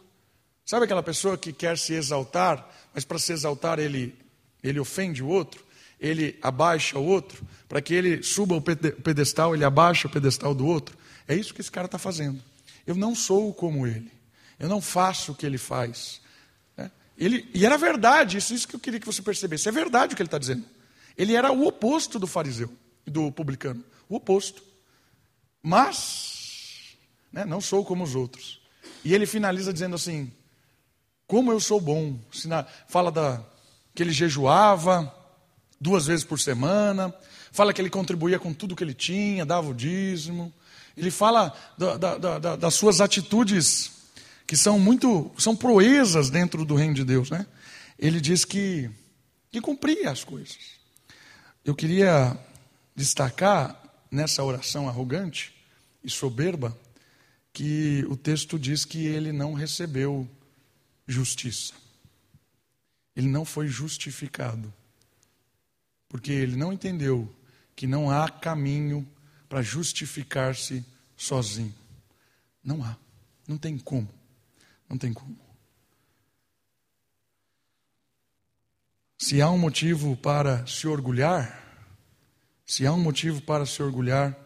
Sabe 0.65 0.85
aquela 0.85 1.03
pessoa 1.03 1.39
que 1.39 1.51
quer 1.51 1.79
se 1.79 1.95
exaltar, 1.95 2.69
mas 2.93 3.07
para 3.07 3.19
se 3.19 3.33
exaltar 3.33 3.79
ele 3.79 4.15
ele 4.63 4.79
ofende 4.79 5.23
o 5.23 5.29
outro, 5.29 5.65
ele 6.01 6.39
abaixa 6.43 6.99
o 6.99 7.05
outro, 7.05 7.45
para 7.69 7.81
que 7.81 7.95
ele 7.95 8.23
suba 8.23 8.55
o 8.55 8.63
pedestal, 8.63 9.55
ele 9.55 9.65
abaixa 9.65 10.07
o 10.07 10.11
pedestal 10.11 10.55
do 10.55 10.67
outro. 10.67 10.97
É 11.27 11.35
isso 11.35 11.53
que 11.53 11.61
esse 11.61 11.71
cara 11.71 11.87
está 11.87 11.99
fazendo. 11.99 12.43
Eu 12.87 12.95
não 12.95 13.15
sou 13.15 13.53
como 13.53 13.87
ele, 13.87 14.11
eu 14.59 14.69
não 14.69 14.81
faço 14.81 15.33
o 15.33 15.35
que 15.35 15.45
ele 15.45 15.59
faz. 15.59 16.21
É? 16.77 16.91
Ele, 17.17 17.49
e 17.53 17.67
era 17.67 17.77
verdade, 17.77 18.39
isso, 18.39 18.55
isso 18.55 18.67
que 18.67 18.77
eu 18.77 18.81
queria 18.81 19.01
que 19.01 19.07
você 19.07 19.23
percebesse. 19.23 19.69
É 19.69 19.73
verdade 19.73 20.13
o 20.13 20.17
que 20.17 20.23
ele 20.23 20.29
está 20.29 20.39
dizendo. 20.39 20.65
Ele 21.17 21.35
era 21.35 21.53
o 21.53 21.67
oposto 21.67 22.19
do 22.19 22.27
fariseu 22.27 22.73
e 23.07 23.11
do 23.11 23.31
publicano, 23.33 23.85
o 24.09 24.17
oposto. 24.17 24.63
Mas, 25.63 26.97
né, 27.33 27.45
não 27.45 27.61
sou 27.61 27.85
como 27.85 28.05
os 28.05 28.15
outros. 28.15 28.61
E 29.05 29.15
ele 29.15 29.27
finaliza 29.27 29.73
dizendo 29.73 29.97
assim: 29.97 30.33
como 31.29 31.53
eu 31.53 31.61
sou 31.61 31.79
bom. 31.79 32.19
Fala 32.89 33.13
da, 33.13 33.45
que 33.99 34.03
ele 34.05 34.13
jejuava 34.13 35.13
duas 35.81 36.07
vezes 36.07 36.25
por 36.25 36.39
semana, 36.39 37.13
fala 37.51 37.73
que 37.73 37.83
ele 37.83 37.91
contribuía 37.91 38.39
com 38.39 38.55
tudo 38.55 38.77
que 38.77 38.85
ele 38.85 38.95
tinha, 38.95 39.45
dava 39.45 39.69
o 39.71 39.75
dízimo. 39.75 40.55
Ele 40.97 41.11
fala 41.11 41.53
da, 41.77 41.97
da, 41.97 42.39
da, 42.39 42.55
das 42.55 42.75
suas 42.75 43.01
atitudes 43.01 43.91
que 44.47 44.57
são 44.57 44.79
muito, 44.79 45.33
são 45.37 45.57
proezas 45.57 46.31
dentro 46.31 46.65
do 46.65 46.77
reino 46.77 46.95
de 46.95 47.03
Deus, 47.03 47.29
né? 47.29 47.45
Ele 47.99 48.21
diz 48.21 48.45
que, 48.45 48.89
que 49.51 49.61
cumpria 49.61 50.13
as 50.13 50.23
coisas. 50.23 50.57
Eu 51.65 51.75
queria 51.75 52.39
destacar 52.95 53.83
nessa 54.13 54.45
oração 54.45 54.89
arrogante 54.89 55.53
e 56.05 56.09
soberba 56.09 56.79
que 57.53 58.07
o 58.09 58.17
texto 58.17 58.61
diz 58.61 58.85
que 58.85 59.07
ele 59.07 59.33
não 59.33 59.55
recebeu 59.55 60.25
justiça. 61.05 61.88
Ele 63.19 63.27
não 63.27 63.45
foi 63.45 63.67
justificado. 63.67 64.73
Porque 66.09 66.31
ele 66.31 66.55
não 66.55 66.73
entendeu 66.73 67.29
que 67.75 67.85
não 67.85 68.09
há 68.09 68.31
caminho 68.31 69.05
para 69.49 69.61
justificar-se 69.61 70.87
sozinho. 71.17 71.75
Não 72.63 72.85
há. 72.85 72.97
Não 73.49 73.59
tem 73.59 73.77
como. 73.77 74.09
Não 74.89 74.97
tem 74.97 75.13
como. 75.13 75.37
Se 79.19 79.43
há 79.43 79.51
um 79.51 79.59
motivo 79.59 80.17
para 80.17 80.65
se 80.65 80.87
orgulhar, 80.87 81.61
se 82.65 82.87
há 82.87 82.93
um 82.93 83.03
motivo 83.03 83.43
para 83.43 83.67
se 83.67 83.83
orgulhar, 83.83 84.39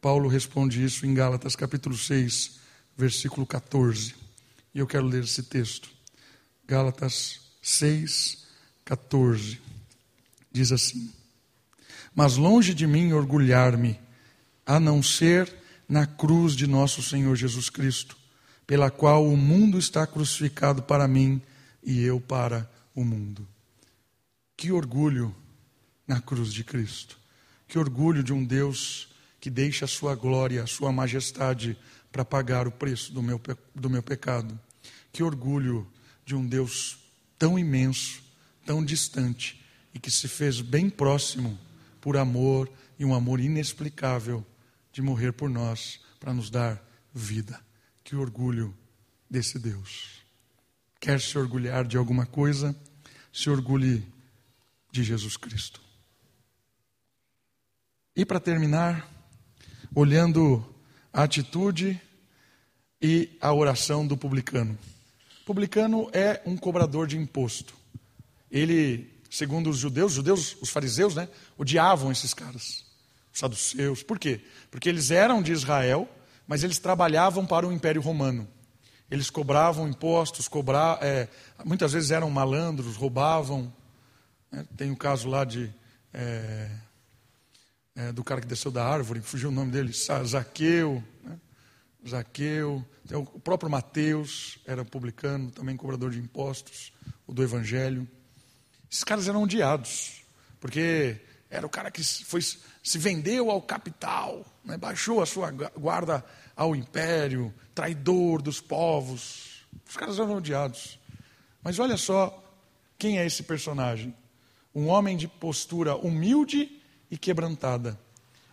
Paulo 0.00 0.28
responde 0.28 0.84
isso 0.84 1.04
em 1.04 1.12
Gálatas 1.12 1.56
capítulo 1.56 1.96
6, 1.98 2.60
versículo 2.96 3.44
14. 3.44 4.14
E 4.72 4.78
eu 4.78 4.86
quero 4.86 5.06
ler 5.06 5.24
esse 5.24 5.42
texto. 5.42 5.90
Gálatas 6.64 7.41
6, 7.62 8.44
14. 8.84 9.60
Diz 10.50 10.72
assim: 10.72 11.12
Mas 12.14 12.36
longe 12.36 12.74
de 12.74 12.86
mim 12.86 13.12
orgulhar-me, 13.12 13.98
a 14.66 14.80
não 14.80 15.02
ser 15.02 15.54
na 15.88 16.06
cruz 16.06 16.54
de 16.56 16.66
nosso 16.66 17.02
Senhor 17.02 17.36
Jesus 17.36 17.70
Cristo, 17.70 18.16
pela 18.66 18.90
qual 18.90 19.26
o 19.26 19.36
mundo 19.36 19.78
está 19.78 20.06
crucificado 20.06 20.82
para 20.82 21.06
mim 21.06 21.40
e 21.82 22.02
eu 22.02 22.20
para 22.20 22.68
o 22.94 23.04
mundo. 23.04 23.46
Que 24.56 24.72
orgulho 24.72 25.34
na 26.06 26.20
cruz 26.20 26.52
de 26.52 26.64
Cristo. 26.64 27.18
Que 27.68 27.78
orgulho 27.78 28.22
de 28.22 28.32
um 28.32 28.44
Deus 28.44 29.08
que 29.40 29.50
deixa 29.50 29.86
a 29.86 29.88
sua 29.88 30.14
glória, 30.14 30.62
a 30.62 30.66
sua 30.66 30.92
majestade 30.92 31.76
para 32.10 32.24
pagar 32.24 32.68
o 32.68 32.70
preço 32.70 33.12
do 33.12 33.22
meu, 33.22 33.40
do 33.74 33.88
meu 33.88 34.02
pecado. 34.02 34.58
Que 35.10 35.22
orgulho 35.22 35.86
de 36.24 36.34
um 36.34 36.46
Deus 36.46 37.01
tão 37.42 37.58
imenso, 37.58 38.22
tão 38.64 38.84
distante 38.84 39.60
e 39.92 39.98
que 39.98 40.12
se 40.12 40.28
fez 40.28 40.60
bem 40.60 40.88
próximo 40.88 41.58
por 42.00 42.16
amor 42.16 42.70
e 42.96 43.04
um 43.04 43.12
amor 43.12 43.40
inexplicável 43.40 44.46
de 44.92 45.02
morrer 45.02 45.32
por 45.32 45.50
nós 45.50 45.98
para 46.20 46.32
nos 46.32 46.48
dar 46.48 46.80
vida. 47.12 47.60
Que 48.04 48.14
orgulho 48.14 48.72
desse 49.28 49.58
Deus. 49.58 50.22
Quer 51.00 51.20
se 51.20 51.36
orgulhar 51.36 51.84
de 51.84 51.96
alguma 51.96 52.26
coisa? 52.26 52.76
Se 53.32 53.50
orgulhe 53.50 54.06
de 54.92 55.02
Jesus 55.02 55.36
Cristo. 55.36 55.82
E 58.14 58.24
para 58.24 58.38
terminar, 58.38 59.10
olhando 59.92 60.64
a 61.12 61.24
atitude 61.24 62.00
e 63.00 63.36
a 63.40 63.52
oração 63.52 64.06
do 64.06 64.16
publicano. 64.16 64.78
Publicano 65.52 66.08
é 66.14 66.40
um 66.46 66.56
cobrador 66.56 67.06
de 67.06 67.18
imposto. 67.18 67.74
Ele, 68.50 69.12
segundo 69.28 69.68
os 69.68 69.76
judeus, 69.76 70.12
os 70.12 70.16
judeus, 70.16 70.56
os 70.62 70.70
fariseus, 70.70 71.14
né, 71.14 71.28
odiavam 71.58 72.10
esses 72.10 72.32
caras, 72.32 72.86
os 73.30 73.38
saduceus. 73.38 74.02
Por 74.02 74.18
quê? 74.18 74.40
Porque 74.70 74.88
eles 74.88 75.10
eram 75.10 75.42
de 75.42 75.52
Israel, 75.52 76.08
mas 76.46 76.64
eles 76.64 76.78
trabalhavam 76.78 77.44
para 77.44 77.68
o 77.68 77.72
Império 77.72 78.00
Romano. 78.00 78.48
Eles 79.10 79.28
cobravam 79.28 79.86
impostos, 79.86 80.48
cobrar, 80.48 80.98
é, 81.02 81.28
muitas 81.66 81.92
vezes 81.92 82.10
eram 82.10 82.30
malandros, 82.30 82.96
roubavam. 82.96 83.70
Né? 84.50 84.64
Tem 84.74 84.88
o 84.88 84.94
um 84.94 84.96
caso 84.96 85.28
lá 85.28 85.44
de 85.44 85.70
é, 86.14 86.70
é, 87.94 88.10
do 88.10 88.24
cara 88.24 88.40
que 88.40 88.46
desceu 88.46 88.70
da 88.70 88.86
árvore, 88.86 89.20
fugiu 89.20 89.50
o 89.50 89.52
nome 89.52 89.70
dele, 89.70 89.92
Zaqueu. 89.92 91.04
Né? 91.22 91.38
Zaqueu, 92.08 92.84
o 93.12 93.40
próprio 93.40 93.70
Mateus 93.70 94.58
era 94.66 94.84
publicano, 94.84 95.50
também 95.50 95.76
cobrador 95.76 96.10
de 96.10 96.18
impostos, 96.18 96.92
o 97.26 97.32
do 97.32 97.42
Evangelho. 97.42 98.08
Esses 98.90 99.04
caras 99.04 99.28
eram 99.28 99.42
odiados, 99.42 100.22
porque 100.60 101.20
era 101.48 101.66
o 101.66 101.70
cara 101.70 101.90
que 101.90 102.02
foi, 102.02 102.40
se 102.40 102.98
vendeu 102.98 103.50
ao 103.50 103.62
capital, 103.62 104.44
né? 104.64 104.76
baixou 104.76 105.22
a 105.22 105.26
sua 105.26 105.50
guarda 105.50 106.24
ao 106.56 106.74
império, 106.74 107.54
traidor 107.74 108.42
dos 108.42 108.60
povos. 108.60 109.64
Os 109.88 109.96
caras 109.96 110.18
eram 110.18 110.36
odiados. 110.36 110.98
Mas 111.62 111.78
olha 111.78 111.96
só 111.96 112.42
quem 112.98 113.18
é 113.18 113.26
esse 113.26 113.42
personagem: 113.42 114.14
um 114.74 114.88
homem 114.88 115.16
de 115.16 115.28
postura 115.28 115.94
humilde 115.94 116.80
e 117.10 117.16
quebrantada, 117.16 117.98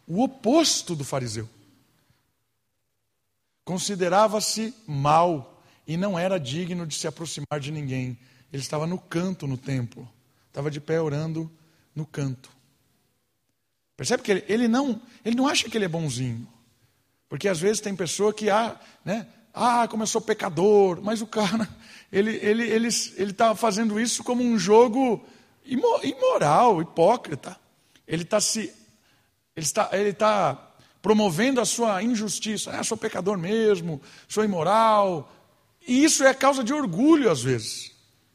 o 0.05 0.21
oposto 0.21 0.95
do 0.95 1.03
fariseu. 1.03 1.49
Considerava-se 3.69 4.73
mau 4.87 5.61
e 5.85 5.95
não 5.95 6.17
era 6.17 6.39
digno 6.39 6.87
de 6.87 6.95
se 6.95 7.07
aproximar 7.07 7.59
de 7.59 7.71
ninguém. 7.71 8.17
Ele 8.51 8.63
estava 8.63 8.87
no 8.87 8.97
canto 8.97 9.45
no 9.45 9.57
templo, 9.59 10.09
estava 10.47 10.71
de 10.71 10.81
pé 10.81 10.99
orando 10.99 11.47
no 11.93 12.03
canto. 12.03 12.49
Percebe 13.95 14.23
que 14.23 14.31
ele, 14.31 14.43
ele, 14.49 14.67
não, 14.67 14.99
ele 15.23 15.35
não 15.35 15.47
acha 15.47 15.69
que 15.69 15.77
ele 15.77 15.85
é 15.85 15.87
bonzinho. 15.87 16.47
Porque 17.29 17.47
às 17.47 17.59
vezes 17.59 17.79
tem 17.79 17.95
pessoa 17.95 18.33
que, 18.33 18.49
ah, 18.49 18.75
né, 19.05 19.27
ah, 19.53 19.87
como 19.87 20.01
eu 20.01 20.07
sou 20.07 20.19
pecador, 20.19 20.99
mas 21.03 21.21
o 21.21 21.27
cara, 21.27 21.69
ele 22.11 22.37
está 22.37 22.47
ele, 22.47 22.63
ele, 22.63 22.89
ele 23.17 23.33
tá 23.33 23.53
fazendo 23.53 23.99
isso 23.99 24.23
como 24.23 24.41
um 24.41 24.57
jogo 24.57 25.23
imoral, 25.63 26.81
hipócrita. 26.81 27.55
Ele 28.07 28.23
está 28.23 28.41
se. 28.41 28.73
Ele 29.55 29.63
está, 29.63 29.89
ele 29.93 30.09
está 30.09 30.68
promovendo 31.01 31.61
a 31.61 31.65
sua 31.65 32.01
injustiça. 32.03 32.71
Ah, 32.71 32.83
sou 32.83 32.97
pecador 32.97 33.37
mesmo, 33.37 34.01
sou 34.27 34.43
imoral. 34.43 35.31
E 35.87 36.03
isso 36.03 36.23
é 36.23 36.33
causa 36.33 36.63
de 36.63 36.73
orgulho, 36.73 37.31
às 37.31 37.41
vezes. 37.41 37.91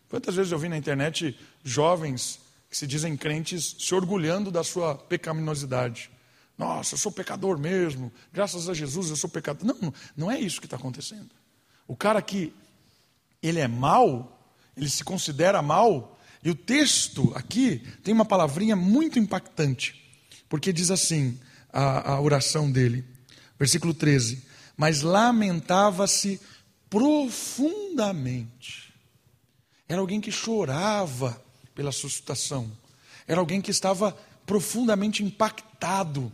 Quantas 0.09 0.35
vezes 0.35 0.53
eu 0.53 0.59
vi 0.59 0.69
na 0.69 0.77
internet 0.77 1.39
jovens 1.63 2.41
que 2.71 2.77
se 2.77 2.87
dizem 2.87 3.17
crentes 3.17 3.77
se 3.79 3.95
orgulhando 3.95 4.51
da 4.51 4.65
sua 4.65 4.95
pecaminosidade? 4.95 6.11
Nossa, 6.57 6.95
eu 6.95 6.99
sou 6.99 7.11
pecador 7.11 7.59
mesmo, 7.59 8.13
graças 8.33 8.69
a 8.69 8.75
Jesus 8.75 9.11
eu 9.11 9.17
sou 9.17 9.29
pecador. 9.29 9.67
Não, 9.67 9.93
não 10.17 10.31
é 10.31 10.39
isso 10.39 10.61
que 10.61 10.67
está 10.67 10.77
acontecendo. 10.77 11.31
O 11.87 11.97
cara 11.97 12.23
que 12.23 12.53
ele 13.43 13.59
é 13.59 13.69
mau, 13.69 14.49
ele 14.77 14.89
se 14.89 15.03
considera 15.05 15.61
mal, 15.61 16.19
e 16.45 16.51
o 16.51 16.55
texto 16.55 17.33
aqui 17.35 17.83
tem 18.03 18.15
uma 18.15 18.25
palavrinha 18.25 18.77
muito 18.77 19.19
impactante, 19.19 20.01
porque 20.49 20.73
diz 20.73 20.91
assim: 20.91 21.39
a, 21.75 22.13
a 22.13 22.21
oração 22.21 22.71
dele. 22.71 23.05
Versículo 23.59 23.93
13: 23.93 24.45
Mas 24.77 25.03
lamentava-se 25.03 26.41
profundamente. 26.89 28.95
Era 29.89 30.01
alguém 30.01 30.21
que 30.21 30.31
chorava 30.31 31.43
pela 31.75 31.91
sua 31.91 32.09
situação. 32.09 32.71
Era 33.27 33.41
alguém 33.41 33.61
que 33.61 33.73
estava 33.73 34.17
profundamente 34.47 35.25
impactado 35.25 36.31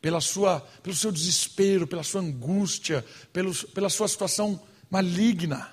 pela 0.00 0.20
sua, 0.20 0.60
pelo 0.82 0.94
seu 0.94 1.10
desespero, 1.10 1.86
pela 1.86 2.04
sua 2.04 2.20
angústia, 2.20 3.04
pelo, 3.32 3.52
pela 3.68 3.90
sua 3.90 4.06
situação 4.06 4.62
maligna. 4.88 5.68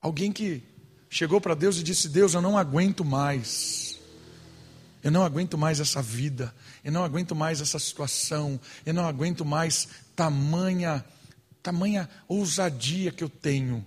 Alguém 0.00 0.32
que 0.32 0.62
chegou 1.10 1.40
para 1.40 1.54
Deus 1.54 1.78
e 1.78 1.82
disse: 1.82 2.08
Deus, 2.08 2.34
eu 2.34 2.40
não 2.40 2.56
aguento 2.56 3.04
mais. 3.04 3.98
Eu 5.02 5.10
não 5.10 5.24
aguento 5.24 5.58
mais 5.58 5.80
essa 5.80 6.00
vida, 6.00 6.54
eu 6.84 6.92
não 6.92 7.04
aguento 7.04 7.34
mais 7.34 7.60
essa 7.60 7.78
situação, 7.78 8.60
eu 8.84 8.92
não 8.92 9.06
aguento 9.06 9.44
mais 9.44 9.88
tamanha, 10.16 11.04
tamanha 11.62 12.08
ousadia 12.28 13.12
que 13.12 13.22
eu 13.22 13.28
tenho 13.28 13.84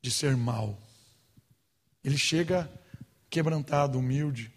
de 0.00 0.10
ser 0.10 0.36
mal. 0.36 0.78
Ele 2.02 2.18
chega 2.18 2.70
quebrantado, 3.28 3.98
humilde, 3.98 4.52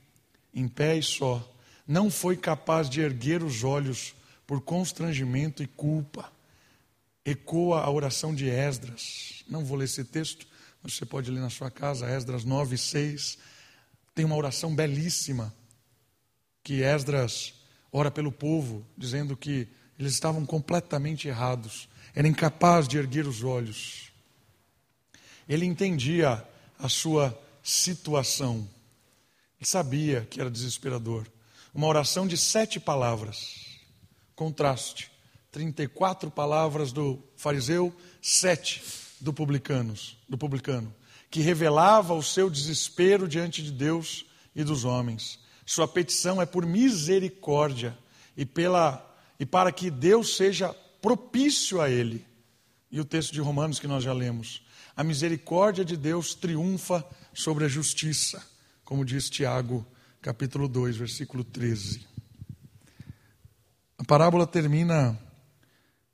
em 0.54 0.68
pé 0.68 0.98
e 0.98 1.04
só, 1.04 1.54
não 1.88 2.10
foi 2.10 2.36
capaz 2.36 2.90
de 2.90 3.02
erguer 3.02 3.44
os 3.44 3.64
olhos 3.64 4.14
por 4.46 4.62
constrangimento 4.62 5.64
e 5.64 5.68
culpa. 5.68 6.32
Ecoa 7.26 7.82
a 7.82 7.90
oração 7.90 8.34
de 8.34 8.50
Esdras. 8.50 9.44
Não 9.50 9.66
vou 9.66 9.78
ler 9.78 9.86
esse 9.86 10.04
texto, 10.04 10.48
você 10.82 11.06
pode 11.06 11.30
ler 11.32 11.42
na 11.42 11.50
sua 11.50 11.70
casa, 11.70 12.08
Esdras 12.10 12.44
9, 12.44 12.78
6 12.78 13.38
tem 14.18 14.26
uma 14.26 14.36
oração 14.36 14.74
belíssima 14.74 15.54
que 16.68 16.84
Esdras 16.84 17.54
ora 17.94 18.12
pelo 18.12 18.30
povo, 18.30 18.86
dizendo 18.98 19.38
que 19.38 19.70
eles 19.98 20.12
estavam 20.12 20.46
completamente 20.46 21.26
errados, 21.26 21.88
era 22.14 22.28
incapaz 22.28 22.90
de 22.90 22.98
erguer 22.98 23.26
os 23.26 23.42
olhos. 23.42 24.12
Ele 25.48 25.66
entendia 25.66 26.46
a 26.78 26.90
sua 26.90 27.42
situação, 27.64 28.68
ele 29.58 29.66
sabia 29.66 30.28
que 30.30 30.42
era 30.42 30.52
desesperador. 30.52 31.26
Uma 31.74 31.88
oração 31.88 32.28
de 32.28 32.36
sete 32.36 32.82
palavras, 32.82 33.80
contraste: 34.36 35.10
34 35.54 36.30
palavras 36.30 36.92
do 36.92 37.24
fariseu, 37.38 37.96
sete 38.22 38.84
do 39.22 39.32
publicanos, 39.32 40.18
do 40.28 40.38
publicano 40.38 40.94
que 41.30 41.40
revelava 41.40 42.14
o 42.14 42.24
seu 42.24 42.50
desespero 42.50 43.26
diante 43.26 43.64
de 43.64 43.72
Deus 43.72 44.26
e 44.54 44.66
dos 44.66 44.84
homens. 44.84 45.40
Sua 45.68 45.86
petição 45.86 46.42
é 46.42 46.46
por 46.46 46.66
misericórdia 46.66 47.96
e, 48.38 48.46
pela, 48.46 49.06
e 49.38 49.46
para 49.46 49.70
que 49.70 49.92
Deus 49.92 50.38
seja 50.38 50.74
propício 51.02 51.82
a 51.82 51.90
ele. 51.90 52.26
E 52.90 53.02
o 53.02 53.06
texto 53.06 53.34
de 53.34 53.42
Romanos 53.42 53.78
que 53.78 53.86
nós 53.86 54.02
já 54.02 54.14
lemos. 54.14 54.66
A 54.96 55.04
misericórdia 55.04 55.84
de 55.84 55.98
Deus 55.98 56.34
triunfa 56.34 57.06
sobre 57.34 57.66
a 57.66 57.68
justiça, 57.68 58.42
como 58.86 59.04
diz 59.04 59.30
Tiago, 59.30 59.86
capítulo 60.22 60.70
2, 60.70 60.96
versículo 60.96 61.44
13. 61.44 62.08
A 63.98 64.06
parábola 64.06 64.48
termina 64.48 65.20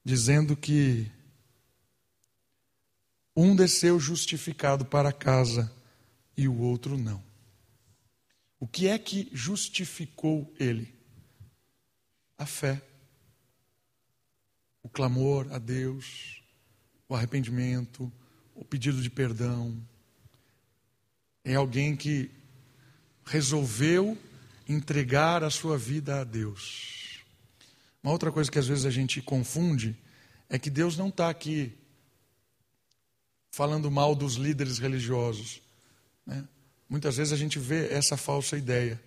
dizendo 0.04 0.58
que 0.58 1.12
um 3.36 3.56
desceu 3.56 4.00
justificado 4.00 4.84
para 4.84 5.14
casa 5.14 5.72
e 6.36 6.48
o 6.48 6.58
outro 6.58 6.98
não. 6.98 7.33
O 8.64 8.68
que 8.68 8.88
é 8.88 8.98
que 8.98 9.30
justificou 9.34 10.50
ele? 10.58 10.96
A 12.38 12.46
fé, 12.46 12.82
o 14.82 14.88
clamor 14.88 15.52
a 15.52 15.58
Deus, 15.58 16.42
o 17.10 17.14
arrependimento, 17.14 18.10
o 18.56 18.64
pedido 18.64 19.02
de 19.02 19.10
perdão. 19.10 19.86
É 21.44 21.56
alguém 21.56 21.94
que 21.94 22.32
resolveu 23.26 24.18
entregar 24.66 25.44
a 25.44 25.50
sua 25.50 25.78
vida 25.78 26.22
a 26.22 26.24
Deus. 26.24 27.20
Uma 28.02 28.14
outra 28.14 28.32
coisa 28.32 28.50
que 28.50 28.60
às 28.60 28.68
vezes 28.68 28.86
a 28.86 28.92
gente 28.92 29.22
confunde 29.22 29.94
é 30.48 30.58
que 30.58 30.70
Deus 30.70 30.96
não 30.96 31.10
está 31.10 31.30
aqui 31.30 31.78
falando 33.52 33.92
mal 33.92 34.16
dos 34.16 34.36
líderes 34.36 34.80
religiosos. 34.80 35.62
Né? 36.26 36.48
Muitas 36.90 37.18
vezes 37.18 37.34
a 37.34 37.38
gente 37.38 37.60
vê 37.60 37.88
essa 37.92 38.18
falsa 38.18 38.58
ideia. 38.58 39.02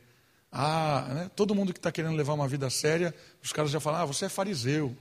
Ah, 0.50 1.06
né? 1.14 1.30
todo 1.34 1.54
mundo 1.54 1.72
que 1.72 1.78
está 1.78 1.92
querendo 1.92 2.16
levar 2.16 2.32
uma 2.32 2.48
vida 2.48 2.70
séria, 2.70 3.14
os 3.42 3.52
caras 3.52 3.70
já 3.70 3.80
falam, 3.80 4.00
ah, 4.00 4.04
você 4.04 4.24
é 4.24 4.28
fariseu. 4.28 4.96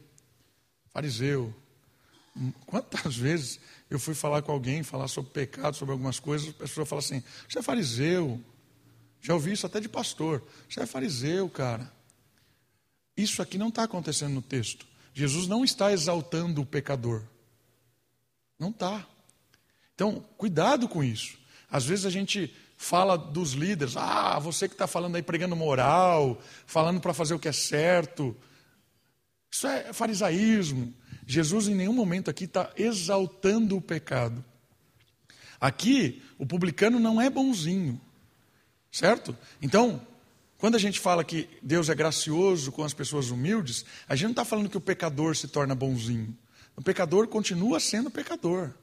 Fariseu. 0.91 1.53
Quantas 2.65 3.15
vezes 3.17 3.59
eu 3.89 3.99
fui 3.99 4.13
falar 4.13 4.41
com 4.41 4.51
alguém, 4.51 4.83
falar 4.83 5.07
sobre 5.07 5.31
pecado, 5.31 5.75
sobre 5.75 5.93
algumas 5.93 6.19
coisas, 6.19 6.49
a 6.49 6.53
pessoa 6.53 6.85
fala 6.85 6.99
assim, 6.99 7.23
você 7.47 7.59
é 7.59 7.61
fariseu. 7.61 8.41
Já 9.21 9.33
ouvi 9.33 9.53
isso 9.53 9.65
até 9.65 9.79
de 9.79 9.89
pastor. 9.89 10.43
Você 10.69 10.81
é 10.81 10.85
fariseu, 10.85 11.49
cara. 11.49 11.91
Isso 13.15 13.41
aqui 13.41 13.57
não 13.57 13.69
está 13.69 13.83
acontecendo 13.83 14.33
no 14.33 14.41
texto. 14.41 14.85
Jesus 15.13 15.47
não 15.47 15.63
está 15.63 15.91
exaltando 15.91 16.61
o 16.61 16.65
pecador. 16.65 17.23
Não 18.59 18.69
está. 18.69 19.07
Então, 19.93 20.19
cuidado 20.37 20.87
com 20.89 21.03
isso. 21.03 21.37
Às 21.69 21.85
vezes 21.85 22.05
a 22.05 22.09
gente 22.09 22.53
fala 22.77 23.17
dos 23.17 23.53
líderes, 23.53 23.95
ah, 23.97 24.37
você 24.39 24.67
que 24.67 24.73
está 24.73 24.87
falando 24.87 25.15
aí 25.15 25.23
pregando 25.23 25.55
moral, 25.55 26.39
falando 26.65 26.99
para 26.99 27.13
fazer 27.13 27.33
o 27.33 27.39
que 27.39 27.47
é 27.47 27.53
certo. 27.53 28.35
Isso 29.51 29.67
é 29.67 29.93
farisaísmo. 29.93 30.93
Jesus 31.25 31.67
em 31.67 31.75
nenhum 31.75 31.93
momento 31.93 32.29
aqui 32.29 32.43
está 32.43 32.71
exaltando 32.75 33.77
o 33.77 33.81
pecado. 33.81 34.43
Aqui, 35.59 36.21
o 36.37 36.45
publicano 36.45 36.99
não 36.99 37.19
é 37.21 37.29
bonzinho, 37.29 37.99
certo? 38.91 39.35
Então, 39.61 40.05
quando 40.57 40.75
a 40.75 40.79
gente 40.79 40.99
fala 40.99 41.23
que 41.23 41.49
Deus 41.61 41.89
é 41.89 41.95
gracioso 41.95 42.71
com 42.71 42.83
as 42.83 42.93
pessoas 42.93 43.29
humildes, 43.29 43.85
a 44.07 44.15
gente 44.15 44.25
não 44.25 44.31
está 44.31 44.45
falando 44.45 44.69
que 44.69 44.77
o 44.77 44.81
pecador 44.81 45.35
se 45.35 45.47
torna 45.47 45.73
bonzinho. 45.73 46.37
O 46.75 46.81
pecador 46.81 47.27
continua 47.27 47.79
sendo 47.79 48.11
pecador. 48.11 48.73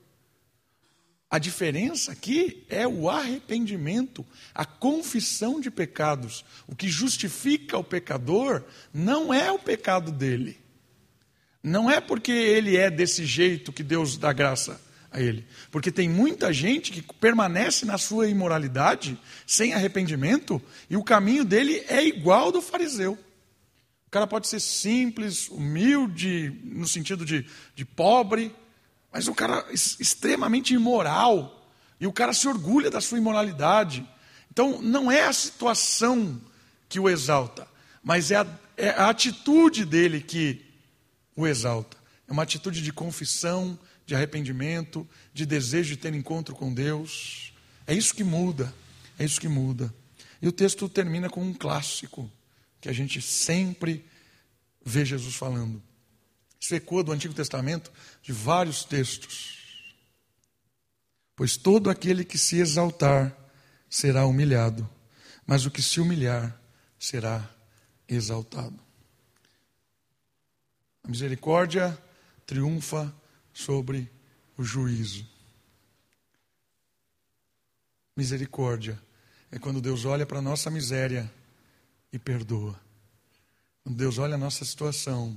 A 1.33 1.39
diferença 1.39 2.13
aqui 2.13 2.63
é 2.69 2.87
o 2.87 3.09
arrependimento, 3.09 4.23
a 4.55 4.67
confissão 4.67 5.63
de 5.63 5.71
pecados. 5.71 6.45
O 6.67 6.77
que 6.77 6.91
justifica 6.91 7.79
o 7.79 7.83
pecador 7.83 8.63
não 8.93 9.33
é 9.33 9.51
o 9.51 9.59
pecado 9.59 10.13
dele. 10.13 10.61
Não 11.63 11.91
é 11.91 12.03
porque 12.03 12.31
ele 12.31 12.77
é 12.77 12.91
desse 12.91 13.25
jeito 13.25 13.73
que 13.73 13.83
Deus 13.83 14.19
dá 14.19 14.31
graça 14.31 14.79
a 15.11 15.23
ele. 15.23 15.47
Porque 15.71 15.91
tem 15.91 16.07
muita 16.07 16.53
gente 16.53 16.93
que 16.93 17.03
permanece 17.15 17.87
na 17.87 17.97
sua 17.97 18.29
imoralidade, 18.29 19.19
sem 19.47 19.73
arrependimento, 19.73 20.61
e 20.91 20.99
o 20.99 21.03
caminho 21.03 21.47
dele 21.47 21.83
é 21.89 22.05
igual 22.05 22.53
do 22.53 22.61
fariseu. 22.61 23.15
O 24.07 24.11
cara 24.11 24.27
pode 24.27 24.49
ser 24.49 24.61
simples, 24.61 25.49
humilde, 25.49 26.53
no 26.63 26.87
sentido 26.87 27.25
de, 27.25 27.47
de 27.75 27.87
pobre, 27.87 28.55
mas 29.13 29.29
o 29.29 29.35
cara 29.35 29.67
é 29.69 29.75
extremamente 29.75 30.75
imoral, 30.75 31.69
e 32.01 32.07
o 32.07 32.13
cara 32.13 32.33
se 32.33 32.49
orgulha 32.49 32.91
da 32.91 33.01
sua 33.01 33.19
imoralidade. 33.19 34.09
Então, 34.51 34.83
não 34.83 35.11
é 35.11 35.27
a 35.27 35.33
situação 35.33 36.41
que 36.89 36.99
o 36.99 37.09
exalta, 37.09 37.69
mas 38.03 38.31
é 38.31 38.37
a, 38.37 38.47
é 38.77 38.89
a 38.91 39.09
atitude 39.09 39.85
dele 39.85 40.21
que 40.21 40.65
o 41.37 41.47
exalta. 41.47 41.97
É 42.27 42.33
uma 42.33 42.43
atitude 42.43 42.83
de 42.83 42.93
confissão, 42.93 43.79
de 44.05 44.15
arrependimento, 44.15 45.09
de 45.33 45.47
desejo 45.47 45.91
de 45.91 45.97
ter 45.97 46.13
encontro 46.13 46.55
com 46.55 46.75
Deus. 46.75 47.53
É 47.87 47.95
isso 47.95 48.15
que 48.15 48.25
muda, 48.25 48.75
é 49.19 49.25
isso 49.25 49.41
que 49.41 49.49
muda. 49.49 49.95
E 50.41 50.49
o 50.49 50.53
texto 50.53 50.89
termina 50.89 51.31
com 51.31 51.41
um 51.41 51.55
clássico 51.55 52.31
que 52.81 52.89
a 52.89 52.93
gente 52.93 53.23
sempre 53.23 54.05
vê 54.85 55.05
Jesus 55.05 55.37
falando. 55.37 55.81
Isso 56.63 56.77
ecoa 56.77 57.03
do 57.03 57.11
Antigo 57.11 57.35
Testamento 57.35 57.91
de 58.23 58.33
vários 58.33 58.85
textos. 58.85 59.59
Pois 61.35 61.57
todo 61.57 61.91
aquele 61.91 62.25
que 62.25 62.39
se 62.39 62.61
exaltar 62.61 63.37
será 63.91 64.25
humilhado, 64.27 64.89
mas 65.45 65.67
o 65.67 65.73
que 65.73 65.83
se 65.83 66.01
humilhar 66.01 66.57
será 66.97 67.51
exaltado. 68.07 68.79
A 71.03 71.09
misericórdia 71.09 72.01
triunfa 72.47 73.13
sobre 73.53 74.09
o 74.57 74.63
juízo. 74.63 75.27
Misericórdia 78.17 79.03
é 79.51 79.59
quando 79.59 79.81
Deus 79.81 80.05
olha 80.05 80.25
para 80.25 80.39
a 80.39 80.43
nossa 80.43 80.71
miséria 80.71 81.29
e 82.13 82.21
perdoa. 82.21 82.81
Quando 83.83 83.97
Deus 83.97 84.19
olha 84.19 84.37
a 84.37 84.39
nossa 84.39 84.65
situação 84.65 85.37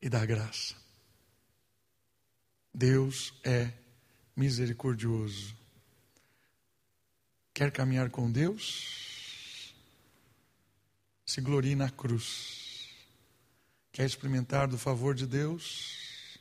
e 0.00 0.08
dá 0.08 0.24
graça. 0.24 0.74
Deus 2.72 3.34
é 3.44 3.72
misericordioso. 4.34 5.54
Quer 7.52 7.70
caminhar 7.70 8.10
com 8.10 8.30
Deus? 8.30 9.74
Se 11.26 11.40
glorie 11.40 11.74
na 11.74 11.90
cruz. 11.90 12.88
Quer 13.92 14.06
experimentar 14.06 14.68
do 14.68 14.78
favor 14.78 15.14
de 15.14 15.26
Deus? 15.26 16.38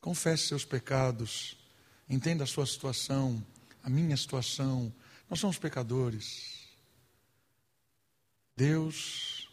Confesse 0.00 0.48
seus 0.48 0.64
pecados, 0.64 1.56
entenda 2.08 2.44
a 2.44 2.46
sua 2.46 2.66
situação, 2.66 3.44
a 3.82 3.88
minha 3.88 4.16
situação. 4.16 4.94
Nós 5.28 5.40
somos 5.40 5.58
pecadores. 5.58 6.68
Deus 8.54 9.48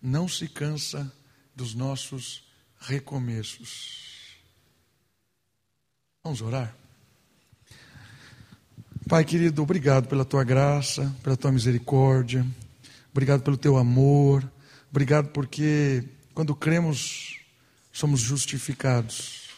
não 0.00 0.26
se 0.26 0.48
cansa 0.48 1.12
dos 1.54 1.74
nossos 1.74 2.49
recomeços. 2.80 4.36
Vamos 6.24 6.40
orar? 6.42 6.74
Pai 9.08 9.24
querido, 9.24 9.62
obrigado 9.62 10.08
pela 10.08 10.24
tua 10.24 10.44
graça, 10.44 11.14
pela 11.22 11.36
tua 11.36 11.50
misericórdia, 11.50 12.46
obrigado 13.10 13.42
pelo 13.42 13.56
teu 13.56 13.76
amor, 13.76 14.48
obrigado 14.90 15.28
porque 15.28 16.04
quando 16.34 16.54
cremos, 16.54 17.40
somos 17.92 18.20
justificados. 18.20 19.48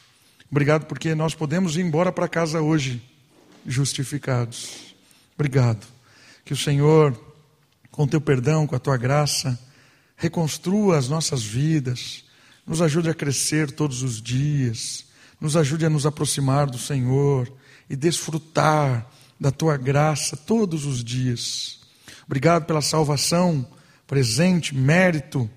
Obrigado 0.50 0.86
porque 0.86 1.14
nós 1.14 1.34
podemos 1.34 1.76
ir 1.76 1.80
embora 1.80 2.12
para 2.12 2.28
casa 2.28 2.60
hoje 2.60 3.02
justificados. 3.66 4.94
Obrigado. 5.34 5.86
Que 6.44 6.52
o 6.52 6.56
Senhor, 6.56 7.18
com 7.90 8.06
teu 8.06 8.20
perdão, 8.20 8.66
com 8.66 8.74
a 8.74 8.78
tua 8.78 8.96
graça, 8.96 9.58
reconstrua 10.16 10.98
as 10.98 11.08
nossas 11.08 11.42
vidas, 11.42 12.24
nos 12.66 12.80
ajude 12.80 13.10
a 13.10 13.14
crescer 13.14 13.70
todos 13.70 14.02
os 14.02 14.20
dias, 14.20 15.06
nos 15.40 15.56
ajude 15.56 15.86
a 15.86 15.90
nos 15.90 16.06
aproximar 16.06 16.66
do 16.66 16.78
Senhor 16.78 17.52
e 17.88 17.96
desfrutar 17.96 19.10
da 19.38 19.50
tua 19.50 19.76
graça 19.76 20.36
todos 20.36 20.86
os 20.86 21.02
dias. 21.02 21.80
Obrigado 22.26 22.64
pela 22.64 22.80
salvação, 22.80 23.66
presente, 24.06 24.74
mérito 24.74 25.50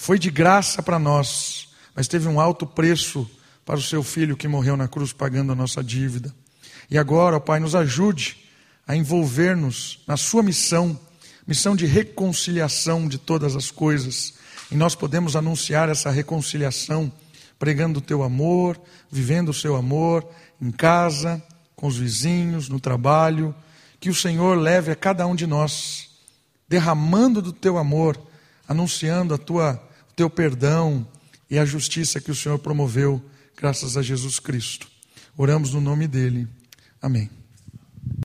foi 0.00 0.18
de 0.18 0.30
graça 0.30 0.82
para 0.82 0.98
nós, 0.98 1.68
mas 1.94 2.08
teve 2.08 2.26
um 2.26 2.40
alto 2.40 2.66
preço 2.66 3.30
para 3.66 3.78
o 3.78 3.82
seu 3.82 4.02
filho 4.02 4.34
que 4.34 4.48
morreu 4.48 4.74
na 4.74 4.88
cruz 4.88 5.12
pagando 5.12 5.52
a 5.52 5.54
nossa 5.54 5.84
dívida. 5.84 6.34
E 6.90 6.96
agora, 6.96 7.38
Pai, 7.38 7.60
nos 7.60 7.74
ajude 7.74 8.38
a 8.88 8.96
envolver-nos 8.96 10.02
na 10.06 10.16
sua 10.16 10.42
missão, 10.42 10.98
missão 11.46 11.76
de 11.76 11.84
reconciliação 11.84 13.06
de 13.06 13.18
todas 13.18 13.54
as 13.54 13.70
coisas. 13.70 14.32
E 14.70 14.76
nós 14.76 14.94
podemos 14.94 15.36
anunciar 15.36 15.88
essa 15.88 16.10
reconciliação 16.10 17.12
pregando 17.58 17.98
o 17.98 18.02
teu 18.02 18.22
amor, 18.22 18.80
vivendo 19.10 19.50
o 19.50 19.54
seu 19.54 19.76
amor 19.76 20.26
em 20.60 20.70
casa, 20.70 21.42
com 21.76 21.86
os 21.86 21.98
vizinhos, 21.98 22.70
no 22.70 22.80
trabalho. 22.80 23.54
Que 24.00 24.08
o 24.08 24.14
Senhor 24.14 24.56
leve 24.56 24.90
a 24.90 24.96
cada 24.96 25.26
um 25.26 25.34
de 25.34 25.46
nós, 25.46 26.08
derramando 26.66 27.42
do 27.42 27.52
teu 27.52 27.76
amor, 27.76 28.18
anunciando 28.66 29.34
a 29.34 29.38
tua 29.38 29.80
teu 30.16 30.30
perdão 30.30 31.06
e 31.50 31.58
a 31.58 31.64
justiça 31.64 32.20
que 32.20 32.30
o 32.30 32.34
Senhor 32.34 32.58
promoveu, 32.58 33.22
graças 33.56 33.96
a 33.96 34.02
Jesus 34.02 34.38
Cristo. 34.38 34.86
Oramos 35.36 35.72
no 35.72 35.80
nome 35.80 36.06
dele. 36.06 36.46
Amém. 37.00 37.39